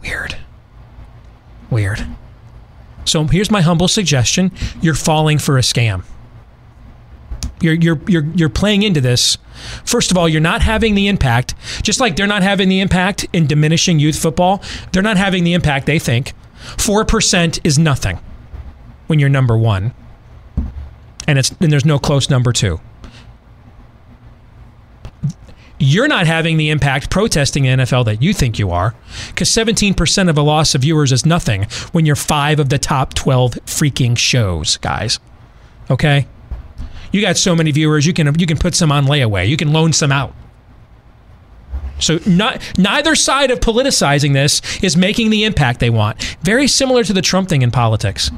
Weird. 0.00 0.36
Weird. 1.70 2.06
So 3.04 3.24
here's 3.24 3.50
my 3.50 3.60
humble 3.60 3.88
suggestion. 3.88 4.52
You're 4.80 4.94
falling 4.94 5.38
for 5.38 5.58
a 5.58 5.62
scam. 5.62 6.04
You're, 7.60 7.74
you're, 7.74 8.00
you're, 8.06 8.24
you're 8.34 8.48
playing 8.48 8.82
into 8.82 9.00
this. 9.00 9.38
First 9.84 10.10
of 10.10 10.18
all, 10.18 10.28
you're 10.28 10.40
not 10.40 10.62
having 10.62 10.94
the 10.94 11.08
impact, 11.08 11.54
just 11.82 12.00
like 12.00 12.16
they're 12.16 12.26
not 12.26 12.42
having 12.42 12.68
the 12.68 12.80
impact 12.80 13.26
in 13.32 13.46
diminishing 13.46 13.98
youth 13.98 14.18
football, 14.18 14.62
they're 14.92 15.02
not 15.02 15.16
having 15.16 15.44
the 15.44 15.54
impact 15.54 15.86
they 15.86 15.98
think. 15.98 16.32
4% 16.76 17.60
is 17.64 17.78
nothing 17.78 18.18
when 19.06 19.18
you're 19.18 19.28
number 19.28 19.56
one. 19.56 19.94
And 21.26 21.38
it's 21.38 21.50
and 21.60 21.72
there's 21.72 21.86
no 21.86 21.98
close 21.98 22.28
number 22.28 22.52
two. 22.52 22.80
You're 25.78 26.08
not 26.08 26.26
having 26.26 26.56
the 26.56 26.70
impact 26.70 27.10
protesting 27.10 27.64
the 27.64 27.70
NFL 27.70 28.04
that 28.04 28.22
you 28.22 28.32
think 28.32 28.58
you 28.58 28.70
are, 28.70 28.94
because 29.28 29.48
17% 29.48 30.28
of 30.28 30.38
a 30.38 30.42
loss 30.42 30.74
of 30.74 30.82
viewers 30.82 31.12
is 31.12 31.26
nothing 31.26 31.64
when 31.92 32.06
you're 32.06 32.16
five 32.16 32.60
of 32.60 32.68
the 32.68 32.78
top 32.78 33.14
12 33.14 33.54
freaking 33.66 34.16
shows, 34.16 34.76
guys. 34.76 35.18
Okay? 35.90 36.26
You 37.12 37.20
got 37.20 37.36
so 37.36 37.54
many 37.54 37.70
viewers, 37.70 38.06
you 38.06 38.12
can 38.12 38.38
you 38.38 38.46
can 38.46 38.56
put 38.56 38.74
some 38.74 38.90
on 38.90 39.06
layaway. 39.06 39.48
You 39.48 39.56
can 39.56 39.72
loan 39.72 39.92
some 39.92 40.10
out. 40.10 40.34
So 42.00 42.18
not, 42.26 42.60
neither 42.76 43.14
side 43.14 43.50
of 43.50 43.60
politicizing 43.60 44.32
this 44.32 44.60
is 44.82 44.96
making 44.96 45.30
the 45.30 45.44
impact 45.44 45.80
they 45.80 45.90
want. 45.90 46.36
Very 46.42 46.66
similar 46.66 47.04
to 47.04 47.12
the 47.12 47.22
Trump 47.22 47.48
thing 47.48 47.62
in 47.62 47.70
politics. 47.70 48.30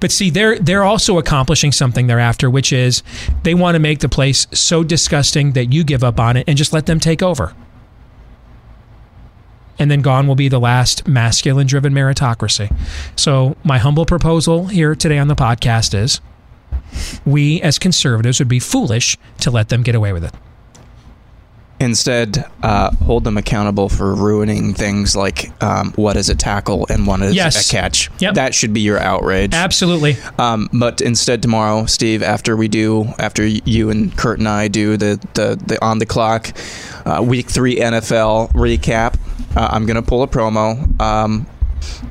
But 0.00 0.12
see, 0.12 0.30
they're 0.30 0.58
they're 0.58 0.84
also 0.84 1.18
accomplishing 1.18 1.72
something 1.72 2.06
they're 2.06 2.20
after, 2.20 2.50
which 2.50 2.72
is 2.72 3.02
they 3.44 3.54
want 3.54 3.74
to 3.74 3.78
make 3.78 4.00
the 4.00 4.08
place 4.08 4.46
so 4.52 4.82
disgusting 4.84 5.52
that 5.52 5.72
you 5.72 5.84
give 5.84 6.04
up 6.04 6.20
on 6.20 6.36
it 6.36 6.44
and 6.48 6.56
just 6.58 6.72
let 6.72 6.86
them 6.86 7.00
take 7.00 7.22
over. 7.22 7.54
and 9.78 9.90
then 9.90 10.00
gone 10.00 10.26
will 10.26 10.34
be 10.34 10.48
the 10.48 10.58
last 10.58 11.06
masculine 11.06 11.66
driven 11.66 11.92
meritocracy. 11.92 12.74
So, 13.14 13.56
my 13.62 13.78
humble 13.78 14.06
proposal 14.06 14.66
here 14.68 14.94
today 14.94 15.18
on 15.18 15.28
the 15.28 15.34
podcast 15.34 15.94
is 15.94 16.20
we 17.26 17.60
as 17.60 17.78
conservatives 17.78 18.38
would 18.38 18.48
be 18.48 18.58
foolish 18.58 19.18
to 19.40 19.50
let 19.50 19.68
them 19.68 19.82
get 19.82 19.94
away 19.94 20.12
with 20.14 20.24
it. 20.24 20.34
Instead, 21.78 22.44
uh, 22.62 22.90
hold 23.04 23.24
them 23.24 23.36
accountable 23.36 23.88
for 23.90 24.14
ruining 24.14 24.72
things 24.72 25.14
like 25.14 25.50
um, 25.62 25.92
what 25.96 26.16
is 26.16 26.30
a 26.30 26.34
tackle 26.34 26.86
and 26.88 27.06
what 27.06 27.20
is 27.20 27.34
Yes. 27.34 27.68
a 27.68 27.70
catch. 27.70 28.10
Yep. 28.18 28.34
That 28.34 28.54
should 28.54 28.72
be 28.72 28.80
your 28.80 28.98
outrage. 28.98 29.52
Absolutely. 29.52 30.16
Um, 30.38 30.70
but 30.72 31.02
instead, 31.02 31.42
tomorrow, 31.42 31.84
Steve, 31.84 32.22
after 32.22 32.56
we 32.56 32.68
do, 32.68 33.04
after 33.18 33.46
you 33.46 33.90
and 33.90 34.16
Kurt 34.16 34.38
and 34.38 34.48
I 34.48 34.68
do 34.68 34.96
the 34.96 35.20
the, 35.34 35.60
the 35.66 35.84
on 35.84 35.98
the 35.98 36.06
clock 36.06 36.52
uh, 37.04 37.22
week 37.22 37.48
three 37.50 37.76
NFL 37.76 38.52
recap, 38.52 39.18
uh, 39.54 39.68
I'm 39.70 39.84
gonna 39.84 40.02
pull 40.02 40.22
a 40.22 40.28
promo. 40.28 40.98
Um, 40.98 41.46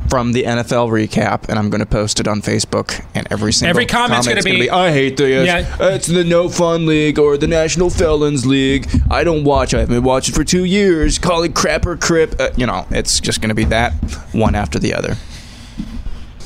from 0.09 0.31
the 0.33 0.43
NFL 0.43 0.89
recap, 0.89 1.49
and 1.49 1.57
I'm 1.59 1.69
going 1.69 1.79
to 1.79 1.85
post 1.85 2.19
it 2.19 2.27
on 2.27 2.41
Facebook. 2.41 3.03
And 3.13 3.27
every 3.31 3.51
single 3.53 3.69
Every 3.71 3.85
comment's 3.85 4.27
gonna 4.27 4.41
gonna 4.41 4.59
be- 4.59 4.69
"I 4.69 4.91
hate 4.91 5.17
this. 5.17 5.45
Yeah. 5.47 5.65
It's 5.93 6.07
the 6.07 6.23
No 6.23 6.49
Fun 6.49 6.85
League 6.85 7.17
or 7.19 7.37
the 7.37 7.47
National 7.47 7.89
Felons 7.89 8.45
League. 8.45 8.87
I 9.09 9.23
don't 9.23 9.43
watch. 9.43 9.73
I 9.73 9.79
haven't 9.79 9.95
been 9.95 10.03
watching 10.03 10.33
for 10.35 10.43
two 10.43 10.63
years. 10.65 11.17
Call 11.19 11.43
it 11.43 11.53
crap 11.55 11.85
or 11.85 11.97
crip. 11.97 12.35
Uh, 12.39 12.49
you 12.55 12.65
know, 12.65 12.85
it's 12.91 13.19
just 13.19 13.41
going 13.41 13.49
to 13.49 13.55
be 13.55 13.65
that 13.65 13.93
one 14.31 14.55
after 14.55 14.79
the 14.79 14.93
other. 14.93 15.15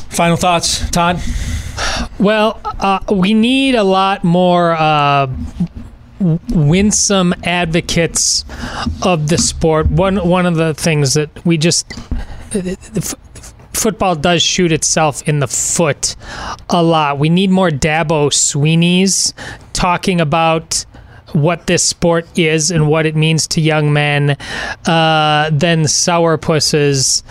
Final 0.09 0.38
thoughts, 0.38 0.89
Todd? 0.89 1.21
Well, 2.19 2.59
uh, 2.63 2.99
we 3.11 3.34
need 3.34 3.75
a 3.75 3.84
lot 3.84 4.23
more 4.23 4.73
uh, 4.73 5.27
winsome 6.49 7.34
advocates 7.43 8.43
of 9.03 9.30
the 9.30 9.38
sport. 9.38 9.88
One 9.89 10.17
one 10.27 10.45
of 10.45 10.55
the 10.55 10.73
things 10.73 11.13
that 11.13 11.30
we 11.45 11.57
just 11.57 11.86
the 12.52 12.78
f- 12.95 13.54
football 13.74 14.16
does 14.16 14.41
shoot 14.41 14.72
itself 14.72 15.28
in 15.28 15.39
the 15.39 15.47
foot 15.47 16.16
a 16.70 16.84
lot. 16.84 17.18
We 17.20 17.30
need 17.30 17.50
more 17.50 17.70
Dabo 17.70 18.30
Sweeneys 18.32 19.34
talking 19.74 20.20
about 20.20 20.86
what 21.34 21.68
this 21.68 21.84
sport 21.84 22.28
is 22.38 22.72
and 22.72 22.88
what 22.88 23.06
it 23.06 23.16
means 23.16 23.47
to 23.47 23.62
young 23.62 23.93
men 23.93 24.32
uh, 24.86 25.50
than 25.52 25.84
sourpusses 25.84 27.24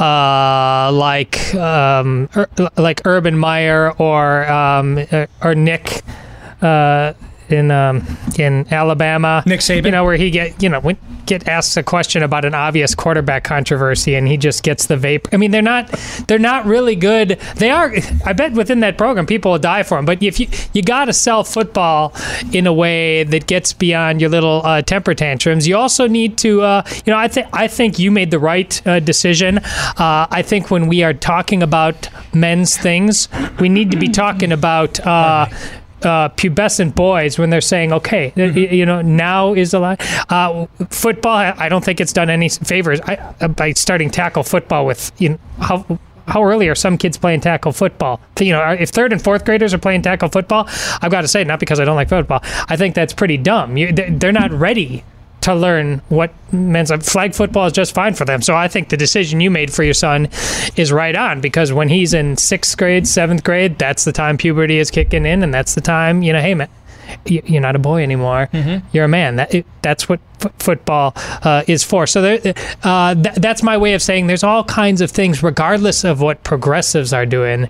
uh, 0.00 0.90
like 0.92 1.54
um, 1.54 2.28
Ur- 2.36 2.48
like 2.76 3.02
Urban 3.04 3.38
Meyer 3.38 3.92
or 3.92 4.50
um, 4.50 4.98
uh, 5.12 5.26
or 5.42 5.54
Nick 5.54 6.02
uh, 6.62 7.12
in 7.48 7.70
um, 7.70 8.06
in 8.38 8.66
Alabama. 8.72 9.42
Nick 9.46 9.60
Saban? 9.60 9.86
you 9.86 9.90
know 9.90 10.04
where 10.04 10.16
he 10.16 10.30
get 10.30 10.62
you 10.62 10.68
know 10.68 10.80
when, 10.80 10.96
get 11.26 11.48
asked 11.48 11.76
a 11.76 11.82
question 11.82 12.22
about 12.22 12.44
an 12.44 12.54
obvious 12.54 12.94
quarterback 12.94 13.44
controversy 13.44 14.14
and 14.14 14.28
he 14.28 14.36
just 14.36 14.62
gets 14.62 14.86
the 14.86 14.96
vape. 14.96 15.26
I 15.32 15.36
mean 15.36 15.50
they're 15.50 15.62
not 15.62 15.88
they're 16.26 16.38
not 16.38 16.66
really 16.66 16.96
good. 16.96 17.40
They 17.56 17.70
are. 17.70 17.94
I 18.24 18.32
bet 18.32 18.52
within 18.52 18.80
that 18.80 18.98
program 18.98 19.26
people 19.26 19.52
will 19.52 19.58
die 19.58 19.82
for 19.82 19.98
him. 19.98 20.04
But 20.04 20.22
if 20.22 20.40
you 20.40 20.48
you 20.72 20.82
got 20.82 21.06
to 21.06 21.12
sell 21.12 21.44
football 21.44 22.14
in 22.52 22.66
a 22.66 22.72
way 22.72 23.24
that 23.24 23.46
gets 23.46 23.72
beyond 23.72 24.20
your 24.20 24.30
little 24.30 24.62
uh, 24.64 24.82
temper 24.82 25.14
tantrums, 25.14 25.66
you 25.66 25.76
also 25.76 26.06
need 26.06 26.38
to. 26.38 26.62
Uh, 26.62 26.82
you 27.04 27.12
know 27.12 27.18
I 27.18 27.28
think 27.28 27.46
I 27.52 27.68
think 27.68 27.98
you 27.98 28.10
made 28.10 28.30
the 28.30 28.38
right 28.38 28.86
uh, 28.86 29.00
decision. 29.00 29.58
Uh, 29.58 30.26
I 30.30 30.42
think 30.42 30.70
when 30.70 30.88
we 30.88 31.02
are 31.02 31.14
talking 31.14 31.62
about 31.62 32.08
men's 32.34 32.76
things, 32.76 33.28
we 33.60 33.68
need 33.68 33.90
to 33.90 33.96
be 33.96 34.08
talking 34.08 34.52
about. 34.52 35.00
Uh, 36.04 36.14
uh, 36.14 36.28
pubescent 36.30 36.94
boys 36.94 37.38
when 37.38 37.50
they're 37.50 37.60
saying, 37.60 37.92
okay, 37.92 38.32
y- 38.36 38.42
you 38.44 38.86
know, 38.86 39.02
now 39.02 39.52
is 39.52 39.74
a 39.74 39.78
lot. 39.78 40.00
Uh, 40.30 40.66
football, 40.90 41.32
I 41.34 41.68
don't 41.68 41.84
think 41.84 42.00
it's 42.00 42.12
done 42.12 42.30
any 42.30 42.48
favors 42.48 43.00
I, 43.00 43.16
uh, 43.40 43.48
by 43.48 43.72
starting 43.72 44.10
tackle 44.10 44.42
football 44.42 44.86
with, 44.86 45.10
you 45.18 45.30
know, 45.30 45.38
how. 45.58 45.98
How 46.26 46.42
early 46.42 46.68
are 46.68 46.74
some 46.74 46.96
kids 46.96 47.18
playing 47.18 47.42
tackle 47.42 47.72
football? 47.72 48.18
You 48.40 48.52
know, 48.52 48.70
if 48.70 48.88
third 48.88 49.12
and 49.12 49.20
fourth 49.22 49.44
graders 49.44 49.74
are 49.74 49.78
playing 49.78 50.00
tackle 50.00 50.30
football, 50.30 50.66
I've 51.02 51.10
got 51.10 51.20
to 51.20 51.28
say, 51.28 51.44
not 51.44 51.60
because 51.60 51.78
I 51.78 51.84
don't 51.84 51.96
like 51.96 52.08
football, 52.08 52.40
I 52.66 52.76
think 52.76 52.94
that's 52.94 53.12
pretty 53.12 53.36
dumb. 53.36 53.76
You, 53.76 53.92
they're 53.92 54.32
not 54.32 54.50
ready 54.50 55.04
to 55.44 55.54
learn 55.54 56.00
what 56.08 56.32
men's 56.52 56.90
flag 57.06 57.34
football 57.34 57.66
is 57.66 57.72
just 57.72 57.94
fine 57.94 58.14
for 58.14 58.24
them. 58.24 58.40
So 58.40 58.54
I 58.54 58.66
think 58.66 58.88
the 58.88 58.96
decision 58.96 59.40
you 59.40 59.50
made 59.50 59.72
for 59.72 59.82
your 59.82 59.92
son 59.94 60.28
is 60.76 60.90
right 60.90 61.14
on 61.14 61.40
because 61.42 61.70
when 61.72 61.88
he's 61.90 62.14
in 62.14 62.36
sixth 62.38 62.76
grade, 62.78 63.06
seventh 63.06 63.44
grade, 63.44 63.78
that's 63.78 64.04
the 64.04 64.12
time 64.12 64.38
puberty 64.38 64.78
is 64.78 64.90
kicking 64.90 65.26
in, 65.26 65.42
and 65.42 65.52
that's 65.52 65.74
the 65.74 65.80
time 65.82 66.22
you 66.22 66.32
know, 66.32 66.40
hey 66.40 66.54
man, 66.54 66.68
you're 67.26 67.60
not 67.60 67.76
a 67.76 67.78
boy 67.78 68.02
anymore. 68.02 68.48
You're 68.92 69.04
a 69.04 69.08
man. 69.08 69.36
That 69.36 69.52
that's 69.82 70.08
what 70.08 70.20
f- 70.42 70.52
football 70.58 71.12
uh, 71.16 71.62
is 71.66 71.84
for. 71.84 72.06
So 72.06 72.22
there, 72.22 72.54
uh, 72.82 73.14
th- 73.14 73.34
that's 73.36 73.62
my 73.62 73.76
way 73.76 73.92
of 73.92 74.00
saying 74.00 74.26
there's 74.26 74.42
all 74.44 74.64
kinds 74.64 75.02
of 75.02 75.10
things, 75.10 75.42
regardless 75.42 76.04
of 76.04 76.22
what 76.22 76.42
progressives 76.44 77.12
are 77.12 77.26
doing. 77.26 77.68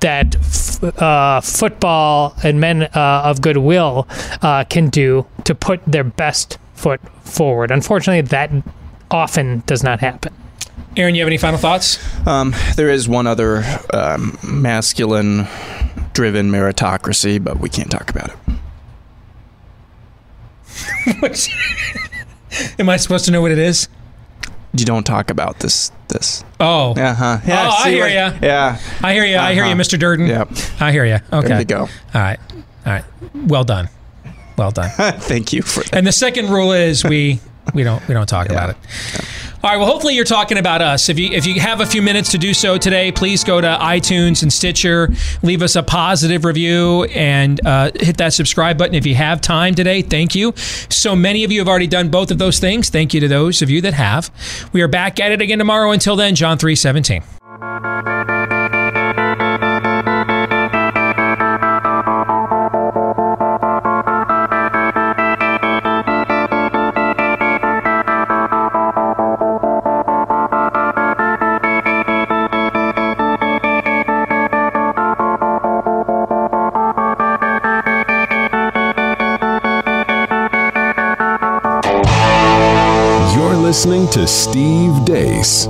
That 0.00 0.34
f- 0.36 0.82
uh, 1.02 1.42
football 1.42 2.34
and 2.42 2.58
men 2.58 2.84
uh, 2.84 3.22
of 3.26 3.42
goodwill 3.42 4.08
uh, 4.40 4.64
can 4.64 4.88
do 4.88 5.26
to 5.44 5.54
put 5.54 5.84
their 5.86 6.04
best 6.04 6.56
foot 6.80 7.00
forward. 7.24 7.70
Unfortunately, 7.70 8.20
that 8.22 8.50
often 9.10 9.62
does 9.66 9.82
not 9.82 10.00
happen. 10.00 10.32
Aaron, 10.96 11.14
you 11.14 11.20
have 11.20 11.28
any 11.28 11.36
final 11.38 11.58
thoughts? 11.58 11.98
Um, 12.26 12.54
there 12.76 12.88
is 12.90 13.08
one 13.08 13.26
other 13.26 13.62
um, 13.92 14.36
masculine 14.42 15.46
driven 16.14 16.50
meritocracy, 16.50 17.42
but 17.42 17.58
we 17.60 17.68
can't 17.68 17.90
talk 17.90 18.10
about 18.10 18.30
it. 18.30 18.36
Am 22.78 22.88
I 22.88 22.96
supposed 22.96 23.24
to 23.26 23.30
know 23.30 23.40
what 23.40 23.50
it 23.52 23.58
is? 23.58 23.88
You 24.72 24.84
don't 24.84 25.04
talk 25.04 25.30
about 25.30 25.58
this. 25.60 25.90
This. 26.08 26.44
Oh, 26.58 26.92
Uh-huh. 26.92 27.38
Yeah, 27.46 27.68
Oh, 27.68 27.82
I 27.84 27.90
hear 27.90 28.04
what- 28.04 28.12
ya. 28.12 28.32
Yeah. 28.42 28.78
I 29.02 29.12
hear 29.14 29.24
you. 29.24 29.36
I 29.36 29.54
hear 29.54 29.64
you, 29.64 29.72
Uh-huh. 29.72 29.80
Mr. 29.80 29.98
Durden. 29.98 30.26
Yep. 30.26 30.48
I 30.80 30.90
hear 30.92 31.04
you. 31.04 31.18
Okay. 31.32 31.48
There 31.48 31.58
you 31.60 31.64
go. 31.64 31.80
All 31.82 31.88
right. 32.14 32.38
All 32.86 32.92
right. 32.92 33.04
Well 33.34 33.62
done. 33.64 33.88
Well 34.60 34.72
done. 34.72 34.90
Thank 35.20 35.54
you 35.54 35.62
for 35.62 35.82
that. 35.84 35.96
And 35.96 36.06
the 36.06 36.12
second 36.12 36.50
rule 36.50 36.72
is 36.72 37.02
we 37.02 37.40
we 37.74 37.82
don't 37.82 38.06
we 38.06 38.12
don't 38.12 38.28
talk 38.28 38.50
about 38.50 38.68
it. 38.68 38.76
All 39.64 39.70
right. 39.70 39.78
Well, 39.78 39.86
hopefully 39.86 40.14
you're 40.14 40.26
talking 40.26 40.58
about 40.58 40.82
us. 40.82 41.08
If 41.08 41.18
you 41.18 41.30
if 41.32 41.46
you 41.46 41.58
have 41.60 41.80
a 41.80 41.86
few 41.86 42.02
minutes 42.02 42.30
to 42.32 42.38
do 42.38 42.52
so 42.52 42.76
today, 42.76 43.10
please 43.10 43.42
go 43.42 43.58
to 43.58 43.78
iTunes 43.80 44.42
and 44.42 44.52
Stitcher, 44.52 45.08
leave 45.42 45.62
us 45.62 45.76
a 45.76 45.82
positive 45.82 46.44
review, 46.44 47.04
and 47.04 47.58
uh, 47.66 47.90
hit 47.94 48.18
that 48.18 48.34
subscribe 48.34 48.76
button 48.76 48.94
if 48.94 49.06
you 49.06 49.14
have 49.14 49.40
time 49.40 49.74
today. 49.74 50.02
Thank 50.02 50.34
you. 50.34 50.52
So 50.90 51.16
many 51.16 51.42
of 51.42 51.50
you 51.50 51.60
have 51.60 51.68
already 51.68 51.86
done 51.86 52.10
both 52.10 52.30
of 52.30 52.36
those 52.36 52.58
things. 52.58 52.90
Thank 52.90 53.14
you 53.14 53.20
to 53.20 53.28
those 53.28 53.62
of 53.62 53.70
you 53.70 53.80
that 53.80 53.94
have. 53.94 54.30
We 54.74 54.82
are 54.82 54.88
back 54.88 55.20
at 55.20 55.32
it 55.32 55.40
again 55.40 55.56
tomorrow. 55.56 55.90
Until 55.92 56.16
then, 56.16 56.34
John 56.34 56.58
three 56.58 56.76
seventeen. 56.76 57.22
Listening 83.80 84.08
to 84.08 84.26
Steve 84.26 85.06
Deace. 85.06 85.66